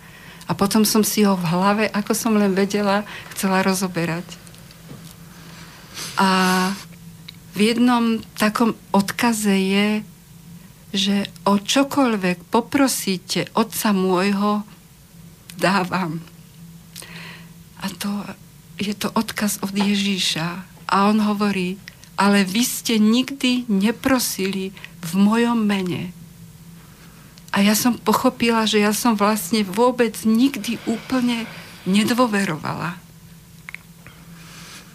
A 0.50 0.58
potom 0.58 0.82
som 0.82 1.06
si 1.06 1.22
ho 1.22 1.38
v 1.38 1.46
hlave, 1.46 1.84
ako 1.86 2.10
som 2.10 2.34
len 2.34 2.50
vedela, 2.50 3.06
chcela 3.30 3.62
rozoberať. 3.62 4.26
A 6.18 6.28
v 7.54 7.58
jednom 7.62 8.18
takom 8.34 8.74
odkaze 8.90 9.54
je, 9.54 9.88
že 10.90 11.30
o 11.46 11.62
čokoľvek 11.62 12.50
poprosíte 12.50 13.48
Otca 13.54 13.94
môjho, 13.94 14.66
dávam. 15.56 16.18
A 17.78 17.86
to 17.86 18.10
je 18.82 18.92
to 18.98 19.14
odkaz 19.14 19.62
od 19.62 19.70
Ježíša. 19.70 20.66
A 20.90 20.96
on 21.06 21.22
hovorí, 21.22 21.78
ale 22.16 22.44
vy 22.44 22.62
ste 22.62 23.00
nikdy 23.00 23.64
neprosili 23.66 24.70
v 25.00 25.10
mojom 25.16 25.58
mene. 25.64 26.12
A 27.52 27.60
ja 27.60 27.76
som 27.76 28.00
pochopila, 28.00 28.64
že 28.64 28.80
ja 28.80 28.96
som 28.96 29.12
vlastne 29.12 29.60
vôbec 29.60 30.16
nikdy 30.24 30.80
úplne 30.88 31.44
nedôverovala. 31.84 32.96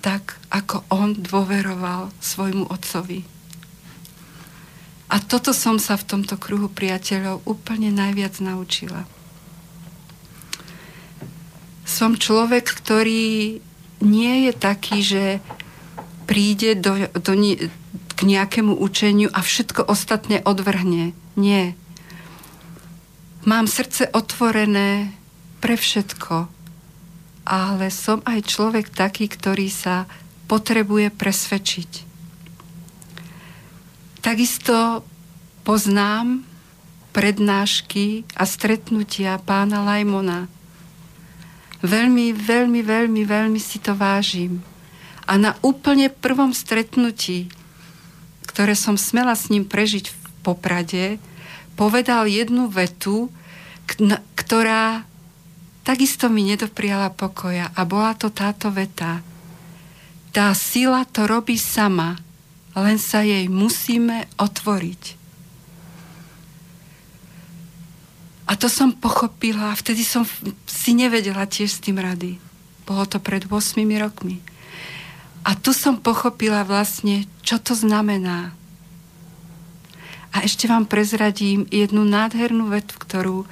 Tak, 0.01 0.41
ako 0.49 0.81
on 0.89 1.13
dôveroval 1.17 2.09
svojmu 2.17 2.65
otcovi. 2.69 3.27
A 5.07 5.23
toto 5.23 5.55
som 5.55 5.79
sa 5.79 5.95
v 5.95 6.07
tomto 6.07 6.35
kruhu 6.35 6.67
priateľov 6.67 7.45
úplne 7.47 7.93
najviac 7.93 8.41
naučila. 8.43 9.07
Som 11.87 12.19
človek, 12.19 12.67
ktorý 12.67 13.59
nie 14.03 14.33
je 14.49 14.53
taký, 14.53 14.97
že 14.99 15.23
príde 16.27 16.75
do, 16.75 17.07
do, 17.15 17.33
k 18.17 18.19
nejakému 18.21 18.75
učeniu 18.75 19.31
a 19.31 19.39
všetko 19.39 19.87
ostatné 19.87 20.43
odvrhne. 20.43 21.15
Nie. 21.39 21.73
Mám 23.47 23.71
srdce 23.71 24.11
otvorené 24.11 25.15
pre 25.63 25.79
všetko, 25.79 26.51
ale 27.47 27.87
som 27.89 28.19
aj 28.27 28.43
človek 28.43 28.91
taký, 28.91 29.31
ktorý 29.31 29.71
sa 29.71 30.03
potrebuje 30.51 31.15
presvedčiť. 31.15 31.91
Takisto 34.19 35.07
poznám 35.63 36.43
prednášky 37.15 38.27
a 38.35 38.43
stretnutia 38.43 39.39
pána 39.39 39.81
Lajmona. 39.87 40.51
Veľmi, 41.79 42.35
veľmi, 42.35 42.81
veľmi, 42.83 43.21
veľmi 43.23 43.59
si 43.61 43.79
to 43.79 43.95
vážim. 43.95 44.59
A 45.27 45.35
na 45.35 45.59
úplne 45.59 46.07
prvom 46.07 46.55
stretnutí, 46.55 47.51
ktoré 48.47 48.73
som 48.73 48.95
smela 48.95 49.35
s 49.35 49.51
ním 49.51 49.67
prežiť 49.67 50.09
v 50.09 50.17
Poprade, 50.41 51.05
povedal 51.75 52.31
jednu 52.31 52.71
vetu, 52.71 53.27
ktorá 54.33 55.03
takisto 55.83 56.31
mi 56.31 56.47
nedopriala 56.47 57.11
pokoja. 57.11 57.75
A 57.75 57.83
bola 57.83 58.15
to 58.15 58.31
táto 58.31 58.71
veta. 58.71 59.19
Tá 60.31 60.55
sila 60.55 61.03
to 61.03 61.27
robí 61.27 61.59
sama 61.59 62.15
len 62.77 63.01
sa 63.01 63.25
jej 63.25 63.49
musíme 63.49 64.29
otvoriť. 64.37 65.17
A 68.47 68.55
to 68.55 68.71
som 68.71 68.95
pochopila, 68.95 69.75
vtedy 69.75 70.05
som 70.07 70.23
si 70.69 70.95
nevedela 70.95 71.43
tiež 71.49 71.67
s 71.67 71.83
tým 71.83 71.99
rady. 71.99 72.39
Bolo 72.87 73.03
to 73.09 73.19
pred 73.19 73.43
8 73.43 73.83
rokmi. 73.99 74.39
A 75.47 75.55
tu 75.55 75.71
som 75.71 75.95
pochopila 75.95 76.67
vlastne, 76.67 77.23
čo 77.39 77.55
to 77.55 77.71
znamená. 77.71 78.51
A 80.35 80.43
ešte 80.43 80.67
vám 80.67 80.83
prezradím 80.83 81.63
jednu 81.71 82.03
nádhernú 82.03 82.67
vetu, 82.67 82.99
ktorú, 82.99 83.47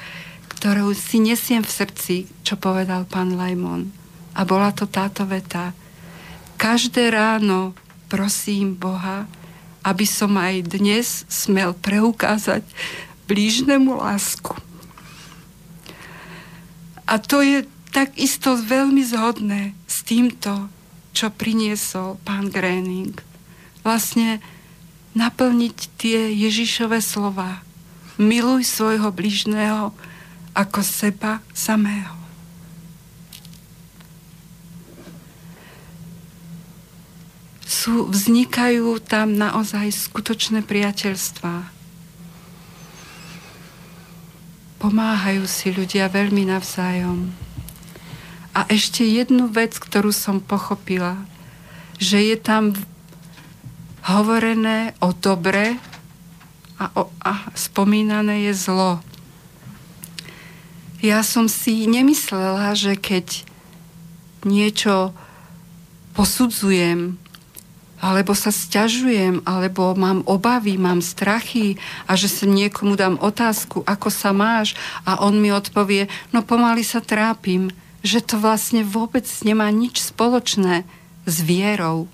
ktorú 0.51 0.91
si 0.91 1.23
nesiem 1.23 1.63
v 1.63 1.71
srdci, 1.71 2.15
čo 2.43 2.59
povedal 2.59 3.07
pán 3.07 3.39
Lajmon. 3.39 3.95
A 4.35 4.43
bola 4.43 4.75
to 4.75 4.83
táto 4.91 5.23
veta. 5.23 5.71
Každé 6.59 7.15
ráno 7.15 7.71
prosím 8.11 8.75
Boha, 8.75 9.23
aby 9.87 10.03
som 10.03 10.35
aj 10.35 10.75
dnes 10.75 11.23
smel 11.31 11.71
preukázať 11.79 12.67
blížnemu 13.31 13.95
lásku. 13.95 14.51
A 17.07 17.23
to 17.23 17.39
je 17.39 17.63
takisto 17.95 18.59
veľmi 18.59 18.99
zhodné 18.99 19.71
s 19.87 20.03
týmto, 20.03 20.67
čo 21.15 21.31
priniesol 21.31 22.19
pán 22.27 22.51
Gréning. 22.51 23.15
Vlastne 23.87 24.43
naplniť 25.15 25.77
tie 25.95 26.35
Ježišové 26.35 26.99
slova. 26.99 27.63
Miluj 28.19 28.67
svojho 28.67 29.07
blížneho 29.15 29.95
ako 30.51 30.79
seba 30.83 31.39
samého. 31.55 32.25
sú, 37.85 38.09
vznikajú 38.09 38.97
tam 38.97 39.37
naozaj 39.37 39.93
skutočné 40.09 40.65
priateľstvá. 40.65 41.69
Pomáhajú 44.81 45.45
si 45.45 45.69
ľudia 45.69 46.09
veľmi 46.09 46.49
navzájom. 46.49 47.44
A 48.55 48.63
ešte 48.71 49.03
jednu 49.03 49.51
vec, 49.51 49.75
ktorú 49.75 50.15
som 50.15 50.39
pochopila, 50.39 51.19
že 51.99 52.23
je 52.23 52.39
tam 52.39 52.71
hovorené 54.07 54.95
o 55.03 55.11
dobre 55.11 55.75
a, 56.79 56.87
o, 56.95 57.11
a 57.19 57.51
spomínané 57.51 58.47
je 58.47 58.53
zlo. 58.55 59.03
Ja 61.03 61.19
som 61.19 61.51
si 61.51 61.83
nemyslela, 61.83 62.71
že 62.79 62.95
keď 62.95 63.43
niečo 64.47 65.11
posudzujem, 66.15 67.19
alebo 67.99 68.37
sa 68.37 68.53
sťažujem, 68.53 69.43
alebo 69.43 69.97
mám 69.97 70.21
obavy, 70.29 70.77
mám 70.79 71.01
strachy 71.03 71.75
a 72.05 72.13
že 72.13 72.29
sa 72.29 72.45
niekomu 72.45 72.95
dám 72.95 73.17
otázku, 73.19 73.81
ako 73.83 74.07
sa 74.13 74.31
máš 74.31 74.77
a 75.03 75.19
on 75.25 75.41
mi 75.41 75.49
odpovie, 75.49 76.07
no 76.29 76.45
pomaly 76.45 76.85
sa 76.85 77.01
trápim, 77.01 77.73
že 78.05 78.21
to 78.21 78.37
vlastne 78.37 78.85
vôbec 78.85 79.25
nemá 79.41 79.73
nič 79.73 80.13
spoločné 80.13 80.85
s 81.25 81.35
vierou. 81.41 82.05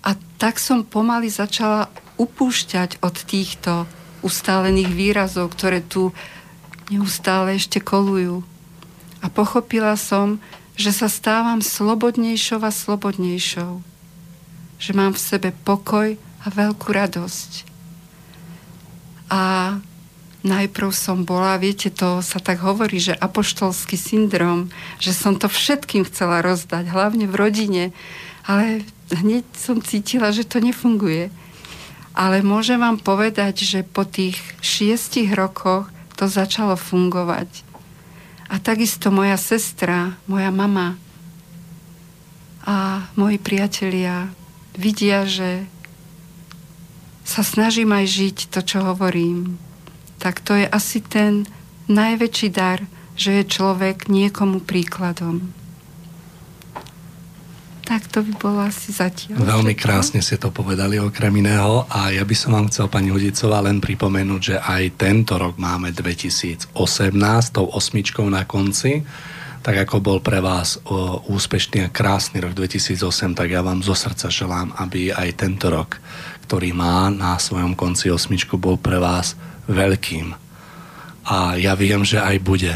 A 0.00 0.16
tak 0.40 0.56
som 0.56 0.80
pomaly 0.80 1.28
začala 1.28 1.92
upúšťať 2.16 3.04
od 3.04 3.12
týchto 3.28 3.84
ustálených 4.24 4.88
výrazov, 4.88 5.52
ktoré 5.52 5.84
tu 5.84 6.16
neustále 6.88 7.60
ešte 7.60 7.84
kolujú. 7.84 8.40
A 9.20 9.28
pochopila 9.28 9.92
som, 10.00 10.40
že 10.72 10.88
sa 10.96 11.12
stávam 11.12 11.60
slobodnejšou 11.60 12.64
a 12.64 12.72
slobodnejšou 12.72 13.84
že 14.78 14.94
mám 14.94 15.12
v 15.12 15.20
sebe 15.20 15.50
pokoj 15.66 16.14
a 16.14 16.46
veľkú 16.46 16.88
radosť. 16.94 17.66
A 19.28 19.42
najprv 20.46 20.90
som 20.94 21.26
bola, 21.26 21.58
viete, 21.58 21.90
to 21.90 22.22
sa 22.22 22.38
tak 22.38 22.62
hovorí, 22.62 23.02
že 23.02 23.16
apoštolský 23.16 23.98
syndrom, 23.98 24.70
že 25.02 25.10
som 25.10 25.34
to 25.34 25.50
všetkým 25.50 26.06
chcela 26.06 26.42
rozdať, 26.44 26.90
hlavne 26.90 27.26
v 27.26 27.34
rodine. 27.34 27.84
Ale 28.46 28.86
hneď 29.10 29.44
som 29.56 29.82
cítila, 29.82 30.30
že 30.30 30.46
to 30.46 30.62
nefunguje. 30.62 31.30
Ale 32.14 32.42
môžem 32.42 32.82
vám 32.82 32.98
povedať, 32.98 33.62
že 33.62 33.86
po 33.86 34.02
tých 34.02 34.38
šiestich 34.62 35.30
rokoch 35.34 35.90
to 36.18 36.26
začalo 36.26 36.74
fungovať. 36.74 37.46
A 38.48 38.58
takisto 38.58 39.12
moja 39.12 39.36
sestra, 39.36 40.16
moja 40.24 40.50
mama 40.50 40.96
a 42.64 43.06
moji 43.14 43.38
priatelia 43.38 44.32
vidia, 44.74 45.28
že 45.28 45.68
sa 47.28 47.44
snažím 47.44 47.92
aj 47.92 48.06
žiť 48.08 48.36
to, 48.48 48.60
čo 48.64 48.80
hovorím. 48.82 49.67
Tak 50.18 50.42
to 50.42 50.54
je 50.58 50.66
asi 50.66 51.00
ten 51.00 51.46
najväčší 51.88 52.48
dar, 52.50 52.84
že 53.18 53.42
je 53.42 53.44
človek 53.46 54.06
niekomu 54.06 54.62
príkladom. 54.62 55.54
Tak 57.88 58.04
to 58.12 58.20
by 58.20 58.32
bolo 58.36 58.60
asi 58.68 58.92
zatiaľ. 58.92 59.40
Veľmi 59.40 59.72
krásne 59.72 60.20
ste 60.20 60.36
to 60.36 60.52
povedali 60.52 61.00
okrem 61.00 61.32
iného 61.40 61.88
a 61.88 62.12
ja 62.12 62.20
by 62.20 62.36
som 62.36 62.52
vám 62.52 62.68
chcel 62.68 62.84
pani 62.92 63.08
Hudicová 63.08 63.64
len 63.64 63.80
pripomenúť, 63.80 64.40
že 64.44 64.56
aj 64.60 65.00
tento 65.00 65.40
rok 65.40 65.56
máme 65.56 65.96
2018 65.96 66.68
tou 67.48 67.64
osmičkou 67.64 68.28
na 68.28 68.44
konci 68.44 69.08
tak 69.58 69.84
ako 69.84 70.00
bol 70.00 70.18
pre 70.22 70.40
vás 70.40 70.80
úspešný 71.28 71.84
a 71.84 71.92
krásny 71.92 72.40
rok 72.40 72.56
2008, 72.56 73.36
tak 73.36 73.52
ja 73.52 73.60
vám 73.60 73.84
zo 73.84 73.92
srdca 73.92 74.30
želám, 74.32 74.72
aby 74.78 75.12
aj 75.12 75.28
tento 75.36 75.68
rok, 75.68 75.98
ktorý 76.48 76.72
má 76.72 77.10
na 77.12 77.36
svojom 77.36 77.76
konci 77.76 78.08
osmičku, 78.08 78.56
bol 78.56 78.80
pre 78.80 78.96
vás 78.96 79.36
veľkým. 79.68 80.34
A 81.28 81.60
ja 81.60 81.76
viem, 81.76 82.02
že 82.02 82.18
aj 82.18 82.36
bude. 82.40 82.74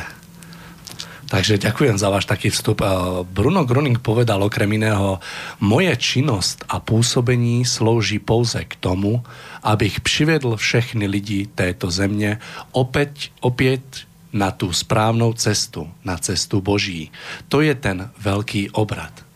Takže 1.32 1.56
ďakujem 1.56 1.96
za 1.96 2.12
váš 2.12 2.28
taký 2.28 2.52
vstup. 2.52 2.84
Bruno 3.32 3.64
Gruning 3.64 3.96
povedal 3.96 4.44
okrem 4.44 4.68
iného, 4.76 5.16
moje 5.64 5.88
činnosť 5.96 6.68
a 6.68 6.76
pôsobení 6.76 7.64
slouží 7.64 8.20
pouze 8.20 8.60
k 8.68 8.76
tomu, 8.76 9.24
abych 9.64 10.04
přivedl 10.04 10.60
všechny 10.60 11.08
lidi 11.08 11.48
této 11.48 11.88
země 11.88 12.36
opäť, 12.76 13.32
opäť 13.40 14.04
na 14.32 14.52
tú 14.52 14.72
správnou 14.76 15.32
cestu, 15.32 15.88
na 16.04 16.20
cestu 16.20 16.60
Boží. 16.60 17.08
To 17.48 17.64
je 17.64 17.72
ten 17.72 18.12
veľký 18.20 18.76
obrad. 18.76 19.31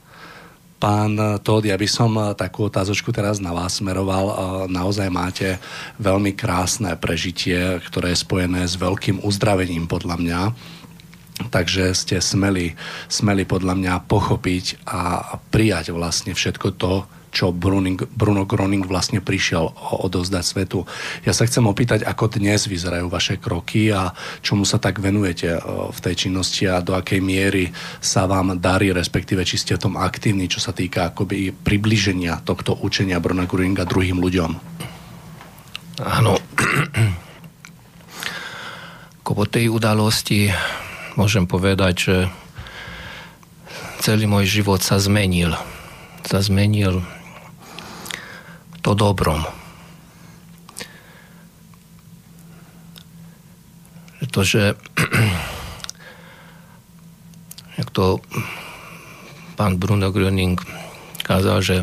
Pán 0.77 1.17
Todd, 1.41 1.65
ja 1.65 1.75
by 1.75 1.89
som 1.89 2.13
takú 2.37 2.69
otázočku 2.69 3.09
teraz 3.09 3.41
na 3.41 3.57
vás 3.57 3.81
smeroval. 3.81 4.27
Naozaj 4.69 5.09
máte 5.09 5.57
veľmi 5.97 6.37
krásne 6.37 6.93
prežitie, 7.01 7.81
ktoré 7.89 8.13
je 8.13 8.21
spojené 8.21 8.69
s 8.69 8.77
veľkým 8.77 9.25
uzdravením 9.25 9.89
podľa 9.89 10.17
mňa 10.21 10.41
Takže 11.37 11.93
ste 11.93 12.17
smeli, 12.17 12.73
smeli 13.13 13.45
podľa 13.45 13.77
mňa 13.77 13.95
pochopiť 14.09 14.89
a 14.89 15.37
prijať 15.53 15.93
vlastne 15.93 16.33
všetko 16.33 16.81
to, 16.81 17.05
čo 17.37 17.53
Bruning, 17.53 18.01
Bruno 18.17 18.49
Groning 18.49 18.89
vlastne 18.89 19.21
prišiel 19.21 19.77
odozdať 20.01 20.41
svetu. 20.41 20.89
Ja 21.29 21.37
sa 21.37 21.45
chcem 21.45 21.69
opýtať, 21.69 22.09
ako 22.09 22.41
dnes 22.41 22.65
vyzerajú 22.65 23.13
vaše 23.13 23.37
kroky 23.37 23.93
a 23.93 24.17
čomu 24.41 24.65
sa 24.65 24.81
tak 24.81 25.05
venujete 25.05 25.53
e, 25.53 25.61
v 25.93 25.99
tej 26.01 26.15
činnosti 26.17 26.65
a 26.65 26.81
do 26.81 26.97
akej 26.97 27.21
miery 27.21 27.69
sa 28.01 28.25
vám 28.25 28.57
darí, 28.57 28.89
respektíve 28.97 29.45
či 29.45 29.61
ste 29.61 29.77
v 29.77 29.85
tom 29.85 29.95
aktívni, 30.01 30.49
čo 30.49 30.65
sa 30.65 30.73
týka 30.73 31.13
akoby 31.13 31.53
približenia 31.53 32.41
tohto 32.41 32.73
učenia 32.81 33.21
Bruna 33.21 33.45
Groninga 33.45 33.85
druhým 33.85 34.17
ľuďom. 34.17 34.51
Áno. 36.01 36.41
po 39.37 39.45
tej 39.45 39.69
udalosti 39.69 40.49
môžem 41.21 41.45
povedať, 41.45 41.95
že 42.01 42.17
celý 44.01 44.25
môj 44.25 44.49
život 44.49 44.81
sa 44.81 44.97
zmenil. 44.97 45.53
Sa 46.25 46.41
zmenil 46.41 47.05
to 48.87 48.95
dobrom. 48.95 49.43
Pretože 54.23 54.79
jak 57.83 57.91
to 57.91 58.23
pán 59.59 59.75
Bruno 59.83 60.15
Gröning 60.15 60.55
kázal, 61.27 61.59
že 61.67 61.77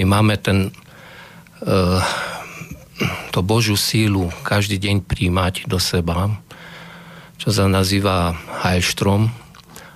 my 0.00 0.08
máme 0.08 0.40
ten 0.40 0.72
uh, 1.60 2.00
to 3.36 3.44
Božiu 3.44 3.76
sílu 3.76 4.32
každý 4.40 4.80
deň 4.80 5.04
príjmať 5.04 5.68
do 5.68 5.76
seba 5.76 6.40
čo 7.40 7.48
sa 7.48 7.64
nazýva 7.64 8.36
Heilstrom, 8.60 9.32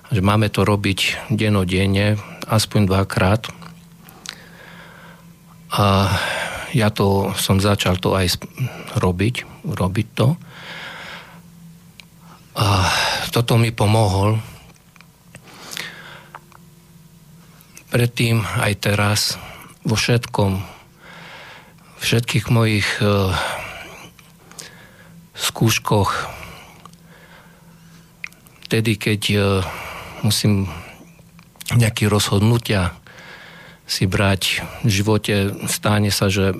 že 0.08 0.24
máme 0.24 0.48
to 0.48 0.64
robiť 0.64 1.28
denodenne, 1.28 2.16
aspoň 2.48 2.88
dvakrát. 2.88 3.44
A 5.74 6.10
ja 6.74 6.88
to 6.90 7.34
som 7.38 7.58
začal 7.58 7.98
to 7.98 8.14
aj 8.14 8.38
robiť, 8.98 9.66
robiť 9.66 10.08
to. 10.14 10.28
A 12.54 12.66
toto 13.34 13.58
mi 13.58 13.74
pomohol. 13.74 14.38
Predtým 17.90 18.42
aj 18.42 18.72
teraz 18.78 19.20
vo 19.86 19.94
všetkom, 19.98 20.62
všetkých 22.02 22.46
mojich 22.50 22.88
uh, 23.02 23.30
skúškoch 25.34 26.10
vtedy, 28.74 28.98
keď 28.98 29.22
e, 29.30 29.38
musím 30.26 30.66
nejaké 31.78 32.10
rozhodnutia 32.10 32.96
si 33.84 34.08
brať 34.08 34.64
v 34.84 34.90
živote, 34.90 35.34
stáne 35.68 36.08
sa, 36.08 36.32
že 36.32 36.56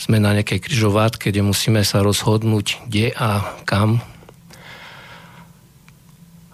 sme 0.00 0.16
na 0.16 0.32
nejakej 0.32 0.64
križovatke, 0.64 1.28
kde 1.28 1.44
musíme 1.44 1.84
sa 1.84 2.00
rozhodnúť, 2.00 2.80
kde 2.88 3.12
a 3.12 3.60
kam. 3.68 4.00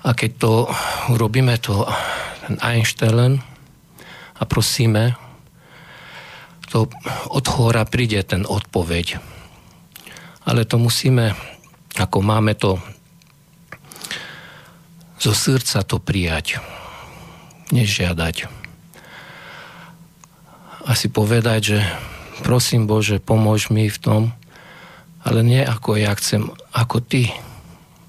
A 0.02 0.10
keď 0.14 0.30
to 0.42 0.52
urobíme, 1.14 1.54
to 1.62 1.86
ten 2.46 2.58
Einstein 2.62 3.42
a 4.38 4.42
prosíme, 4.46 5.14
to 6.70 6.90
od 7.30 7.46
hora 7.54 7.86
príde 7.86 8.18
ten 8.26 8.42
odpoveď. 8.42 9.22
Ale 10.46 10.66
to 10.66 10.78
musíme, 10.78 11.34
ako 11.94 12.18
máme 12.22 12.54
to 12.58 12.78
zo 15.18 15.34
srdca 15.34 15.82
to 15.86 16.02
prijať, 16.02 16.58
nežiadať. 17.70 18.55
Asi 20.86 21.10
povedať, 21.10 21.60
že 21.74 21.78
prosím 22.46 22.86
Bože, 22.86 23.18
pomôž 23.18 23.74
mi 23.74 23.90
v 23.90 23.98
tom, 23.98 24.22
ale 25.26 25.42
nie 25.42 25.58
ako 25.58 25.98
ja 25.98 26.14
chcem, 26.14 26.46
ako 26.70 27.02
ty. 27.02 27.34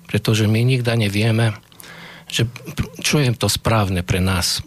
Pretože 0.06 0.46
my 0.46 0.62
nikda 0.62 0.94
nevieme, 0.94 1.58
že 2.30 2.46
čo 3.02 3.18
je 3.18 3.34
to 3.34 3.50
správne 3.50 4.06
pre 4.06 4.22
nás. 4.22 4.62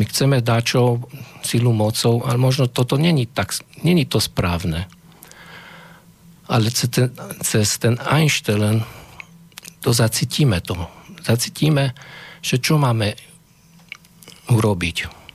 My 0.00 0.08
chceme 0.08 0.40
čo 0.64 1.04
silu 1.44 1.76
mocou, 1.76 2.24
ale 2.24 2.40
možno 2.40 2.72
toto 2.72 2.96
není, 2.96 3.28
tak, 3.28 3.52
není 3.84 4.08
to 4.08 4.16
správne. 4.16 4.88
Ale 6.48 6.72
cez 6.72 6.88
ten, 6.88 7.12
cez 7.44 7.76
ten 7.76 8.00
Einstein 8.00 8.80
to 9.84 9.92
zacítime 9.92 10.64
to 10.64 10.74
zacítime, 11.26 11.90
že 12.38 12.62
čo 12.62 12.78
máme 12.78 13.18
urobiť. 14.46 15.25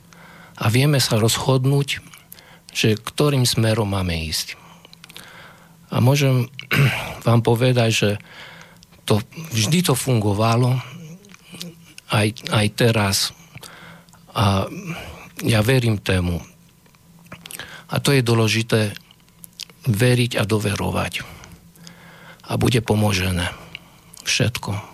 A 0.62 0.70
vieme 0.70 1.02
sa 1.02 1.18
rozhodnúť, 1.18 2.06
že 2.70 2.94
ktorým 2.94 3.50
smerom 3.50 3.90
máme 3.90 4.14
ísť. 4.30 4.56
A 5.90 6.00
môžem 6.00 6.48
vám 7.28 7.42
povedať, 7.42 7.90
že 7.90 8.10
to, 9.10 9.20
vždy 9.52 9.82
to 9.82 9.98
fungovalo, 9.98 10.78
aj, 12.14 12.28
aj 12.54 12.68
teraz. 12.78 13.18
A 14.32 14.70
ja 15.42 15.60
verím 15.66 15.98
tému. 16.00 16.40
A 17.92 18.00
to 18.00 18.16
je 18.16 18.24
dôležité 18.24 18.96
veriť 19.90 20.40
a 20.40 20.48
doverovať. 20.48 21.26
A 22.48 22.56
bude 22.56 22.80
pomožené. 22.80 23.52
Všetko. 24.24 24.91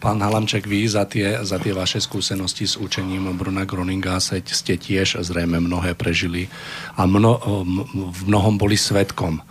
Pán 0.00 0.16
Halamček, 0.24 0.64
vy 0.64 0.88
za 0.88 1.04
tie, 1.04 1.44
za 1.44 1.60
tie 1.60 1.76
vaše 1.76 2.00
skúsenosti 2.00 2.64
s 2.64 2.80
učením 2.80 3.36
Bruna 3.36 3.68
Groninga 3.68 4.16
ste 4.16 4.80
tiež 4.80 5.20
zrejme 5.20 5.60
mnohé 5.60 5.92
prežili 5.92 6.48
a 6.96 7.04
mno, 7.04 7.36
v 7.92 8.20
mnohom 8.24 8.56
boli 8.56 8.80
svetkom 8.80 9.44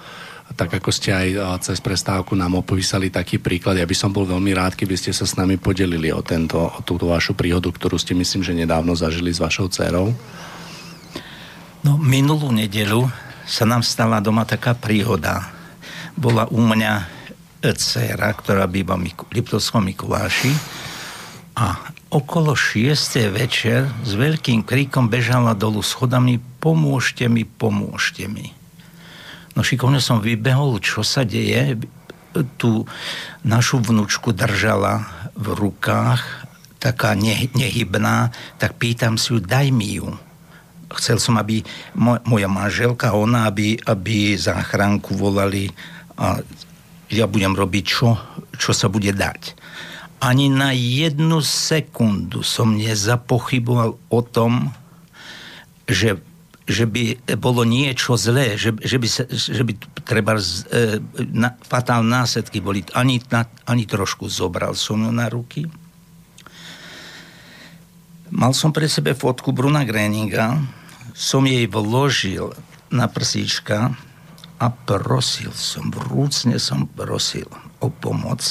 tak 0.58 0.82
ako 0.82 0.90
ste 0.90 1.14
aj 1.14 1.28
cez 1.62 1.78
prestávku 1.78 2.34
nám 2.34 2.58
opísali 2.58 3.14
taký 3.14 3.38
príklad. 3.38 3.78
Ja 3.78 3.86
by 3.86 3.94
som 3.94 4.10
bol 4.10 4.26
veľmi 4.26 4.50
rád, 4.58 4.74
keby 4.74 4.98
ste 4.98 5.14
sa 5.14 5.30
s 5.30 5.38
nami 5.38 5.62
podelili 5.62 6.10
o, 6.10 6.26
tento, 6.26 6.58
o 6.58 6.82
túto 6.82 7.06
vašu 7.06 7.38
príhodu, 7.38 7.70
ktorú 7.70 8.02
ste 8.02 8.18
myslím, 8.18 8.42
že 8.42 8.58
nedávno 8.58 8.98
zažili 8.98 9.30
s 9.30 9.38
vašou 9.38 9.70
dcerou. 9.70 10.10
No, 11.86 12.02
minulú 12.02 12.50
nedelu 12.50 13.06
sa 13.46 13.64
nám 13.70 13.86
stala 13.86 14.20
doma 14.20 14.44
taká 14.44 14.74
príhoda. 14.74 15.54
Bola 16.18 16.50
u 16.50 16.60
mňa 16.60 17.19
dcera, 17.60 18.32
ktorá 18.32 18.64
býva 18.72 18.96
v 18.96 19.12
Liptovskom 19.36 19.84
Mikuláši 19.84 20.52
a 21.60 21.76
okolo 22.08 22.56
6. 22.56 23.20
večer 23.36 23.84
s 24.08 24.12
veľkým 24.16 24.64
kríkom 24.64 25.12
bežala 25.12 25.52
dolu 25.52 25.84
schodami 25.84 26.40
pomôžte 26.64 27.28
mi, 27.28 27.44
pomôžte 27.44 28.32
mi. 28.32 28.56
No 29.60 29.62
šikovne 29.62 30.00
som 30.00 30.24
vybehol, 30.24 30.80
čo 30.80 31.04
sa 31.04 31.28
deje. 31.28 31.76
Tu 32.56 32.72
našu 33.44 33.84
vnúčku 33.84 34.32
držala 34.32 35.04
v 35.36 35.52
rukách, 35.52 36.48
taká 36.80 37.12
nehybná, 37.18 38.32
tak 38.56 38.80
pýtam 38.80 39.20
si 39.20 39.36
ju, 39.36 39.44
daj 39.44 39.68
mi 39.76 40.00
ju. 40.00 40.16
Chcel 40.96 41.20
som, 41.20 41.36
aby 41.36 41.62
moja 42.24 42.48
manželka, 42.48 43.14
ona, 43.14 43.52
aby, 43.52 43.78
aby 43.84 44.40
záchranku 44.40 45.14
volali 45.14 45.68
a 46.16 46.40
ja 47.10 47.26
budem 47.26 47.58
robiť, 47.58 47.84
čo, 47.86 48.18
čo 48.58 48.72
sa 48.74 48.88
bude 48.90 49.14
dať 49.14 49.60
ani 50.20 50.52
na 50.52 50.76
jednu 50.76 51.40
sekundu 51.40 52.44
som 52.44 52.76
nezapochyboval 52.76 53.96
o 54.12 54.22
tom, 54.22 54.76
že, 55.88 56.20
že 56.68 56.84
by 56.84 57.24
bolo 57.40 57.64
niečo 57.64 58.20
zlé, 58.20 58.60
že, 58.60 58.76
že 58.84 59.00
by, 59.00 59.08
sa, 59.08 59.24
že 59.32 59.64
by 59.64 59.74
treba 60.04 60.36
e, 60.36 60.44
na, 61.32 61.56
fatálne 61.64 62.12
následky 62.12 62.60
boli. 62.60 62.84
Ani, 62.92 63.24
na, 63.32 63.48
ani 63.64 63.88
trošku 63.88 64.28
zobral 64.28 64.76
som 64.76 65.00
ju 65.00 65.12
na 65.12 65.32
ruky. 65.32 65.66
Mal 68.30 68.54
som 68.54 68.76
pre 68.76 68.86
sebe 68.92 69.16
fotku 69.16 69.56
Bruna 69.56 69.88
Greninga, 69.88 70.60
som 71.16 71.48
jej 71.48 71.66
vložil 71.66 72.54
na 72.92 73.08
prsíčka 73.10 73.96
a 74.60 74.68
prosil 74.68 75.56
som, 75.56 75.88
vrúcne 75.88 76.60
som 76.60 76.84
prosil 76.84 77.48
o 77.80 77.88
pomoc 77.88 78.44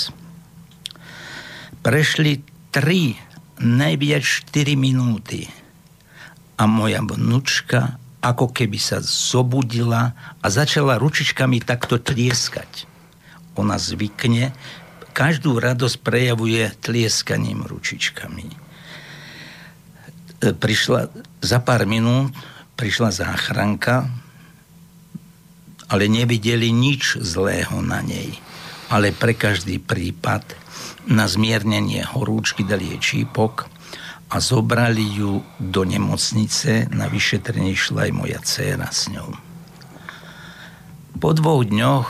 Prešli 1.78 2.42
tri, 2.74 3.14
najviac 3.62 4.20
4 4.50 4.74
minúty 4.74 5.46
a 6.58 6.66
moja 6.66 6.98
vnúčka 7.00 8.02
ako 8.18 8.50
keby 8.50 8.76
sa 8.82 8.98
zobudila 8.98 10.12
a 10.42 10.46
začala 10.50 10.98
ručičkami 10.98 11.62
takto 11.62 12.02
tlieskať. 12.02 12.90
Ona 13.54 13.78
zvykne, 13.78 14.50
každú 15.14 15.62
radosť 15.62 15.96
prejavuje 16.02 16.66
tlieskaním 16.82 17.62
ručičkami. 17.62 18.46
E, 18.50 18.56
prišla 20.50 21.14
za 21.40 21.58
pár 21.62 21.86
minút, 21.86 22.34
prišla 22.74 23.14
záchranka, 23.14 24.10
ale 25.88 26.08
nevideli 26.08 26.68
nič 26.72 27.20
zlého 27.20 27.80
na 27.80 28.04
nej. 28.04 28.36
Ale 28.88 29.12
pre 29.12 29.36
každý 29.36 29.80
prípad 29.80 30.56
na 31.08 31.28
zmiernenie 31.28 32.04
horúčky 32.04 32.64
dali 32.64 32.96
jej 32.96 33.00
čípok 33.24 33.68
a 34.28 34.36
zobrali 34.40 35.04
ju 35.16 35.40
do 35.56 35.82
nemocnice. 35.84 36.92
Na 36.92 37.08
vyšetrenie 37.08 37.72
išla 37.72 38.08
aj 38.08 38.12
moja 38.12 38.40
dcéra 38.40 38.88
s 38.88 39.08
ňou. 39.12 39.32
Po 41.18 41.34
dvoch 41.34 41.64
dňoch 41.66 42.08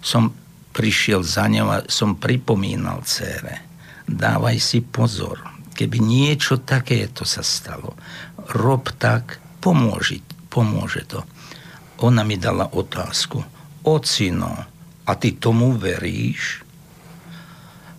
som 0.00 0.30
prišiel 0.70 1.26
za 1.26 1.50
ňou 1.50 1.68
a 1.68 1.78
som 1.90 2.14
pripomínal 2.14 3.02
cére. 3.02 3.66
Dávaj 4.06 4.56
si 4.62 4.78
pozor, 4.84 5.42
keby 5.74 5.98
niečo 5.98 6.62
takéto 6.62 7.26
sa 7.26 7.42
stalo, 7.42 7.98
rob 8.54 8.86
tak, 8.96 9.42
pomôže, 9.58 10.22
pomôže 10.46 11.02
to. 11.10 11.26
Ona 12.04 12.24
mi 12.24 12.36
dala 12.36 12.68
otázku. 12.68 13.40
Ocino, 13.86 14.52
a 15.06 15.12
ty 15.14 15.38
tomu 15.38 15.78
veríš? 15.78 16.66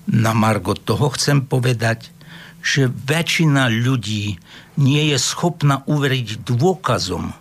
Na 0.08 0.36
Margo 0.36 0.76
toho 0.76 1.12
chcem 1.16 1.44
povedať, 1.44 2.12
že 2.60 2.92
väčšina 2.92 3.72
ľudí 3.72 4.36
nie 4.78 5.04
je 5.12 5.18
schopná 5.18 5.88
uveriť 5.88 6.44
dôkazom, 6.44 7.32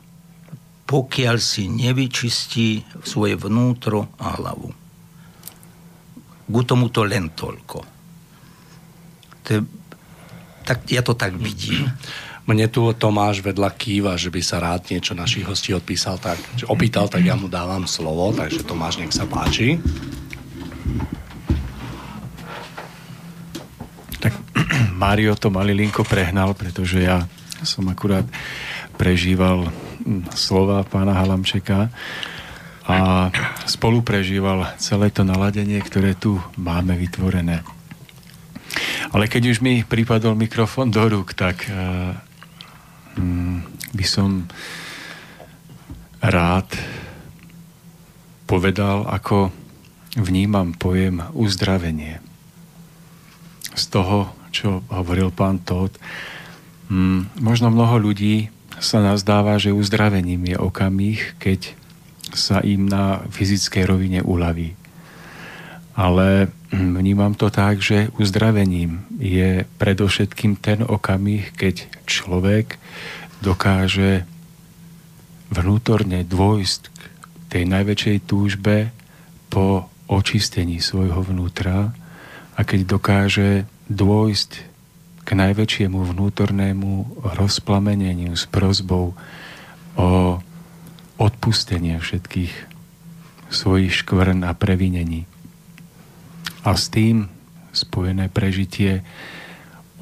pokiaľ 0.87 1.37
si 1.43 1.67
nevyčistí 1.67 2.87
svoje 3.03 3.35
vnútro 3.35 4.07
a 4.23 4.39
hlavu. 4.39 4.71
Ku 6.47 6.61
tomu 6.63 6.87
to 6.95 7.03
len 7.03 7.35
toľko. 7.35 7.79
To 9.43 9.49
je, 9.51 9.61
tak, 10.63 10.87
ja 10.87 11.03
to 11.03 11.19
tak 11.19 11.35
vidím. 11.35 11.91
Mne 12.47 12.71
tu 12.71 12.87
Tomáš 12.95 13.43
vedľa 13.43 13.75
kýva, 13.75 14.15
že 14.15 14.31
by 14.31 14.39
sa 14.39 14.63
rád 14.63 14.87
niečo 14.87 15.19
našich 15.19 15.43
hostí 15.43 15.75
odpísal, 15.75 16.23
tak, 16.23 16.39
opýtal, 16.71 17.11
tak 17.11 17.27
ja 17.27 17.35
mu 17.35 17.51
dávam 17.51 17.91
slovo, 17.91 18.31
takže 18.31 18.63
Tomáš, 18.63 19.03
nech 19.03 19.11
sa 19.11 19.27
páči. 19.27 19.83
Mario 25.03 25.35
to 25.35 25.51
malilinko 25.51 26.07
prehnal, 26.07 26.55
pretože 26.55 27.03
ja 27.03 27.27
som 27.67 27.83
akurát 27.91 28.23
prežíval 28.95 29.67
hm, 30.07 30.31
slova 30.39 30.87
pána 30.87 31.19
Halamčeka 31.19 31.91
a 32.87 33.27
spolu 33.67 34.07
prežíval 34.07 34.71
celé 34.79 35.11
to 35.11 35.27
naladenie, 35.27 35.83
ktoré 35.83 36.15
tu 36.15 36.39
máme 36.55 36.95
vytvorené. 36.95 37.67
Ale 39.11 39.27
keď 39.27 39.51
už 39.51 39.59
mi 39.67 39.83
pripadol 39.83 40.39
mikrofon 40.39 40.95
do 40.95 41.03
rúk, 41.03 41.35
tak 41.35 41.67
uh, 41.67 42.15
by 43.93 44.07
som 44.07 44.49
rád 46.21 46.69
povedal, 48.47 49.05
ako 49.11 49.51
vnímam 50.17 50.73
pojem 50.73 51.21
uzdravenie. 51.37 52.23
Z 53.77 53.93
toho, 53.93 54.33
čo 54.55 54.81
hovoril 54.89 55.29
pán 55.35 55.61
Todd. 55.61 55.93
Hmm, 56.89 57.29
možno 57.37 57.69
mnoho 57.69 58.01
ľudí 58.01 58.49
sa 58.81 59.05
nazdáva, 59.05 59.61
že 59.61 59.75
uzdravením 59.75 60.55
je 60.55 60.57
okamih, 60.57 61.37
keď 61.37 61.77
sa 62.33 62.61
im 62.65 62.89
na 62.89 63.25
fyzickej 63.33 63.85
rovine 63.85 64.21
uľaví. 64.25 64.77
Ale 65.97 66.53
vnímam 66.71 67.33
to 67.33 67.49
tak, 67.49 67.81
že 67.81 68.13
uzdravením 68.21 69.09
je 69.17 69.65
predovšetkým 69.81 70.61
ten 70.61 70.85
okamih, 70.85 71.57
keď 71.57 71.89
človek 72.05 72.77
dokáže 73.41 74.29
vnútorne 75.49 76.21
dôjsť 76.21 76.83
k 76.93 77.03
tej 77.49 77.65
najväčšej 77.65 78.19
túžbe 78.29 78.93
po 79.49 79.89
očistení 80.07 80.85
svojho 80.85 81.25
vnútra 81.25 81.97
a 82.57 82.61
keď 82.61 82.81
dokáže 82.87 83.65
dôjsť 83.89 84.51
k 85.27 85.29
najväčšiemu 85.35 85.99
vnútornému 86.13 87.25
rozplameneniu 87.35 88.39
s 88.39 88.47
prozbou 88.47 89.19
o 89.99 90.09
odpustenie 91.17 91.99
všetkých 91.99 92.53
svojich 93.51 94.05
škvrn 94.05 94.45
a 94.47 94.53
previnení. 94.55 95.27
A 96.67 96.75
s 96.75 96.91
tým 96.91 97.31
spojené 97.71 98.27
prežitie 98.27 99.07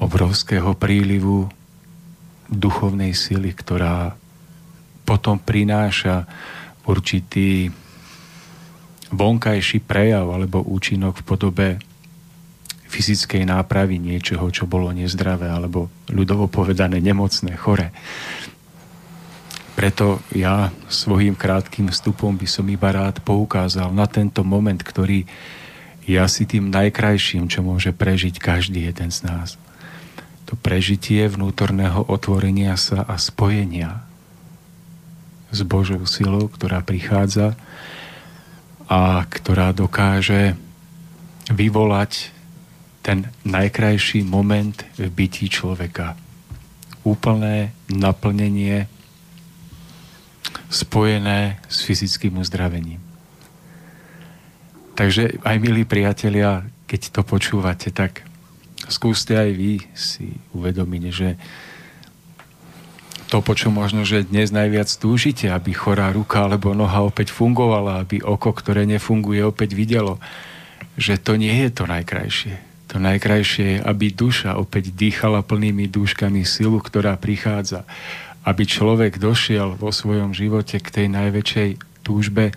obrovského 0.01 0.73
prílivu 0.73 1.45
duchovnej 2.49 3.13
sily, 3.13 3.53
ktorá 3.53 4.17
potom 5.05 5.37
prináša 5.37 6.25
určitý 6.89 7.69
vonkajší 9.13 9.85
prejav 9.85 10.25
alebo 10.33 10.65
účinok 10.65 11.21
v 11.21 11.27
podobe 11.27 11.67
fyzickej 12.89 13.45
nápravy 13.45 14.01
niečoho, 14.01 14.49
čo 14.49 14.65
bolo 14.65 14.89
nezdravé 14.89 15.49
alebo 15.49 15.93
ľudovo 16.09 16.49
povedané 16.49 16.97
nemocné, 17.01 17.53
chore. 17.57 17.93
Preto 19.75 20.23
ja 20.31 20.71
svojím 20.87 21.35
krátkým 21.35 21.91
vstupom 21.91 22.39
by 22.39 22.47
som 22.47 22.65
iba 22.71 22.95
rád 22.95 23.19
poukázal 23.21 23.91
na 23.91 24.07
tento 24.07 24.41
moment, 24.47 24.79
ktorý 24.79 25.27
je 26.05 26.17
asi 26.21 26.45
tým 26.45 26.69
najkrajším, 26.69 27.49
čo 27.49 27.65
môže 27.65 27.89
prežiť 27.89 28.37
každý 28.37 28.85
jeden 28.89 29.09
z 29.09 29.25
nás. 29.25 29.57
To 30.45 30.53
prežitie 30.53 31.25
vnútorného 31.25 32.05
otvorenia 32.05 32.77
sa 32.77 33.01
a 33.01 33.17
spojenia 33.17 34.05
s 35.49 35.65
Božou 35.65 36.05
silou, 36.05 36.45
ktorá 36.45 36.85
prichádza 36.85 37.57
a 38.85 39.25
ktorá 39.25 39.73
dokáže 39.73 40.53
vyvolať 41.49 42.29
ten 43.01 43.29
najkrajší 43.45 44.25
moment 44.25 44.85
v 44.97 45.09
bytí 45.09 45.49
človeka. 45.49 46.17
Úplné 47.05 47.73
naplnenie 47.89 48.89
spojené 50.69 51.61
s 51.69 51.85
fyzickým 51.85 52.41
uzdravením. 52.41 53.04
Takže 54.95 55.43
aj 55.43 55.55
milí 55.59 55.83
priatelia, 55.83 56.63
keď 56.87 57.11
to 57.11 57.21
počúvate, 57.27 57.91
tak 57.91 58.23
skúste 58.87 59.35
aj 59.35 59.49
vy 59.51 59.73
si 59.91 60.39
uvedomiť, 60.55 61.03
že 61.11 61.29
to, 63.27 63.43
po 63.43 63.57
čo 63.57 63.73
možno, 63.73 64.07
že 64.07 64.23
dnes 64.23 64.53
najviac 64.55 64.87
túžite, 64.95 65.51
aby 65.51 65.75
chorá 65.75 66.13
ruka 66.13 66.45
alebo 66.45 66.71
noha 66.71 67.03
opäť 67.03 67.35
fungovala, 67.35 68.05
aby 68.05 68.23
oko, 68.23 68.55
ktoré 68.55 68.87
nefunguje, 68.87 69.43
opäť 69.43 69.75
videlo, 69.75 70.21
že 70.95 71.19
to 71.19 71.35
nie 71.35 71.51
je 71.51 71.69
to 71.75 71.83
najkrajšie 71.83 72.75
to 72.95 73.03
najkrajšie 73.03 73.65
je, 73.75 73.77
aby 73.83 74.07
duša 74.07 74.55
opäť 74.55 74.95
dýchala 74.95 75.43
plnými 75.43 75.91
dúškami 75.91 76.47
silu, 76.47 76.79
ktorá 76.79 77.19
prichádza. 77.19 77.83
Aby 78.47 78.63
človek 78.63 79.19
došiel 79.19 79.75
vo 79.75 79.91
svojom 79.91 80.31
živote 80.31 80.79
k 80.79 80.87
tej 80.87 81.07
najväčšej 81.11 81.69
túžbe 82.07 82.55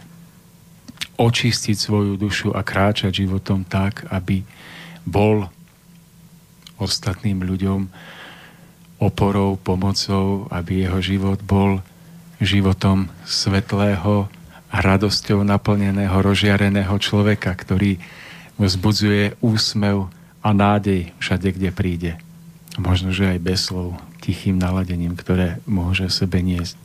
očistiť 1.19 1.77
svoju 1.77 2.15
dušu 2.15 2.55
a 2.55 2.63
kráčať 2.63 3.27
životom 3.27 3.67
tak, 3.67 4.07
aby 4.09 4.47
bol 5.03 5.51
ostatným 6.79 7.43
ľuďom 7.43 7.91
oporou, 9.03 9.59
pomocou, 9.59 10.47
aby 10.55 10.87
jeho 10.87 11.03
život 11.03 11.43
bol 11.43 11.83
životom 12.39 13.11
svetlého 13.27 14.31
a 14.71 14.77
radosťou 14.79 15.43
naplneného, 15.43 16.15
rozžiareného 16.15 16.95
človeka, 17.03 17.51
ktorý 17.51 17.99
vzbudzuje 18.59 19.39
úsmev 19.43 20.11
a 20.43 20.49
nádej 20.55 21.11
všade, 21.19 21.51
kde 21.55 21.71
príde. 21.75 22.13
Možno, 22.79 23.11
že 23.11 23.35
aj 23.35 23.39
bez 23.43 23.71
slov, 23.71 23.99
tichým 24.23 24.59
naladením, 24.59 25.19
ktoré 25.19 25.59
môže 25.67 26.07
sebe 26.15 26.39
niesť. 26.43 26.79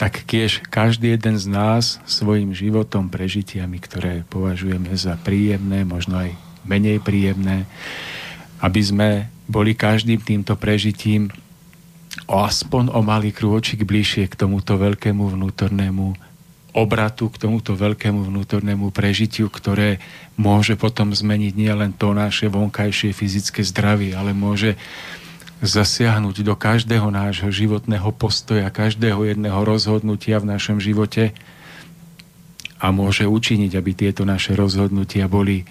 Tak 0.00 0.24
kiež 0.24 0.64
každý 0.72 1.12
jeden 1.12 1.36
z 1.36 1.44
nás 1.52 2.00
svojim 2.08 2.56
životom, 2.56 3.12
prežitiami, 3.12 3.76
ktoré 3.76 4.24
považujeme 4.24 4.96
za 4.96 5.20
príjemné, 5.20 5.84
možno 5.84 6.24
aj 6.24 6.32
menej 6.64 7.04
príjemné, 7.04 7.68
aby 8.64 8.80
sme 8.80 9.08
boli 9.44 9.76
každým 9.76 10.24
týmto 10.24 10.56
prežitím 10.56 11.28
o 12.24 12.40
aspoň 12.40 12.96
o 12.96 13.04
malý 13.04 13.28
krôčik 13.28 13.84
bližšie 13.84 14.32
k 14.32 14.40
tomuto 14.40 14.80
veľkému 14.80 15.36
vnútornému 15.36 16.16
obratu, 16.72 17.28
k 17.28 17.36
tomuto 17.36 17.76
veľkému 17.76 18.24
vnútornému 18.24 18.88
prežitiu, 18.96 19.52
ktoré 19.52 20.00
môže 20.40 20.80
potom 20.80 21.12
zmeniť 21.12 21.52
nielen 21.52 21.92
to 21.92 22.16
naše 22.16 22.48
vonkajšie 22.48 23.12
fyzické 23.12 23.60
zdravie, 23.60 24.16
ale 24.16 24.32
môže 24.32 24.80
zasiahnuť 25.60 26.40
do 26.40 26.56
každého 26.56 27.12
nášho 27.12 27.52
životného 27.52 28.08
postoja, 28.16 28.72
každého 28.72 29.28
jedného 29.28 29.60
rozhodnutia 29.60 30.40
v 30.40 30.56
našom 30.56 30.80
živote 30.80 31.36
a 32.80 32.88
môže 32.88 33.28
učiniť, 33.28 33.76
aby 33.76 33.90
tieto 33.92 34.24
naše 34.24 34.56
rozhodnutia 34.56 35.28
boli 35.28 35.68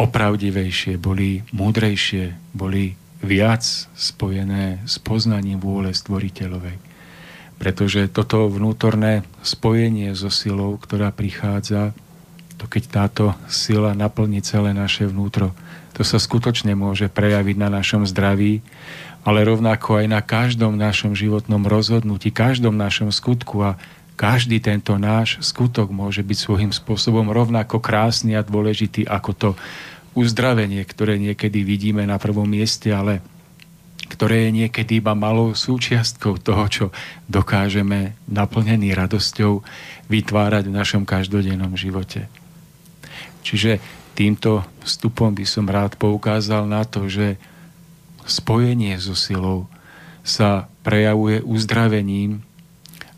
opravdivejšie, 0.00 0.96
boli 0.96 1.44
múdrejšie, 1.52 2.56
boli 2.56 2.96
viac 3.20 3.62
spojené 3.92 4.82
s 4.88 4.96
poznaním 4.98 5.60
vôle 5.60 5.92
stvoriteľovej. 5.92 6.76
Pretože 7.60 8.10
toto 8.10 8.50
vnútorné 8.50 9.22
spojenie 9.44 10.16
so 10.16 10.32
silou, 10.32 10.74
ktorá 10.80 11.14
prichádza, 11.14 11.94
to 12.58 12.66
keď 12.66 12.82
táto 12.90 13.24
sila 13.46 13.92
naplní 13.92 14.42
celé 14.42 14.74
naše 14.74 15.06
vnútro, 15.06 15.54
to 15.94 16.02
sa 16.02 16.18
skutočne 16.18 16.74
môže 16.74 17.06
prejaviť 17.06 17.56
na 17.56 17.70
našom 17.70 18.02
zdraví, 18.02 18.60
ale 19.22 19.46
rovnako 19.46 20.04
aj 20.04 20.06
na 20.10 20.20
každom 20.20 20.74
našom 20.74 21.14
životnom 21.14 21.64
rozhodnutí, 21.64 22.34
každom 22.34 22.74
našom 22.74 23.14
skutku 23.14 23.62
a 23.62 23.78
každý 24.14 24.62
tento 24.62 24.94
náš 24.98 25.42
skutok 25.42 25.90
môže 25.90 26.22
byť 26.22 26.38
svojím 26.38 26.72
spôsobom 26.74 27.30
rovnako 27.30 27.82
krásny 27.82 28.38
a 28.38 28.46
dôležitý 28.46 29.06
ako 29.06 29.30
to 29.34 29.50
uzdravenie, 30.14 30.82
ktoré 30.86 31.18
niekedy 31.18 31.66
vidíme 31.66 32.06
na 32.06 32.18
prvom 32.22 32.46
mieste, 32.46 32.94
ale 32.94 33.22
ktoré 34.04 34.46
je 34.46 34.66
niekedy 34.66 35.02
iba 35.02 35.16
malou 35.16 35.56
súčiastkou 35.56 36.38
toho, 36.38 36.64
čo 36.70 36.84
dokážeme 37.26 38.14
naplnený 38.30 38.94
radosťou 38.94 39.64
vytvárať 40.06 40.70
v 40.70 40.76
našom 40.76 41.02
každodennom 41.02 41.74
živote. 41.74 42.30
Čiže 43.42 44.03
týmto 44.14 44.62
vstupom 44.86 45.34
by 45.34 45.44
som 45.44 45.66
rád 45.66 45.98
poukázal 45.98 46.64
na 46.70 46.86
to, 46.86 47.10
že 47.10 47.36
spojenie 48.24 48.96
so 48.96 49.12
silou 49.18 49.68
sa 50.24 50.70
prejavuje 50.86 51.44
uzdravením, 51.44 52.40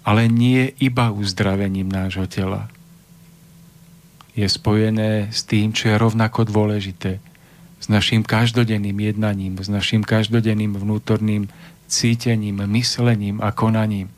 ale 0.02 0.26
nie 0.26 0.74
iba 0.82 1.14
uzdravením 1.14 1.86
nášho 1.86 2.26
tela. 2.26 2.66
Je 4.34 4.48
spojené 4.48 5.30
s 5.30 5.46
tým, 5.46 5.70
čo 5.70 5.92
je 5.92 5.96
rovnako 6.00 6.48
dôležité– 6.48 7.20
s 7.80 7.86
našim 7.92 8.24
každodenným 8.24 8.98
jednaním, 8.98 9.60
s 9.60 9.68
našim 9.68 10.02
každodenným 10.02 10.74
vnútorným 10.74 11.46
cítením, 11.86 12.64
myslením 12.66 13.38
a 13.38 13.52
konaním. 13.52 14.10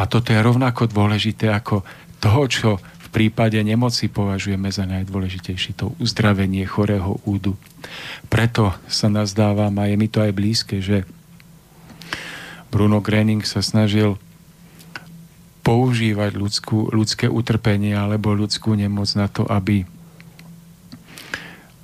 A 0.00 0.08
toto 0.08 0.32
je 0.32 0.40
rovnako 0.40 0.88
dôležité 0.88 1.50
ako 1.52 1.82
toho, 2.22 2.42
čo 2.48 2.68
v 3.06 3.08
prípade 3.14 3.54
nemoci 3.62 4.10
považujeme 4.10 4.66
za 4.74 4.82
najdôležitejšie, 4.90 5.78
to 5.78 5.94
uzdravenie 6.02 6.66
chorého 6.66 7.22
údu. 7.22 7.54
Preto 8.26 8.74
sa 8.90 9.06
nazdávam, 9.06 9.70
a 9.78 9.86
je 9.86 9.94
mi 9.94 10.10
to 10.10 10.18
aj 10.18 10.34
blízke, 10.34 10.82
že 10.82 11.06
Bruno 12.74 12.98
Gröning 12.98 13.46
sa 13.46 13.62
snažil 13.62 14.18
používať 15.62 16.34
ľudskú, 16.34 16.90
ľudské 16.90 17.30
utrpenie 17.30 17.94
alebo 17.94 18.34
ľudskú 18.34 18.74
nemoc 18.74 19.06
na 19.14 19.30
to, 19.30 19.46
aby 19.46 19.86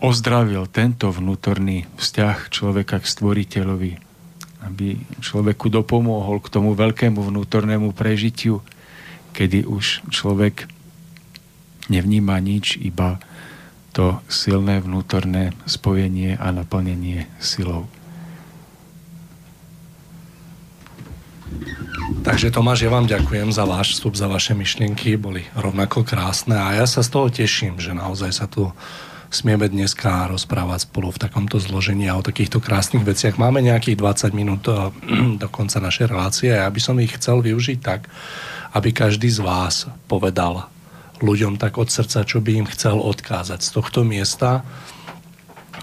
ozdravil 0.02 0.66
tento 0.66 1.06
vnútorný 1.14 1.86
vzťah 1.98 2.50
človeka 2.50 2.98
k 2.98 3.06
stvoriteľovi, 3.06 3.92
aby 4.66 4.98
človeku 5.22 5.70
dopomôhol 5.70 6.42
k 6.42 6.50
tomu 6.50 6.74
veľkému 6.74 7.22
vnútornému 7.22 7.94
prežitiu, 7.94 8.62
kedy 9.30 9.66
už 9.66 10.02
človek 10.10 10.66
nevníma 11.88 12.38
nič, 12.38 12.78
iba 12.78 13.18
to 13.92 14.20
silné 14.28 14.80
vnútorné 14.80 15.52
spojenie 15.68 16.40
a 16.40 16.48
naplnenie 16.50 17.28
silou. 17.38 17.86
Takže 22.22 22.54
Tomáš, 22.54 22.86
ja 22.86 22.90
vám 22.90 23.04
ďakujem 23.04 23.52
za 23.52 23.68
váš 23.68 23.98
vstup, 23.98 24.16
za 24.16 24.30
vaše 24.30 24.56
myšlienky, 24.56 25.20
boli 25.20 25.44
rovnako 25.52 26.06
krásne 26.06 26.56
a 26.56 26.72
ja 26.72 26.86
sa 26.88 27.04
z 27.04 27.12
toho 27.12 27.28
teším, 27.28 27.76
že 27.76 27.92
naozaj 27.92 28.30
sa 28.32 28.46
tu 28.48 28.72
smieme 29.32 29.64
dneska 29.68 30.28
rozprávať 30.28 30.88
spolu 30.88 31.08
v 31.08 31.22
takomto 31.24 31.56
zložení 31.56 32.08
a 32.08 32.20
o 32.20 32.22
takýchto 32.22 32.60
krásnych 32.60 33.00
veciach. 33.00 33.40
Máme 33.40 33.64
nejakých 33.64 33.96
20 33.96 34.36
minút 34.36 34.64
eh, 34.68 34.92
do 35.42 35.48
konca 35.48 35.80
našej 35.80 36.06
relácie 36.08 36.52
a 36.52 36.68
ja 36.68 36.70
by 36.70 36.80
som 36.80 37.00
ich 37.00 37.16
chcel 37.16 37.40
využiť 37.40 37.78
tak, 37.80 38.08
aby 38.76 38.92
každý 38.92 39.28
z 39.32 39.40
vás 39.40 39.88
povedal 40.08 40.68
ľuďom 41.22 41.56
tak 41.56 41.78
od 41.78 41.88
srdca, 41.88 42.26
čo 42.26 42.42
by 42.42 42.62
im 42.62 42.66
chcel 42.68 42.98
odkázať 42.98 43.62
z 43.62 43.70
tohto 43.70 44.02
miesta, 44.02 44.66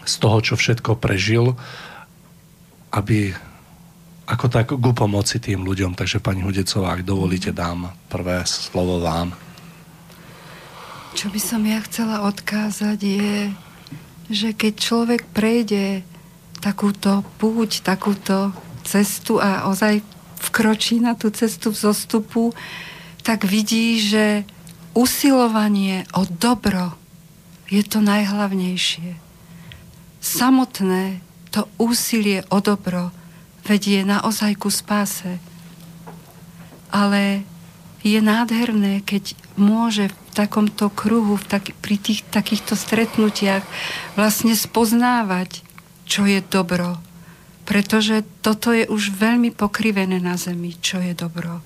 z 0.04 0.16
toho, 0.20 0.44
čo 0.44 0.54
všetko 0.60 1.00
prežil, 1.00 1.56
aby 2.92 3.34
ako 4.30 4.46
tak 4.46 4.70
ku 4.70 4.92
pomoci 4.94 5.42
tým 5.42 5.66
ľuďom. 5.66 5.98
Takže 5.98 6.22
pani 6.22 6.46
Hudecová, 6.46 6.94
ak 6.94 7.02
dovolíte, 7.02 7.50
dám 7.50 7.90
prvé 8.14 8.46
slovo 8.46 9.02
vám. 9.02 9.34
Čo 11.18 11.34
by 11.34 11.42
som 11.42 11.66
ja 11.66 11.82
chcela 11.82 12.22
odkázať 12.30 13.00
je, 13.02 13.36
že 14.30 14.54
keď 14.54 14.74
človek 14.78 15.22
prejde 15.34 16.06
takúto 16.62 17.26
púť, 17.42 17.82
takúto 17.82 18.54
cestu 18.86 19.42
a 19.42 19.66
ozaj 19.66 20.06
vkročí 20.40 21.02
na 21.02 21.18
tú 21.18 21.34
cestu 21.34 21.74
v 21.74 21.82
zostupu, 21.82 22.44
tak 23.26 23.50
vidí, 23.50 23.98
že 23.98 24.46
usilovanie 25.00 26.04
o 26.12 26.28
dobro 26.28 27.00
je 27.72 27.80
to 27.88 28.04
najhlavnejšie. 28.04 29.16
Samotné 30.20 31.24
to 31.56 31.72
úsilie 31.80 32.44
o 32.52 32.60
dobro 32.60 33.16
vedie 33.64 34.04
naozaj 34.04 34.60
ku 34.60 34.68
spáse. 34.68 35.40
Ale 36.92 37.48
je 38.02 38.20
nádherné, 38.20 39.06
keď 39.06 39.38
môže 39.56 40.12
takomto 40.36 40.92
kruhu, 40.92 41.38
v 41.38 41.46
tak, 41.46 41.64
pri 41.80 41.96
tých 42.02 42.26
takýchto 42.28 42.74
stretnutiach 42.74 43.64
vlastne 44.18 44.58
spoznávať, 44.58 45.62
čo 46.10 46.26
je 46.26 46.42
dobro. 46.42 46.98
Pretože 47.70 48.26
toto 48.42 48.74
je 48.74 48.90
už 48.90 49.14
veľmi 49.14 49.54
pokrivené 49.54 50.18
na 50.18 50.36
zemi, 50.36 50.74
čo 50.82 50.98
je 50.98 51.14
dobro. 51.14 51.62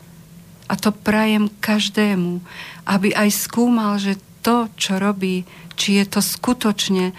A 0.72 0.74
to 0.80 0.96
prajem 0.96 1.52
každému, 1.60 2.40
aby 2.88 3.12
aj 3.12 3.30
skúmal, 3.36 4.00
že 4.00 4.20
to, 4.44 4.68
čo 4.80 5.00
robí, 5.00 5.44
či 5.80 6.00
je 6.00 6.06
to 6.08 6.22
skutočne 6.24 7.12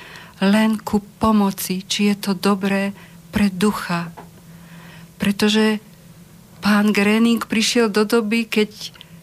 len 0.44 0.70
ku 0.80 1.00
pomoci, 1.20 1.84
či 1.84 2.12
je 2.12 2.16
to 2.20 2.32
dobré 2.36 2.92
pre 3.32 3.48
ducha. 3.48 4.12
Pretože 5.16 5.80
pán 6.60 6.92
Grening 6.92 7.44
prišiel 7.44 7.88
do 7.88 8.04
doby, 8.04 8.48
keď 8.48 8.70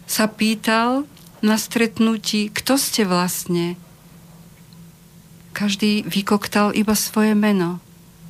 sa 0.05 0.29
pýtal, 0.29 1.09
na 1.41 1.57
stretnutí, 1.57 2.53
kto 2.53 2.77
ste 2.77 3.01
vlastne? 3.01 3.73
Každý 5.51 6.05
vykoktal 6.05 6.71
iba 6.71 6.93
svoje 6.93 7.33
meno. 7.33 7.81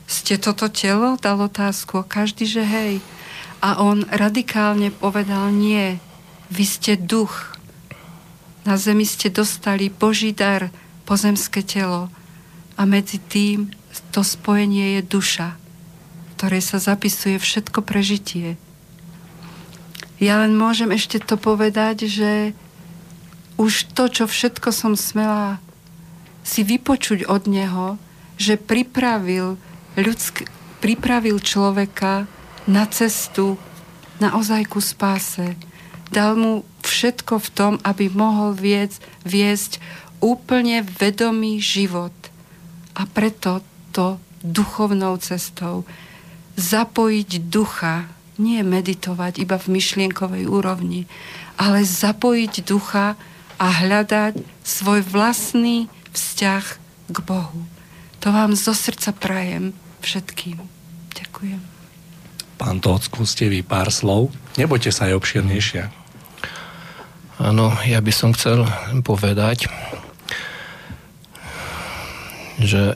Ste 0.08 0.40
toto 0.40 0.72
telo? 0.72 1.20
Dal 1.20 1.38
otázku. 1.38 2.02
A 2.02 2.08
každý, 2.08 2.48
že 2.48 2.64
hej. 2.64 3.04
A 3.62 3.78
on 3.78 4.04
radikálne 4.10 4.90
povedal, 4.90 5.54
nie, 5.54 6.02
vy 6.50 6.66
ste 6.66 6.98
duch. 6.98 7.54
Na 8.66 8.78
zemi 8.78 9.06
ste 9.06 9.30
dostali 9.30 9.94
Boží 9.94 10.34
dar, 10.34 10.74
pozemské 11.06 11.62
telo. 11.62 12.10
a 12.80 12.88
medzi 12.90 13.22
tým 13.22 13.70
to 14.10 14.26
spojenie 14.26 14.98
je 14.98 15.02
duša, 15.06 15.54
ktorej 16.34 16.64
sa 16.66 16.82
zapisuje 16.82 17.38
všetko 17.38 17.86
prežitie. 17.86 18.58
Ja 20.18 20.42
len 20.42 20.58
môžem 20.58 20.90
ešte 20.94 21.22
to 21.22 21.38
povedať, 21.38 22.10
že 22.10 22.54
už 23.62 23.94
to, 23.94 24.10
čo 24.10 24.24
všetko 24.26 24.74
som 24.74 24.94
smela 24.98 25.62
si 26.42 26.66
vypočuť 26.66 27.30
od 27.30 27.46
neho, 27.46 28.02
že 28.42 28.58
pripravil, 28.58 29.62
ľudsk- 29.94 30.50
pripravil 30.82 31.38
človeka 31.38 32.26
na 32.72 32.88
cestu, 32.88 33.60
na 34.23 34.39
ozajku 34.39 34.80
spáse. 34.80 35.60
Dal 36.07 36.39
mu 36.39 36.64
všetko 36.88 37.43
v 37.43 37.49
tom, 37.52 37.73
aby 37.84 38.07
mohol 38.07 38.56
viesť, 38.56 39.03
viesť 39.27 39.72
úplne 40.23 40.80
vedomý 40.80 41.60
život. 41.60 42.15
A 42.95 43.03
preto 43.03 43.60
to 43.91 44.15
duchovnou 44.39 45.19
cestou 45.19 45.84
zapojiť 46.56 47.52
ducha, 47.52 48.07
nie 48.39 48.64
meditovať 48.64 49.43
iba 49.43 49.60
v 49.60 49.80
myšlienkovej 49.80 50.48
úrovni, 50.48 51.07
ale 51.60 51.84
zapojiť 51.84 52.53
ducha 52.64 53.19
a 53.61 53.68
hľadať 53.69 54.41
svoj 54.65 55.06
vlastný 55.06 55.91
vzťah 56.11 56.65
k 57.11 57.18
Bohu. 57.22 57.68
To 58.22 58.34
vám 58.34 58.57
zo 58.57 58.73
srdca 58.73 59.14
prajem 59.14 59.77
všetkým. 60.02 60.57
Ďakujem. 61.14 61.70
Pán 62.62 62.78
Toc, 62.78 63.10
skúste 63.10 63.50
vy 63.50 63.66
pár 63.66 63.90
slov. 63.90 64.30
Nebojte 64.54 64.94
sa 64.94 65.10
aj 65.10 65.18
obširnejšie. 65.18 65.90
Áno, 67.42 67.74
ja 67.90 67.98
by 67.98 68.14
som 68.14 68.38
chcel 68.38 68.70
povedať, 69.02 69.66
že 72.62 72.94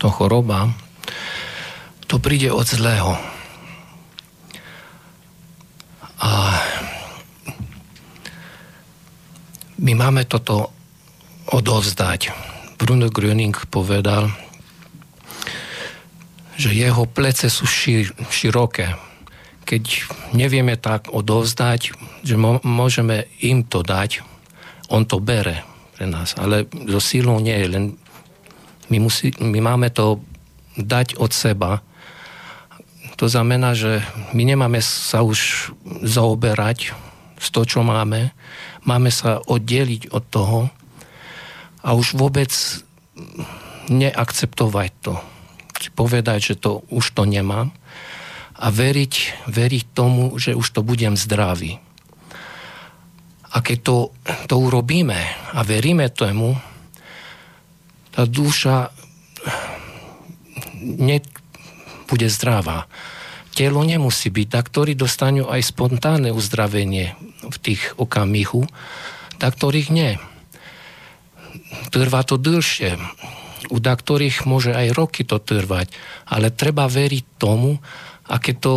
to 0.00 0.08
choroba, 0.08 0.72
to 2.08 2.16
príde 2.16 2.48
od 2.48 2.64
zlého. 2.64 3.20
A 6.16 6.56
my 9.84 9.92
máme 9.92 10.24
toto 10.24 10.72
odovzdať. 11.52 12.32
Bruno 12.80 13.12
Gröning 13.12 13.52
povedal, 13.68 14.32
že 16.56 16.72
jeho 16.72 17.04
plece 17.04 17.52
sú 17.52 17.68
šir, 17.68 18.12
široké. 18.32 18.96
Keď 19.68 19.84
nevieme 20.32 20.80
tak 20.80 21.12
odovzdať, 21.12 21.92
že 22.24 22.36
môžeme 22.64 23.28
im 23.44 23.62
to 23.66 23.84
dať, 23.84 24.24
on 24.88 25.04
to 25.04 25.20
bere 25.20 25.66
pre 25.96 26.06
nás, 26.06 26.36
ale 26.38 26.68
so 26.88 27.00
sílou 27.00 27.40
nie 27.40 27.56
je, 27.56 27.68
len 27.72 27.84
my, 28.88 28.98
musí, 29.02 29.34
my 29.40 29.58
máme 29.58 29.90
to 29.90 30.22
dať 30.78 31.18
od 31.18 31.32
seba. 31.32 31.82
To 33.16 33.26
znamená, 33.26 33.72
že 33.72 34.04
my 34.36 34.44
nemáme 34.44 34.78
sa 34.84 35.24
už 35.24 35.72
zaoberať 36.04 36.92
s 37.40 37.48
to, 37.48 37.64
čo 37.64 37.80
máme. 37.80 38.30
Máme 38.84 39.10
sa 39.10 39.40
oddeliť 39.42 40.12
od 40.12 40.24
toho 40.28 40.58
a 41.82 41.96
už 41.96 42.14
vôbec 42.14 42.52
neakceptovať 43.88 44.90
to. 45.02 45.14
Povedať, 45.92 46.52
že 46.52 46.54
to 46.58 46.82
už 46.90 47.12
to 47.12 47.28
nemám 47.28 47.70
a 48.56 48.72
veriť, 48.72 49.46
veriť 49.46 49.84
tomu, 49.92 50.40
že 50.40 50.56
už 50.56 50.66
to 50.72 50.80
budem 50.80 51.14
zdravý. 51.14 51.76
A 53.52 53.64
keď 53.64 53.78
to, 53.84 53.96
to 54.48 54.56
urobíme 54.56 55.16
a 55.52 55.60
veríme 55.64 56.08
tomu, 56.12 56.56
tá 58.12 58.24
duša 58.24 58.92
nebude 60.80 62.28
zdravá. 62.32 62.88
Telo 63.56 63.80
nemusí 63.84 64.28
byť. 64.28 64.46
Tak, 64.52 64.64
ktorí 64.68 64.92
dostanú 64.96 65.48
aj 65.48 65.72
spontánne 65.72 66.32
uzdravenie 66.32 67.16
v 67.44 67.56
tých 67.60 67.96
okamihu, 67.96 68.68
tak 69.40 69.56
ktorých 69.56 69.88
nie. 69.92 70.20
Trvá 71.92 72.20
to 72.24 72.36
dlhšie. 72.36 73.00
U 73.66 73.78
ktorých 73.82 74.46
môže 74.46 74.70
aj 74.70 74.94
roky 74.94 75.26
to 75.26 75.42
trvať. 75.42 75.90
Ale 76.30 76.54
treba 76.54 76.86
veriť 76.86 77.24
tomu, 77.38 77.78
a 78.26 78.34
keď 78.42 78.56
to, 78.58 78.74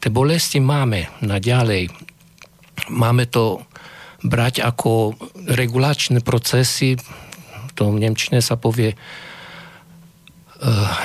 tie 0.00 0.12
bolesti 0.12 0.60
máme 0.60 1.08
naďalej, 1.24 1.88
máme 2.92 3.24
to 3.28 3.64
brať 4.22 4.62
ako 4.62 5.16
regulačné 5.48 6.22
procesy, 6.22 6.96
to 7.74 7.88
v 7.88 8.04
Nemčine 8.04 8.44
sa 8.44 8.60
povie 8.60 8.92
uh, 8.92 8.98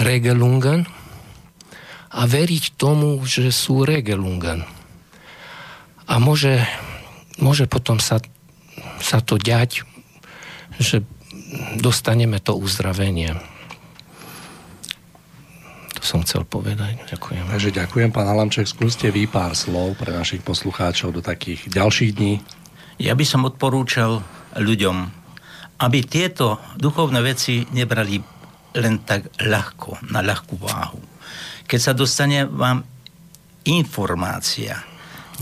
Regelungen 0.04 0.86
a 2.12 2.22
veriť 2.28 2.76
tomu, 2.76 3.24
že 3.24 3.50
sú 3.52 3.88
Regelungen. 3.88 4.68
A 6.08 6.14
môže, 6.24 6.64
môže 7.40 7.68
potom 7.68 8.00
sa, 8.00 8.20
sa 9.00 9.20
to 9.20 9.36
ďať, 9.36 9.84
že 10.80 11.04
dostaneme 11.80 12.40
to 12.44 12.56
uzdravenie. 12.56 13.36
To 15.98 16.04
som 16.04 16.22
chcel 16.22 16.46
povedať. 16.46 17.00
Ďakujem. 17.10 17.44
Takže 17.50 17.72
ďakujem, 17.74 18.10
pán 18.14 18.28
Alamček. 18.30 18.70
Skúste 18.70 19.10
vy 19.10 19.26
pár 19.26 19.58
slov 19.58 19.98
pre 19.98 20.14
našich 20.14 20.46
poslucháčov 20.46 21.16
do 21.16 21.22
takých 21.26 21.66
ďalších 21.72 22.12
dní. 22.14 22.40
Ja 23.02 23.18
by 23.18 23.26
som 23.26 23.46
odporúčal 23.50 24.22
ľuďom, 24.58 24.98
aby 25.82 26.00
tieto 26.06 26.62
duchovné 26.78 27.22
veci 27.22 27.66
nebrali 27.74 28.22
len 28.78 29.02
tak 29.02 29.34
ľahko, 29.42 30.14
na 30.14 30.22
ľahkú 30.22 30.56
váhu. 30.58 31.02
Keď 31.66 31.80
sa 31.82 31.94
dostane 31.98 32.46
vám 32.46 32.86
informácia, 33.66 34.86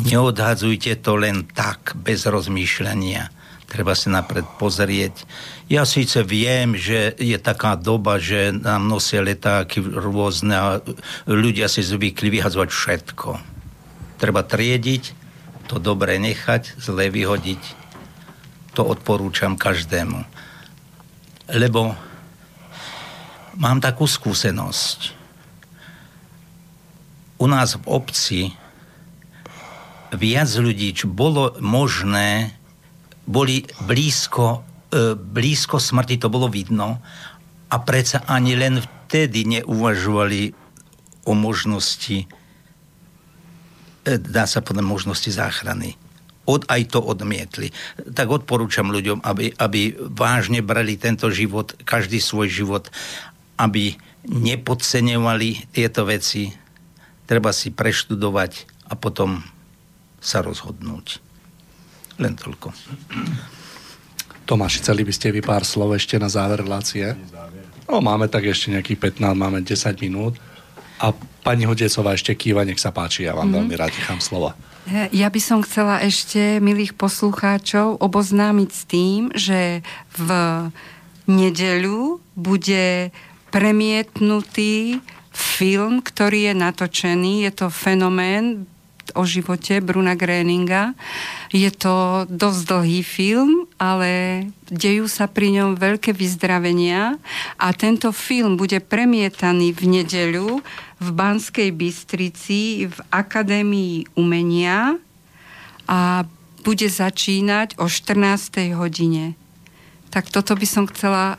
neodhadzujte 0.01 0.99
to 1.03 1.19
len 1.19 1.47
tak, 1.51 1.93
bez 1.99 2.25
rozmýšľania. 2.25 3.34
Treba 3.65 3.97
si 3.97 4.13
napred 4.13 4.45
pozrieť. 4.61 5.25
Ja 5.65 5.83
síce 5.89 6.21
viem, 6.21 6.77
že 6.77 7.17
je 7.17 7.37
taká 7.41 7.73
doba, 7.73 8.21
že 8.21 8.53
nám 8.53 8.85
nosia 8.85 9.25
letáky 9.25 9.81
rôzne 9.81 10.55
a 10.55 10.67
ľudia 11.25 11.65
si 11.65 11.81
zvykli 11.81 12.29
vyhadzovať 12.29 12.69
všetko. 12.69 13.29
Treba 14.21 14.45
triediť, 14.45 15.03
to 15.65 15.81
dobre 15.81 16.21
nechať, 16.21 16.77
zle 16.77 17.09
vyhodiť 17.09 17.85
to 18.75 18.83
odporúčam 18.83 19.55
každému. 19.55 20.19
Lebo 21.55 21.95
mám 23.55 23.79
takú 23.79 24.03
skúsenosť. 24.03 25.15
U 27.39 27.47
nás 27.47 27.79
v 27.79 27.83
obci 27.87 28.41
viac 30.11 30.51
ľudí, 30.51 30.91
čo 30.91 31.07
bolo 31.07 31.55
možné, 31.63 32.51
boli 33.25 33.65
blízko, 33.85 34.61
e, 34.93 35.13
blízko 35.17 35.81
smrti, 35.81 36.21
to 36.21 36.29
bolo 36.29 36.49
vidno, 36.49 37.01
a 37.69 37.75
predsa 37.81 38.23
ani 38.29 38.53
len 38.53 38.79
vtedy 38.79 39.43
neuvažovali 39.45 40.53
o 41.25 41.33
možnosti, 41.33 42.25
e, 44.05 44.17
dá 44.21 44.45
sa 44.45 44.61
povedať, 44.61 44.85
možnosti 44.85 45.29
záchrany 45.33 45.97
od, 46.45 46.61
aj 46.69 46.93
to 46.93 47.01
odmietli. 47.01 47.73
Tak 48.05 48.29
odporúčam 48.29 48.93
ľuďom, 48.93 49.25
aby, 49.25 49.51
aby 49.57 49.97
vážne 50.13 50.61
brali 50.61 50.95
tento 50.95 51.33
život, 51.33 51.73
každý 51.83 52.21
svoj 52.21 52.47
život, 52.53 52.93
aby 53.57 53.97
nepodceňovali 54.29 55.73
tieto 55.73 56.05
veci. 56.05 56.53
Treba 57.25 57.49
si 57.49 57.73
preštudovať 57.73 58.69
a 58.89 58.93
potom 58.93 59.41
sa 60.21 60.45
rozhodnúť. 60.45 61.21
Len 62.21 62.33
toľko. 62.35 62.71
Tomáš, 64.45 64.79
chceli 64.79 65.01
by 65.01 65.13
ste 65.13 65.33
vy 65.33 65.41
pár 65.41 65.65
slov 65.65 65.97
ešte 65.97 66.21
na 66.21 66.29
záver 66.29 66.61
relácie? 66.61 67.17
No, 67.89 68.01
máme 68.01 68.29
tak 68.29 68.45
ešte 68.45 68.73
nejakých 68.73 69.17
15, 69.19 69.33
máme 69.33 69.59
10 69.61 70.05
minút. 70.05 70.37
A 71.01 71.11
pani 71.43 71.67
Hodecová 71.67 72.15
ešte 72.15 72.31
kýva, 72.37 72.63
nech 72.63 72.79
sa 72.79 72.93
páči, 72.93 73.27
ja 73.27 73.35
vám 73.35 73.51
mm-hmm. 73.51 73.57
veľmi 73.67 73.75
rád 73.75 73.91
nechám 73.93 74.21
slova. 74.23 74.55
Ja 75.09 75.33
by 75.33 75.41
som 75.41 75.65
chcela 75.65 75.97
ešte, 76.05 76.61
milých 76.61 76.93
poslucháčov, 76.93 77.97
oboznámiť 77.99 78.69
s 78.69 78.81
tým, 78.85 79.21
že 79.33 79.81
v 80.13 80.29
nedeľu 81.25 82.21
bude 82.37 83.09
premietnutý 83.49 85.01
film, 85.33 86.05
ktorý 86.05 86.51
je 86.51 86.53
natočený. 86.53 87.49
Je 87.49 87.51
to 87.51 87.67
fenomén 87.73 88.69
o 89.13 89.21
živote 89.27 89.77
Bruna 89.85 90.17
Gréninga. 90.17 90.97
Je 91.53 91.69
to 91.69 92.25
dosť 92.25 92.61
dlhý 92.65 93.01
film, 93.05 93.69
ale 93.77 94.43
dejú 94.71 95.05
sa 95.05 95.29
pri 95.29 95.61
ňom 95.61 95.77
veľké 95.77 96.15
vyzdravenia 96.15 97.21
a 97.61 97.67
tento 97.77 98.09
film 98.09 98.57
bude 98.57 98.81
premietaný 98.81 99.75
v 99.77 100.01
nedeľu 100.01 100.65
v 100.97 101.07
Banskej 101.13 101.69
Bystrici 101.75 102.89
v 102.89 102.97
Akadémii 103.13 104.17
umenia 104.17 104.97
a 105.85 106.25
bude 106.65 106.89
začínať 106.89 107.77
o 107.77 107.85
14. 107.85 108.73
hodine. 108.73 109.37
Tak 110.09 110.33
toto 110.33 110.57
by 110.57 110.65
som 110.65 110.89
chcela 110.89 111.37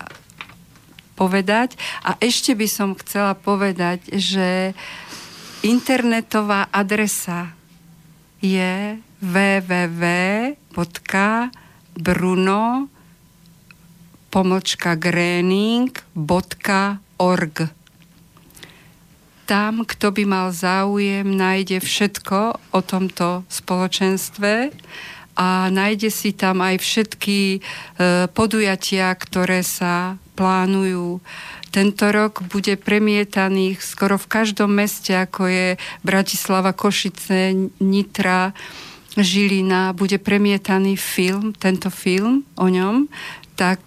povedať. 1.16 1.74
A 2.04 2.14
ešte 2.20 2.52
by 2.52 2.68
som 2.68 2.92
chcela 2.94 3.32
povedať, 3.32 4.04
že 4.12 4.76
internetová 5.62 6.68
adresa 6.72 7.54
je 8.42 9.00
www.bruno 9.22 10.58
pomočka 14.28 14.92
tam, 19.46 19.86
kto 19.86 20.10
by 20.10 20.24
mal 20.26 20.48
záujem, 20.50 21.22
nájde 21.22 21.78
všetko 21.78 22.58
o 22.74 22.80
tomto 22.82 23.46
spoločenstve 23.46 24.74
a 25.38 25.70
nájde 25.70 26.10
si 26.10 26.34
tam 26.34 26.66
aj 26.66 26.82
všetky 26.82 27.40
e, 27.56 27.58
podujatia, 28.34 29.14
ktoré 29.14 29.62
sa 29.62 30.18
plánujú. 30.34 31.22
Tento 31.76 32.08
rok 32.08 32.40
bude 32.48 32.72
premietaných 32.80 33.84
skoro 33.84 34.16
v 34.16 34.24
každom 34.32 34.72
meste, 34.72 35.12
ako 35.12 35.44
je 35.44 35.66
Bratislava, 36.00 36.72
Košice, 36.72 37.52
Nitra, 37.84 38.56
Žilina, 39.12 39.92
bude 39.92 40.16
premietaný 40.16 40.96
film, 40.96 41.52
tento 41.52 41.92
film 41.92 42.48
o 42.56 42.72
ňom, 42.72 43.12
tak 43.60 43.80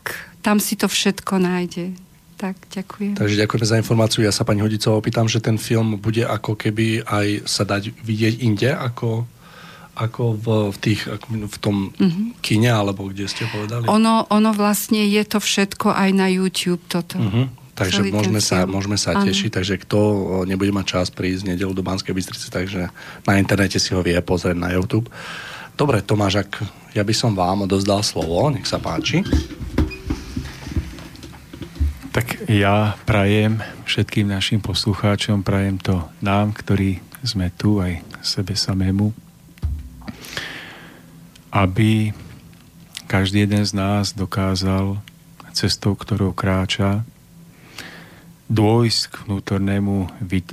tam 0.46 0.62
si 0.62 0.78
to 0.78 0.86
všetko 0.86 1.42
nájde. 1.42 1.98
Tak, 2.38 2.56
ďakujem. 2.70 3.18
Takže 3.18 3.42
ďakujeme 3.42 3.66
za 3.66 3.82
informáciu. 3.82 4.22
Ja 4.22 4.32
sa 4.32 4.46
pani 4.46 4.62
Hodicová 4.62 5.02
opýtam, 5.02 5.26
že 5.26 5.42
ten 5.42 5.58
film 5.58 5.98
bude 5.98 6.30
ako 6.30 6.54
keby 6.62 7.10
aj 7.10 7.50
sa 7.50 7.66
dať 7.66 7.90
vidieť 8.06 8.46
inde, 8.46 8.70
ako, 8.70 9.26
ako 9.98 10.38
v, 10.38 10.46
v, 10.72 10.78
tých, 10.78 11.10
v 11.26 11.58
tom 11.58 11.90
uh-huh. 11.90 12.38
kine, 12.46 12.70
alebo 12.70 13.10
kde 13.10 13.26
ste 13.26 13.50
povedali? 13.50 13.90
Ono, 13.90 14.30
ono 14.30 14.52
vlastne 14.54 15.04
je 15.10 15.26
to 15.26 15.42
všetko 15.42 15.90
aj 15.90 16.10
na 16.14 16.30
YouTube 16.32 16.86
toto. 16.86 17.18
Uh-huh. 17.18 17.50
Takže 17.80 18.12
môžeme 18.12 18.44
sa, 18.44 18.68
môžeme 18.68 19.00
sa 19.00 19.24
tešiť, 19.24 19.56
takže 19.56 19.80
kto 19.88 20.00
nebude 20.44 20.76
mať 20.76 21.00
čas 21.00 21.08
prísť 21.08 21.48
v 21.48 21.50
nedelu 21.56 21.72
do 21.72 21.80
Banskej 21.80 22.12
Bystrice, 22.12 22.52
takže 22.52 22.92
na 23.24 23.34
internete 23.40 23.80
si 23.80 23.96
ho 23.96 24.04
vie 24.04 24.20
pozrieť 24.20 24.60
na 24.60 24.76
YouTube. 24.76 25.08
Dobre, 25.80 26.04
Tomáš, 26.04 26.44
ak 26.44 26.60
ja 26.92 27.08
by 27.08 27.14
som 27.16 27.32
vám 27.32 27.64
odozdal 27.64 28.04
slovo, 28.04 28.52
nech 28.52 28.68
sa 28.68 28.84
páči. 28.84 29.24
Tak 32.12 32.52
ja 32.52 33.00
prajem 33.08 33.64
všetkým 33.88 34.28
našim 34.28 34.60
poslucháčom, 34.60 35.40
prajem 35.40 35.80
to 35.80 36.04
nám, 36.20 36.52
ktorí 36.52 37.00
sme 37.24 37.48
tu, 37.56 37.80
aj 37.80 38.04
sebe 38.20 38.60
samému, 38.60 39.16
aby 41.56 42.12
každý 43.08 43.48
jeden 43.48 43.64
z 43.64 43.72
nás 43.72 44.12
dokázal 44.12 45.00
cestou, 45.56 45.96
ktorou 45.96 46.36
kráča, 46.36 47.08
dôjsť 48.50 49.02
k 49.08 49.16
vnútornému 49.30 49.96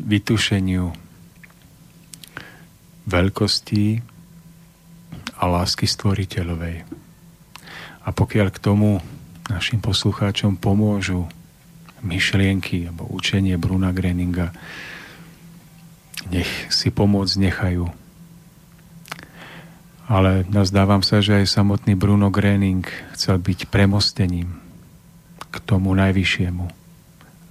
vytušeniu 0.04 0.92
veľkosti 3.08 4.04
a 5.40 5.44
lásky 5.48 5.88
stvoriteľovej. 5.88 6.84
A 8.06 8.08
pokiaľ 8.12 8.48
k 8.52 8.62
tomu 8.62 9.00
našim 9.48 9.80
poslucháčom 9.80 10.60
pomôžu 10.60 11.24
myšlienky 12.04 12.86
alebo 12.86 13.08
učenie 13.08 13.56
Bruna 13.56 13.90
Greninga 13.90 14.52
nech 16.30 16.50
si 16.74 16.90
pomôcť 16.90 17.34
nechajú. 17.38 17.86
Ale 20.06 20.46
nazdávam 20.46 21.02
sa, 21.02 21.18
že 21.18 21.42
aj 21.42 21.50
samotný 21.50 21.98
Bruno 21.98 22.30
Grening 22.30 22.86
chcel 23.14 23.42
byť 23.42 23.70
premostením 23.70 24.54
k 25.50 25.56
tomu 25.66 25.94
najvyššiemu. 25.98 26.85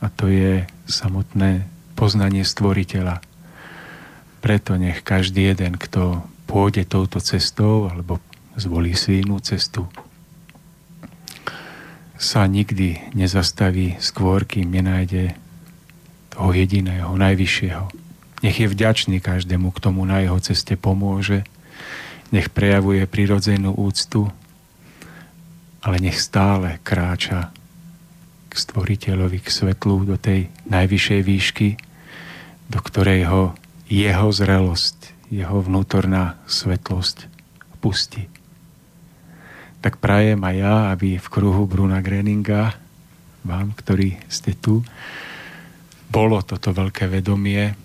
A 0.06 0.14
to 0.14 0.30
je 0.30 0.70
samotné 0.86 1.66
poznanie 1.98 2.46
stvoriteľa. 2.46 3.26
Preto 4.46 4.78
nech 4.78 5.02
každý 5.02 5.50
jeden, 5.50 5.82
kto 5.82 6.22
pôjde 6.46 6.86
touto 6.86 7.18
cestou 7.18 7.90
alebo 7.90 8.22
zvolí 8.54 8.94
si 8.94 9.26
inú 9.26 9.42
cestu, 9.42 9.90
sa 12.22 12.46
nikdy 12.46 13.18
nezastaví 13.18 13.98
skôr, 13.98 14.46
kým 14.46 14.70
nenájde 14.70 15.34
toho 16.30 16.54
jediného, 16.54 17.10
najvyššieho. 17.18 17.90
Nech 18.46 18.62
je 18.62 18.68
vďačný 18.70 19.18
každému, 19.26 19.74
k 19.74 19.82
tomu 19.82 20.06
na 20.06 20.22
jeho 20.22 20.38
ceste 20.38 20.78
pomôže, 20.78 21.42
nech 22.30 22.54
prejavuje 22.54 23.10
prirodzenú 23.10 23.74
úctu, 23.74 24.30
ale 25.82 25.98
nech 25.98 26.22
stále 26.22 26.78
kráča 26.86 27.55
k 28.56 28.64
stvoriteľovi, 28.64 29.44
k 29.44 29.52
svetlu, 29.52 30.08
do 30.08 30.16
tej 30.16 30.48
najvyššej 30.72 31.22
výšky, 31.28 31.70
do 32.72 32.80
ktorej 32.80 33.28
ho 33.28 33.44
jeho 33.92 34.32
zrelosť, 34.32 35.28
jeho 35.28 35.60
vnútorná 35.60 36.40
svetlosť 36.48 37.28
pustí. 37.84 38.32
Tak 39.84 40.00
prajem 40.00 40.40
aj 40.42 40.56
ja, 40.56 40.76
aby 40.96 41.20
v 41.20 41.28
kruhu 41.28 41.68
Bruna 41.68 42.00
Greninga, 42.00 42.74
vám, 43.46 43.76
ktorí 43.78 44.18
ste 44.32 44.58
tu, 44.58 44.82
bolo 46.10 46.42
toto 46.42 46.72
veľké 46.72 47.12
vedomie, 47.12 47.76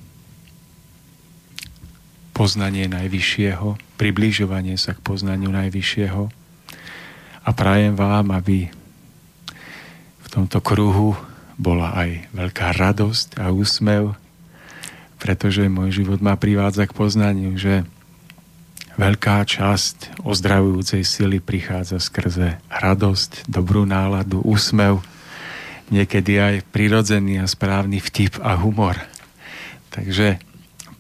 poznanie 2.33 2.89
Najvyššieho, 2.89 3.99
približovanie 4.01 4.81
sa 4.81 4.97
k 4.97 5.05
poznaniu 5.05 5.53
Najvyššieho. 5.53 6.23
A 7.45 7.51
prajem 7.53 7.93
vám, 7.93 8.33
aby 8.33 8.73
tomto 10.31 10.59
kruhu 10.63 11.19
bola 11.61 11.93
aj 11.95 12.31
veľká 12.33 12.73
radosť 12.79 13.37
a 13.43 13.53
úsmev, 13.53 14.17
pretože 15.21 15.67
môj 15.69 16.03
život 16.03 16.23
má 16.23 16.39
privádza 16.39 16.89
k 16.89 16.97
poznaniu, 16.97 17.59
že 17.59 17.85
Veľká 19.01 19.49
časť 19.49 20.21
ozdravujúcej 20.29 21.01
sily 21.09 21.41
prichádza 21.41 21.97
skrze 21.97 22.61
radosť, 22.69 23.49
dobrú 23.49 23.89
náladu, 23.89 24.45
úsmev, 24.45 25.01
niekedy 25.89 26.37
aj 26.37 26.69
prirodzený 26.69 27.41
a 27.41 27.49
správny 27.49 27.97
vtip 27.97 28.37
a 28.45 28.61
humor. 28.61 29.01
Takže 29.89 30.37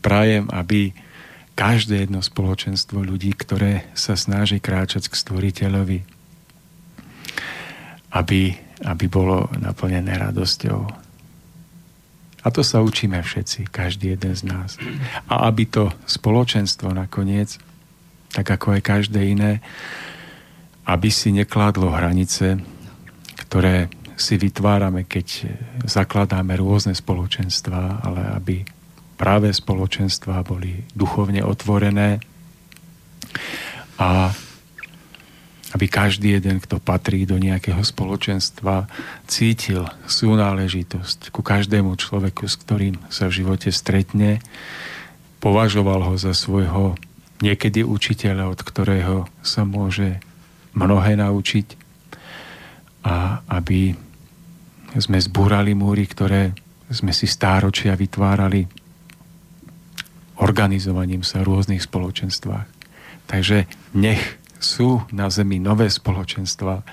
prajem, 0.00 0.48
aby 0.48 0.96
každé 1.52 2.08
jedno 2.08 2.24
spoločenstvo 2.24 3.04
ľudí, 3.04 3.36
ktoré 3.36 3.84
sa 3.92 4.16
snaží 4.16 4.64
kráčať 4.64 5.12
k 5.12 5.20
stvoriteľovi, 5.20 6.00
aby, 8.16 8.56
aby 8.84 9.06
bolo 9.08 9.48
naplnené 9.60 10.16
radosťou. 10.16 10.80
A 12.40 12.48
to 12.48 12.64
sa 12.64 12.80
učíme 12.80 13.20
všetci, 13.20 13.68
každý 13.68 14.16
jeden 14.16 14.32
z 14.32 14.42
nás. 14.48 14.80
A 15.28 15.44
aby 15.52 15.68
to 15.68 15.92
spoločenstvo 16.08 16.88
nakoniec 16.88 17.60
tak 18.30 18.46
ako 18.46 18.78
aj 18.78 18.82
každé 18.82 19.20
iné, 19.34 19.52
aby 20.86 21.10
si 21.10 21.34
nekládlo 21.34 21.90
hranice, 21.90 22.62
ktoré 23.46 23.90
si 24.14 24.38
vytvárame, 24.38 25.08
keď 25.08 25.50
zakladáme 25.86 26.54
rôzne 26.54 26.94
spoločenstva, 26.94 28.04
ale 28.04 28.22
aby 28.36 28.56
práve 29.18 29.50
spoločenstva 29.50 30.46
boli 30.46 30.86
duchovne 30.94 31.42
otvorené 31.44 32.22
a 34.00 34.32
aby 35.70 35.86
každý 35.86 36.38
jeden, 36.38 36.58
kto 36.58 36.82
patrí 36.82 37.22
do 37.26 37.38
nejakého 37.38 37.80
spoločenstva, 37.82 38.90
cítil 39.30 39.86
súnáležitosť 40.10 41.30
ku 41.30 41.46
každému 41.46 41.94
človeku, 41.94 42.50
s 42.50 42.58
ktorým 42.58 42.98
sa 43.06 43.30
v 43.30 43.42
živote 43.44 43.70
stretne, 43.70 44.42
považoval 45.38 46.10
ho 46.10 46.14
za 46.18 46.34
svojho 46.34 46.98
niekedy 47.40 47.86
učiteľa, 47.86 48.50
od 48.50 48.60
ktorého 48.60 49.30
sa 49.40 49.62
môže 49.62 50.18
mnohé 50.74 51.14
naučiť 51.16 51.66
a 53.06 53.40
aby 53.48 53.94
sme 54.98 55.18
zbúrali 55.22 55.72
múry, 55.72 56.04
ktoré 56.04 56.52
sme 56.90 57.14
si 57.14 57.30
stáročia 57.30 57.94
vytvárali 57.94 58.66
organizovaním 60.40 61.22
sa 61.22 61.40
v 61.40 61.52
rôznych 61.52 61.84
spoločenstvách. 61.84 62.66
Takže 63.30 63.70
nech 63.94 64.39
sú 64.60 65.02
na 65.10 65.32
Zemi 65.32 65.58
nové 65.58 65.88
spoločenstva 65.88 66.84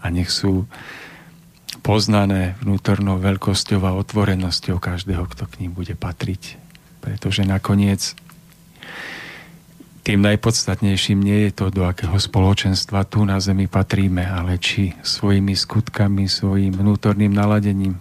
a 0.00 0.06
nech 0.12 0.30
sú 0.30 0.68
poznané 1.80 2.54
vnútornou 2.62 3.18
veľkosťou 3.18 3.80
a 3.84 3.96
otvorenosťou 3.96 4.76
každého, 4.78 5.24
kto 5.26 5.44
k 5.48 5.66
ním 5.66 5.72
bude 5.72 5.96
patriť. 5.96 6.60
Pretože 7.00 7.46
nakoniec 7.46 8.14
tým 10.06 10.22
najpodstatnejším 10.22 11.18
nie 11.18 11.50
je 11.50 11.50
to, 11.50 11.74
do 11.74 11.82
akého 11.82 12.14
spoločenstva 12.14 13.02
tu 13.10 13.26
na 13.26 13.42
Zemi 13.42 13.66
patríme, 13.66 14.22
ale 14.22 14.54
či 14.54 14.94
svojimi 15.02 15.58
skutkami, 15.58 16.30
svojim 16.30 16.70
vnútorným 16.70 17.34
naladením 17.34 17.98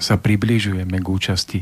sa 0.00 0.16
približujeme 0.16 0.96
k 0.96 1.06
účasti 1.06 1.60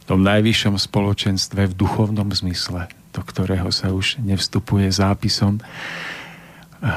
v 0.00 0.04
tom 0.08 0.24
najvyššom 0.24 0.80
spoločenstve 0.80 1.68
v 1.68 1.76
duchovnom 1.76 2.32
zmysle, 2.32 2.88
do 3.14 3.22
ktorého 3.22 3.70
sa 3.70 3.94
už 3.94 4.18
nevstupuje 4.18 4.90
zápisom 4.90 5.62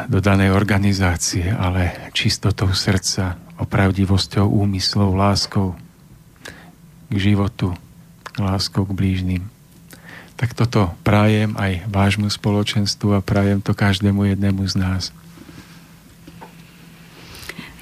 do 0.09 0.19
danej 0.19 0.51
organizácie, 0.51 1.47
ale 1.47 2.11
čistotou 2.11 2.73
srdca, 2.75 3.39
opravdivosťou 3.61 4.43
úmyslov, 4.43 5.15
láskou 5.15 5.79
k 7.07 7.13
životu, 7.15 7.71
láskou 8.35 8.83
k 8.83 8.91
blížnym. 8.91 9.43
Tak 10.37 10.53
toto 10.53 10.93
prajem 11.01 11.55
aj 11.55 11.87
vášmu 11.87 12.27
spoločenstvu 12.29 13.15
a 13.15 13.23
prajem 13.23 13.63
to 13.63 13.71
každému 13.71 14.27
jednému 14.35 14.67
z 14.67 14.75
nás. 14.75 15.03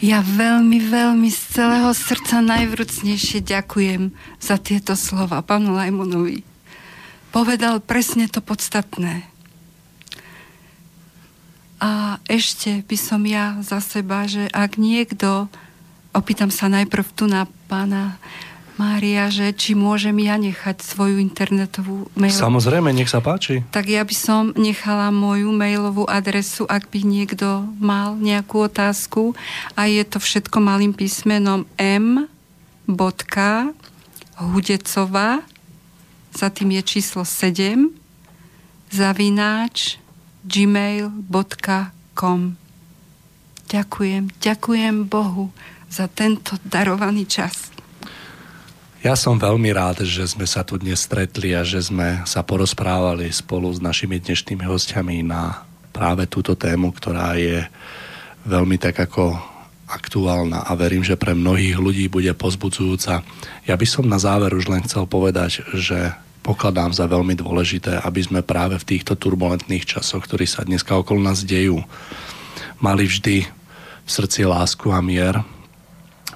Ja 0.03 0.21
veľmi, 0.21 0.85
veľmi 0.91 1.31
z 1.33 1.39
celého 1.57 1.89
srdca 1.95 2.43
najvrúcnejšie 2.45 3.41
ďakujem 3.41 4.13
za 4.37 4.61
tieto 4.61 4.93
slova 4.93 5.41
pánu 5.41 5.73
Lajmonovi. 5.73 6.54
Povedal 7.35 7.83
presne 7.83 8.31
to 8.31 8.39
podstatné. 8.39 9.27
A 11.83 12.23
ešte 12.31 12.79
by 12.87 12.95
som 12.95 13.27
ja 13.27 13.59
za 13.59 13.83
seba, 13.83 14.23
že 14.23 14.47
ak 14.55 14.79
niekto, 14.79 15.51
opýtam 16.15 16.47
sa 16.47 16.71
najprv 16.71 17.03
tu 17.11 17.27
na 17.27 17.43
pána 17.67 18.15
Mária, 18.79 19.31
že 19.31 19.51
či 19.55 19.71
môžem 19.71 20.15
ja 20.19 20.35
nechať 20.35 20.83
svoju 20.83 21.19
internetovú 21.19 22.11
mail. 22.15 22.31
Samozrejme, 22.31 22.91
nech 22.91 23.07
sa 23.07 23.23
páči. 23.23 23.63
Tak 23.71 23.87
ja 23.87 24.03
by 24.03 24.15
som 24.15 24.51
nechala 24.55 25.11
moju 25.15 25.51
mailovú 25.51 26.03
adresu, 26.07 26.67
ak 26.67 26.91
by 26.91 27.03
niekto 27.03 27.67
mal 27.79 28.19
nejakú 28.19 28.67
otázku. 28.67 29.31
A 29.79 29.87
je 29.87 30.03
to 30.03 30.19
všetko 30.19 30.59
malým 30.59 30.91
písmenom 30.91 31.67
m. 31.79 32.27
Hudecová, 34.35 35.39
za 36.35 36.51
tým 36.51 36.75
je 36.75 36.83
číslo 36.83 37.23
7, 37.23 37.95
zavináč 38.91 39.97
gmail.com 40.43 42.41
Ďakujem, 43.65 44.23
ďakujem 44.37 44.95
Bohu 45.09 45.49
za 45.89 46.05
tento 46.05 46.59
darovaný 46.61 47.25
čas. 47.25 47.73
Ja 49.01 49.13
som 49.13 49.37
veľmi 49.37 49.69
rád, 49.73 50.01
že 50.05 50.25
sme 50.25 50.49
sa 50.49 50.65
tu 50.65 50.81
dnes 50.81 50.97
stretli 50.97 51.53
a 51.53 51.61
že 51.61 51.77
sme 51.81 52.25
sa 52.25 52.41
porozprávali 52.41 53.29
spolu 53.29 53.69
s 53.69 53.77
našimi 53.77 54.17
dnešnými 54.17 54.65
hostiami 54.65 55.21
na 55.25 55.65
práve 55.93 56.25
túto 56.25 56.57
tému, 56.57 56.89
ktorá 56.89 57.37
je 57.37 57.65
veľmi 58.49 58.81
tak 58.81 58.97
ako 58.97 59.37
aktuálna 59.85 60.65
a 60.65 60.71
verím, 60.73 61.05
že 61.05 61.13
pre 61.13 61.37
mnohých 61.37 61.77
ľudí 61.77 62.09
bude 62.09 62.33
pozbudzujúca. 62.33 63.21
Ja 63.69 63.75
by 63.77 63.85
som 63.85 64.09
na 64.09 64.17
záver 64.17 64.57
už 64.57 64.73
len 64.73 64.81
chcel 64.81 65.05
povedať, 65.05 65.61
že 65.77 66.17
pokladám 66.45 66.93
za 66.93 67.09
veľmi 67.09 67.33
dôležité, 67.33 68.05
aby 68.05 68.21
sme 68.21 68.45
práve 68.45 68.77
v 68.77 68.85
týchto 68.85 69.17
turbulentných 69.17 69.97
časoch, 69.97 70.29
ktorí 70.29 70.45
sa 70.45 70.61
dneska 70.61 70.93
okolo 70.93 71.25
nás 71.25 71.41
dejú, 71.41 71.81
mali 72.77 73.09
vždy 73.09 73.49
v 74.05 74.09
srdci 74.09 74.45
lásku 74.45 74.93
a 74.93 75.01
mier, 75.01 75.41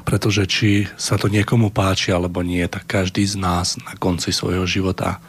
pretože 0.02 0.50
či 0.50 0.90
sa 0.98 1.22
to 1.22 1.30
niekomu 1.30 1.70
páči 1.70 2.10
alebo 2.10 2.42
nie, 2.42 2.66
tak 2.66 2.90
každý 2.90 3.22
z 3.22 3.38
nás 3.38 3.78
na 3.86 3.94
konci 3.94 4.34
svojho 4.34 4.66
života 4.66 5.22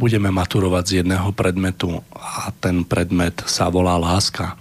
budeme 0.00 0.32
maturovať 0.32 0.84
z 0.88 0.92
jedného 1.04 1.36
predmetu 1.36 2.00
a 2.16 2.48
ten 2.56 2.88
predmet 2.88 3.36
sa 3.44 3.68
volá 3.68 4.00
láska. 4.00 4.56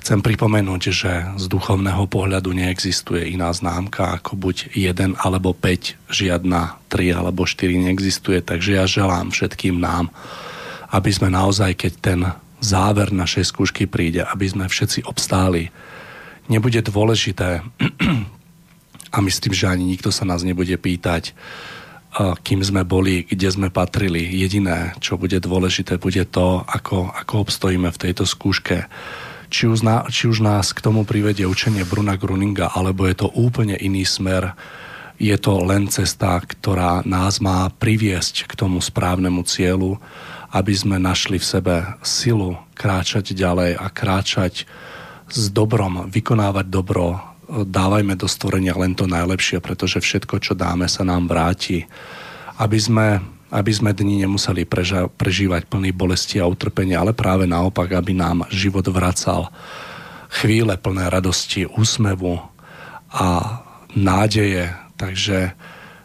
Chcem 0.00 0.24
pripomenúť, 0.24 0.82
že 0.90 1.12
z 1.36 1.44
duchovného 1.44 2.08
pohľadu 2.08 2.56
neexistuje 2.56 3.36
iná 3.36 3.52
známka 3.52 4.16
ako 4.16 4.32
buď 4.34 4.72
jeden 4.72 5.12
alebo 5.20 5.52
5, 5.52 6.08
žiadna 6.08 6.80
3 6.88 7.20
alebo 7.20 7.44
4 7.44 7.68
neexistuje, 7.76 8.40
takže 8.40 8.80
ja 8.80 8.88
želám 8.88 9.28
všetkým 9.28 9.76
nám, 9.76 10.08
aby 10.90 11.10
sme 11.12 11.28
naozaj, 11.28 11.76
keď 11.76 11.92
ten 12.00 12.20
záver 12.64 13.12
našej 13.12 13.52
skúšky 13.52 13.84
príde, 13.84 14.24
aby 14.24 14.48
sme 14.48 14.72
všetci 14.72 15.04
obstáli 15.04 15.68
nebude 16.48 16.80
dôležité 16.80 17.60
a 19.14 19.16
myslím, 19.20 19.52
že 19.52 19.70
ani 19.70 19.84
nikto 19.84 20.10
sa 20.10 20.24
nás 20.26 20.42
nebude 20.42 20.74
pýtať, 20.74 21.36
kým 22.42 22.60
sme 22.66 22.82
boli, 22.82 23.22
kde 23.22 23.48
sme 23.52 23.68
patrili. 23.70 24.26
Jediné, 24.34 24.98
čo 24.98 25.14
bude 25.14 25.38
dôležité, 25.38 26.02
bude 26.02 26.26
to, 26.26 26.66
ako, 26.66 27.06
ako 27.14 27.34
obstojíme 27.46 27.86
v 27.86 28.00
tejto 28.02 28.26
skúške. 28.26 28.90
Či 29.50 29.66
už, 29.66 29.82
na, 29.82 30.06
či 30.06 30.30
už 30.30 30.40
nás 30.40 30.70
k 30.70 30.78
tomu 30.78 31.02
privedie 31.02 31.42
učenie 31.42 31.82
Bruna 31.82 32.14
Gruninga, 32.14 32.70
alebo 32.70 33.04
je 33.04 33.18
to 33.18 33.28
úplne 33.34 33.74
iný 33.74 34.06
smer, 34.06 34.54
je 35.20 35.36
to 35.36 35.60
len 35.60 35.90
cesta, 35.92 36.40
ktorá 36.40 37.04
nás 37.04 37.44
má 37.44 37.68
priviesť 37.68 38.48
k 38.48 38.56
tomu 38.56 38.80
správnemu 38.80 39.44
cieľu, 39.44 40.00
aby 40.54 40.72
sme 40.72 40.96
našli 40.96 41.36
v 41.36 41.44
sebe 41.44 41.74
silu 42.00 42.56
kráčať 42.72 43.36
ďalej 43.36 43.76
a 43.76 43.86
kráčať 43.92 44.64
s 45.28 45.44
dobrom, 45.52 46.08
vykonávať 46.08 46.66
dobro, 46.66 47.20
dávajme 47.50 48.14
do 48.14 48.26
stvorenia 48.30 48.74
len 48.78 48.94
to 48.94 49.10
najlepšie, 49.10 49.58
pretože 49.60 50.00
všetko, 50.00 50.38
čo 50.40 50.54
dáme, 50.54 50.86
sa 50.86 51.02
nám 51.02 51.26
vráti. 51.26 51.84
Aby 52.56 52.78
sme, 52.78 53.06
aby 53.50 53.72
sme 53.74 53.90
dni 53.90 54.24
nemuseli 54.26 54.62
preža- 54.62 55.10
prežívať 55.10 55.66
plný 55.66 55.90
bolesti 55.90 56.38
a 56.38 56.46
utrpenia, 56.46 57.02
ale 57.02 57.12
práve 57.12 57.50
naopak, 57.50 57.90
aby 57.98 58.14
nám 58.14 58.46
život 58.50 58.86
vracal 58.86 59.50
chvíle 60.30 60.78
plné 60.78 61.10
radosti, 61.10 61.66
úsmevu 61.66 62.38
a 63.10 63.26
nádeje. 63.98 64.70
Takže 64.94 65.58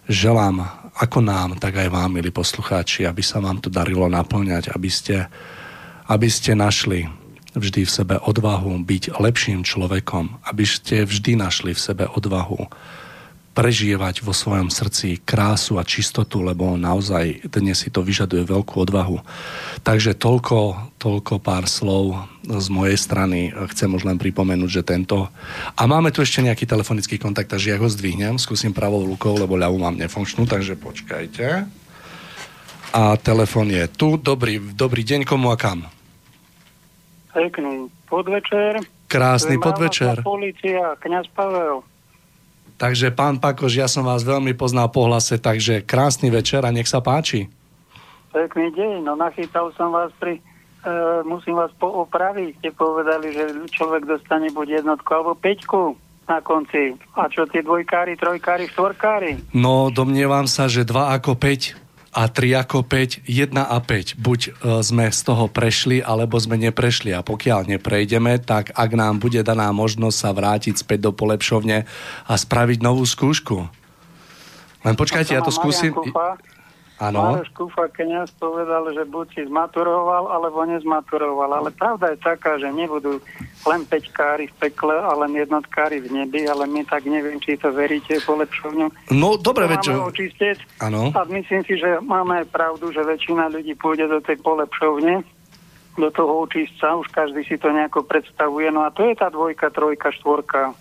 želám 0.10 0.66
ako 0.96 1.20
nám, 1.22 1.50
tak 1.62 1.78
aj 1.78 1.92
vám, 1.92 2.18
milí 2.18 2.32
poslucháči, 2.34 3.06
aby 3.06 3.22
sa 3.22 3.44
vám 3.44 3.62
to 3.62 3.70
darilo 3.70 4.08
naplňať, 4.10 4.74
aby 4.74 4.90
ste, 4.90 5.28
aby 6.08 6.28
ste 6.32 6.56
našli 6.56 7.06
vždy 7.56 7.88
v 7.88 7.92
sebe 7.92 8.16
odvahu 8.20 8.74
byť 8.84 9.20
lepším 9.20 9.64
človekom, 9.64 10.44
aby 10.50 10.66
ste 10.66 11.04
vždy 11.04 11.40
našli 11.40 11.72
v 11.76 11.84
sebe 11.84 12.06
odvahu 12.08 12.68
prežívať 13.56 14.20
vo 14.20 14.36
svojom 14.36 14.68
srdci 14.68 15.24
krásu 15.24 15.80
a 15.80 15.88
čistotu, 15.88 16.44
lebo 16.44 16.76
naozaj 16.76 17.48
dnes 17.48 17.80
si 17.80 17.88
to 17.88 18.04
vyžaduje 18.04 18.44
veľkú 18.44 18.84
odvahu. 18.84 19.24
Takže 19.80 20.12
toľko, 20.20 20.92
toľko 21.00 21.40
pár 21.40 21.64
slov 21.72 22.28
z 22.44 22.68
mojej 22.68 23.00
strany. 23.00 23.56
Chcem 23.72 23.88
už 23.96 24.04
len 24.04 24.20
pripomenúť, 24.20 24.70
že 24.70 24.84
tento... 24.84 25.32
A 25.80 25.88
máme 25.88 26.12
tu 26.12 26.20
ešte 26.20 26.44
nejaký 26.44 26.68
telefonický 26.68 27.16
kontakt, 27.16 27.48
takže 27.48 27.72
ja 27.72 27.80
ho 27.80 27.88
zdvihnem, 27.88 28.36
skúsim 28.36 28.76
pravou 28.76 29.08
rukou, 29.08 29.40
lebo 29.40 29.56
ľavú 29.56 29.80
mám 29.80 29.96
nefunkčnú, 29.96 30.44
takže 30.44 30.76
počkajte. 30.76 31.64
A 32.92 33.16
telefon 33.24 33.72
je 33.72 33.88
tu. 33.88 34.20
Dobrý, 34.20 34.60
dobrý 34.60 35.08
deň, 35.08 35.24
komu 35.24 35.56
a 35.56 35.58
kam? 35.58 35.88
Pekný 37.32 37.88
podvečer. 38.12 38.84
Krásny 39.08 39.56
podvečer. 39.64 40.24
Polícia, 40.28 41.00
kniaz 41.00 41.28
Pavel. 41.32 41.95
Takže 42.76 43.16
pán 43.16 43.40
Pakoš, 43.40 43.74
ja 43.80 43.88
som 43.88 44.04
vás 44.04 44.28
veľmi 44.28 44.52
poznal 44.52 44.92
po 44.92 45.08
hlase, 45.08 45.40
takže 45.40 45.80
krásny 45.84 46.28
večer 46.28 46.68
a 46.68 46.76
nech 46.76 46.92
sa 46.92 47.00
páči. 47.00 47.48
Pekný 48.36 48.76
deň, 48.76 49.08
no 49.08 49.16
nachytal 49.16 49.72
som 49.80 49.96
vás 49.96 50.12
pri, 50.20 50.44
e, 50.84 50.92
musím 51.24 51.56
vás 51.56 51.72
poopraviť, 51.80 52.60
ste 52.60 52.70
povedali, 52.76 53.32
že 53.32 53.64
človek 53.72 54.04
dostane 54.04 54.52
buď 54.52 54.84
jednotku 54.84 55.08
alebo 55.16 55.40
peťku 55.40 55.96
na 56.28 56.44
konci. 56.44 57.00
A 57.16 57.32
čo 57.32 57.48
tie 57.48 57.64
dvojkári, 57.64 58.20
trojkári, 58.20 58.68
štvorkári? 58.76 59.56
No, 59.56 59.88
domnievam 59.88 60.50
sa, 60.50 60.68
že 60.68 60.84
2 60.84 61.16
ako 61.16 61.40
5 61.40 61.85
a 62.16 62.32
3 62.32 62.64
ako 62.64 62.88
5, 62.88 63.28
1 63.28 63.60
a 63.60 63.78
5. 63.84 64.16
Buď 64.16 64.40
e, 64.48 64.52
sme 64.80 65.12
z 65.12 65.20
toho 65.28 65.52
prešli, 65.52 66.00
alebo 66.00 66.40
sme 66.40 66.56
neprešli. 66.56 67.12
A 67.12 67.20
pokiaľ 67.20 67.68
neprejdeme, 67.76 68.40
tak 68.40 68.72
ak 68.72 68.92
nám 68.96 69.20
bude 69.20 69.44
daná 69.44 69.76
možnosť 69.76 70.16
sa 70.16 70.32
vrátiť 70.32 70.80
späť 70.80 71.00
do 71.04 71.12
polepšovne 71.12 71.84
a 72.24 72.34
spraviť 72.34 72.80
novú 72.80 73.04
skúšku. 73.04 73.68
Len 74.88 74.96
počkajte, 74.96 75.36
ja 75.36 75.44
to 75.44 75.52
skúsim... 75.52 75.92
Áno. 76.96 77.20
Mároš 77.20 77.52
Kufa 77.52 77.92
kniaz 77.92 78.32
povedal, 78.40 78.88
že 78.96 79.04
buď 79.04 79.28
si 79.36 79.42
zmaturoval, 79.52 80.32
alebo 80.32 80.64
nezmaturoval. 80.64 81.52
Ale 81.60 81.70
pravda 81.76 82.16
je 82.16 82.24
taká, 82.24 82.56
že 82.56 82.72
nebudú 82.72 83.20
len 83.68 83.84
peťkári 83.84 84.48
v 84.48 84.56
pekle 84.64 84.96
a 84.96 85.12
len 85.20 85.36
jednotkári 85.36 86.00
v 86.00 86.24
nebi, 86.24 86.48
ale 86.48 86.64
my 86.72 86.88
tak 86.88 87.04
neviem, 87.04 87.36
či 87.44 87.60
to 87.60 87.76
veríte 87.76 88.16
polepšovňu. 88.24 89.12
No, 89.12 89.36
dobre, 89.36 89.68
veď... 89.68 89.92
Áno. 90.80 91.12
A 91.12 91.22
myslím 91.28 91.68
si, 91.68 91.76
že 91.76 92.00
máme 92.00 92.48
pravdu, 92.48 92.96
že 92.96 93.04
väčšina 93.04 93.52
ľudí 93.52 93.76
pôjde 93.76 94.08
do 94.08 94.24
tej 94.24 94.40
polepšovne, 94.40 95.20
do 96.00 96.10
toho 96.16 96.48
očistca, 96.48 96.96
už 96.96 97.12
každý 97.12 97.44
si 97.44 97.60
to 97.60 97.76
nejako 97.76 98.08
predstavuje. 98.08 98.72
No 98.72 98.88
a 98.88 98.92
to 98.96 99.04
je 99.04 99.20
tá 99.20 99.28
dvojka, 99.28 99.68
trojka, 99.68 100.16
štvorka. 100.16 100.72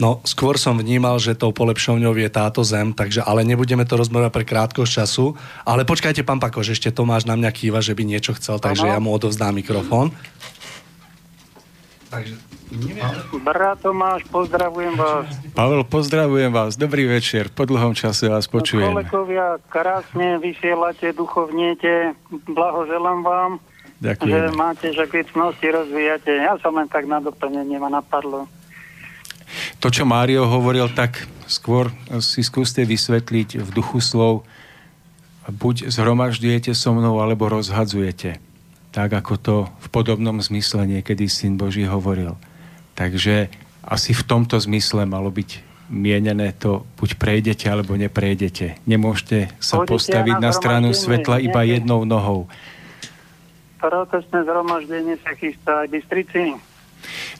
No, 0.00 0.24
skôr 0.24 0.56
som 0.56 0.80
vnímal, 0.80 1.20
že 1.20 1.36
tou 1.36 1.52
polepšovňou 1.52 2.16
je 2.16 2.32
táto 2.32 2.64
zem, 2.64 2.96
takže 2.96 3.20
ale 3.20 3.44
nebudeme 3.44 3.84
to 3.84 4.00
rozmerovať 4.00 4.32
pre 4.32 4.44
krátkosť 4.48 5.04
času. 5.04 5.36
Ale 5.68 5.84
počkajte, 5.84 6.24
pán 6.24 6.40
Pakoš, 6.40 6.72
ešte 6.72 6.88
Tomáš 6.88 7.28
na 7.28 7.36
mňa 7.36 7.50
kýva, 7.52 7.84
že 7.84 7.92
by 7.92 8.08
niečo 8.08 8.32
chcel, 8.40 8.56
takže 8.56 8.88
ano. 8.88 8.92
ja 8.96 8.98
mu 8.98 9.12
odovzdám 9.12 9.52
mikrofón. 9.52 10.16
Takže 12.08 12.50
Brat 13.44 13.82
Tomáš, 13.82 14.22
pozdravujem 14.30 14.94
vás. 14.94 15.26
Pavel, 15.58 15.82
pozdravujem 15.82 16.54
vás. 16.54 16.78
Dobrý 16.78 17.02
večer. 17.04 17.50
Po 17.50 17.66
dlhom 17.66 17.98
čase 17.98 18.30
vás 18.30 18.46
počujem. 18.46 18.94
Kolegovia, 18.94 19.58
krásne 19.66 20.38
vysielate, 20.38 21.10
duchovniete. 21.10 22.14
Blahoželám 22.46 23.26
vám. 23.26 23.50
Ďakujem. 24.00 24.32
Že 24.32 24.40
máte, 24.54 24.86
že 24.94 25.04
rozvíjate. 25.74 26.30
Ja 26.30 26.56
som 26.62 26.78
len 26.78 26.86
tak 26.86 27.10
na 27.10 27.18
doplnenie 27.18 27.76
ma 27.82 27.90
napadlo. 27.90 28.46
To, 29.82 29.88
čo 29.90 30.06
Mário 30.06 30.46
hovoril, 30.46 30.90
tak 30.92 31.26
skôr 31.50 31.90
si 32.22 32.46
skúste 32.46 32.86
vysvetliť 32.86 33.58
v 33.58 33.68
duchu 33.74 33.98
slov, 33.98 34.46
buď 35.50 35.90
zhromažďujete 35.90 36.70
so 36.76 36.94
mnou, 36.94 37.18
alebo 37.18 37.50
rozhadzujete. 37.50 38.38
Tak, 38.90 39.10
ako 39.10 39.34
to 39.38 39.56
v 39.66 39.88
podobnom 39.90 40.38
zmysle 40.42 40.86
niekedy 40.86 41.30
Syn 41.30 41.58
Boží 41.58 41.86
hovoril. 41.86 42.38
Takže 42.98 43.50
asi 43.86 44.10
v 44.14 44.22
tomto 44.26 44.58
zmysle 44.58 45.06
malo 45.06 45.30
byť 45.30 45.70
mienené 45.90 46.54
to, 46.54 46.86
buď 47.02 47.18
prejdete, 47.18 47.66
alebo 47.66 47.98
neprejdete. 47.98 48.78
Nemôžete 48.86 49.50
sa 49.58 49.82
Chodíte 49.82 49.90
postaviť 49.90 50.36
na 50.38 50.50
na 50.50 50.52
stranu 50.54 50.88
svetla 50.94 51.42
iba 51.42 51.66
jednou 51.66 52.06
nohou. 52.06 52.46
Protestné 53.82 54.46
zhromaždenie 54.46 55.18
sa 55.24 55.34
chystá 55.34 55.82
aj 55.82 55.88
Bystrici. 55.90 56.54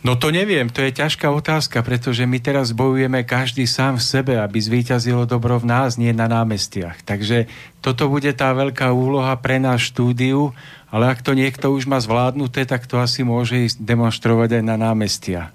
No 0.00 0.16
to 0.16 0.32
neviem, 0.32 0.72
to 0.72 0.80
je 0.80 0.96
ťažká 0.96 1.28
otázka, 1.28 1.84
pretože 1.84 2.24
my 2.24 2.40
teraz 2.40 2.72
bojujeme 2.72 3.22
každý 3.22 3.68
sám 3.68 4.00
v 4.00 4.04
sebe, 4.04 4.34
aby 4.40 4.56
zvíťazilo 4.56 5.28
dobro 5.28 5.60
v 5.60 5.68
nás, 5.68 6.00
nie 6.00 6.10
na 6.16 6.26
námestiach. 6.26 7.04
Takže 7.04 7.46
toto 7.84 8.08
bude 8.08 8.32
tá 8.32 8.52
veľká 8.56 8.90
úloha 8.90 9.36
pre 9.36 9.60
nás 9.60 9.84
štúdiu, 9.84 10.56
ale 10.88 11.12
ak 11.12 11.22
to 11.22 11.36
niekto 11.36 11.70
už 11.70 11.86
má 11.86 12.00
zvládnuté, 12.00 12.64
tak 12.64 12.88
to 12.88 12.98
asi 12.98 13.22
môže 13.22 13.56
ísť 13.70 13.78
demonstrovať 13.84 14.60
aj 14.60 14.64
na 14.64 14.76
námestia. 14.80 15.52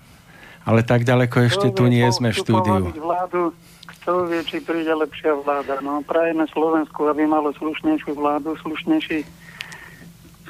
Ale 0.66 0.82
tak 0.82 1.06
ďaleko 1.06 1.46
ešte 1.46 1.68
tu 1.74 1.86
nie 1.86 2.06
sme 2.10 2.34
v 2.34 2.42
štúdiu. 2.42 2.90
Vládu, 2.98 3.54
kto 3.86 4.30
vie, 4.30 4.42
či 4.46 4.62
príde 4.62 4.90
lepšia 4.90 5.38
vláda. 5.38 5.82
No, 5.82 6.02
prajeme 6.02 6.50
Slovensku, 6.50 7.06
aby 7.06 7.26
malo 7.30 7.54
slušnejšiu 7.58 8.18
vládu, 8.18 8.58
slušnejší 8.62 9.26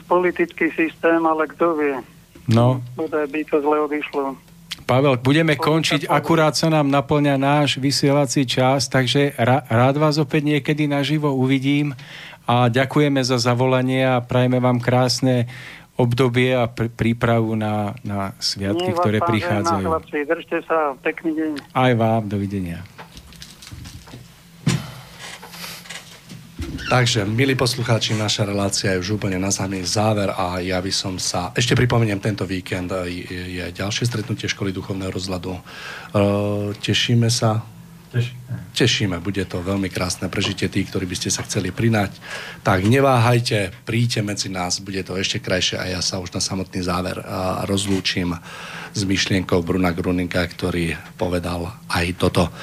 politický 0.08 0.72
systém, 0.76 1.20
ale 1.26 1.50
kto 1.50 1.76
vie. 1.76 1.98
No, 2.46 2.82
Bodaj 2.94 3.26
by 3.30 3.42
to 3.50 3.58
zle 3.62 3.78
odišlo. 3.90 4.38
Pavel, 4.86 5.18
budeme 5.18 5.58
končiť, 5.58 6.06
akurát 6.06 6.54
sa 6.54 6.70
nám 6.70 6.94
naplňa 6.94 7.42
náš 7.42 7.82
vysielací 7.82 8.46
čas, 8.46 8.86
takže 8.86 9.34
rád 9.66 9.98
vás 9.98 10.22
opäť 10.22 10.46
niekedy 10.46 10.86
naživo 10.86 11.34
uvidím 11.34 11.98
a 12.46 12.70
ďakujeme 12.70 13.18
za 13.26 13.42
zavolanie 13.42 14.06
a 14.06 14.22
prajeme 14.22 14.62
vám 14.62 14.78
krásne 14.78 15.50
obdobie 15.98 16.54
a 16.54 16.70
pr- 16.70 16.92
prípravu 16.92 17.58
na, 17.58 17.98
na 18.06 18.38
sviatky, 18.38 18.94
vás 18.94 19.00
ktoré 19.02 19.18
prichádzajú. 19.26 19.86
Chlapci, 19.90 20.18
držte 20.28 20.58
sa, 20.70 20.94
pekný 21.02 21.32
deň. 21.34 21.52
Aj 21.74 21.92
vám, 21.98 22.30
dovidenia. 22.30 22.86
Takže, 26.86 27.26
milí 27.26 27.58
poslucháči, 27.58 28.14
naša 28.14 28.46
relácia 28.46 28.94
je 28.94 29.02
už 29.02 29.18
úplne 29.18 29.42
na 29.42 29.50
samý 29.50 29.82
záver 29.82 30.30
a 30.30 30.62
ja 30.62 30.78
by 30.78 30.94
som 30.94 31.18
sa... 31.18 31.50
Ešte 31.58 31.74
pripomeniem, 31.74 32.22
tento 32.22 32.46
víkend 32.46 32.94
je, 33.10 33.74
ďalšie 33.74 34.06
stretnutie 34.06 34.46
školy 34.46 34.70
duchovného 34.70 35.10
rozhľadu. 35.10 35.50
E, 35.50 35.62
tešíme 36.78 37.26
sa. 37.34 37.66
Tešíme, 38.78 39.18
bude 39.18 39.42
to 39.50 39.66
veľmi 39.66 39.90
krásne 39.90 40.30
prežitie 40.30 40.70
tí, 40.70 40.86
ktorí 40.86 41.10
by 41.10 41.18
ste 41.18 41.34
sa 41.34 41.42
chceli 41.42 41.74
prinať. 41.74 42.22
Tak 42.62 42.86
neváhajte, 42.86 43.74
príďte 43.82 44.22
medzi 44.22 44.54
nás, 44.54 44.78
bude 44.78 45.02
to 45.02 45.18
ešte 45.18 45.42
krajšie 45.42 45.82
a 45.82 45.90
ja 45.90 46.06
sa 46.06 46.22
už 46.22 46.38
na 46.38 46.42
samotný 46.44 46.86
záver 46.86 47.18
a, 47.18 47.66
rozlúčim 47.66 48.38
s 48.94 49.02
myšlienkou 49.02 49.58
Bruna 49.66 49.90
Gruninga, 49.90 50.46
ktorý 50.46 50.94
povedal 51.18 51.82
aj 51.90 52.06
toto. 52.22 52.54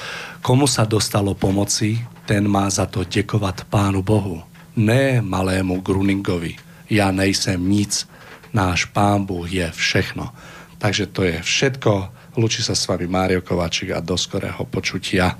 Komu 0.46 0.70
sa 0.70 0.86
dostalo 0.86 1.34
pomoci, 1.34 2.11
ten 2.26 2.46
má 2.46 2.70
za 2.70 2.86
to 2.86 3.02
dekovať 3.02 3.66
Pánu 3.66 4.02
Bohu. 4.02 4.42
Ne 4.78 5.20
malému 5.20 5.84
Gruningovi. 5.84 6.56
Ja 6.88 7.12
nejsem 7.12 7.60
nic, 7.60 8.08
náš 8.52 8.88
Pán 8.88 9.24
Boh 9.28 9.44
je 9.44 9.68
všechno. 9.72 10.32
Takže 10.80 11.10
to 11.12 11.22
je 11.28 11.38
všetko. 11.42 11.92
Lúči 12.40 12.64
sa 12.64 12.72
s 12.72 12.88
vami 12.88 13.04
Mário 13.04 13.44
Kováčik 13.44 13.92
a 13.92 14.00
do 14.00 14.16
skorého 14.16 14.64
počutia. 14.64 15.36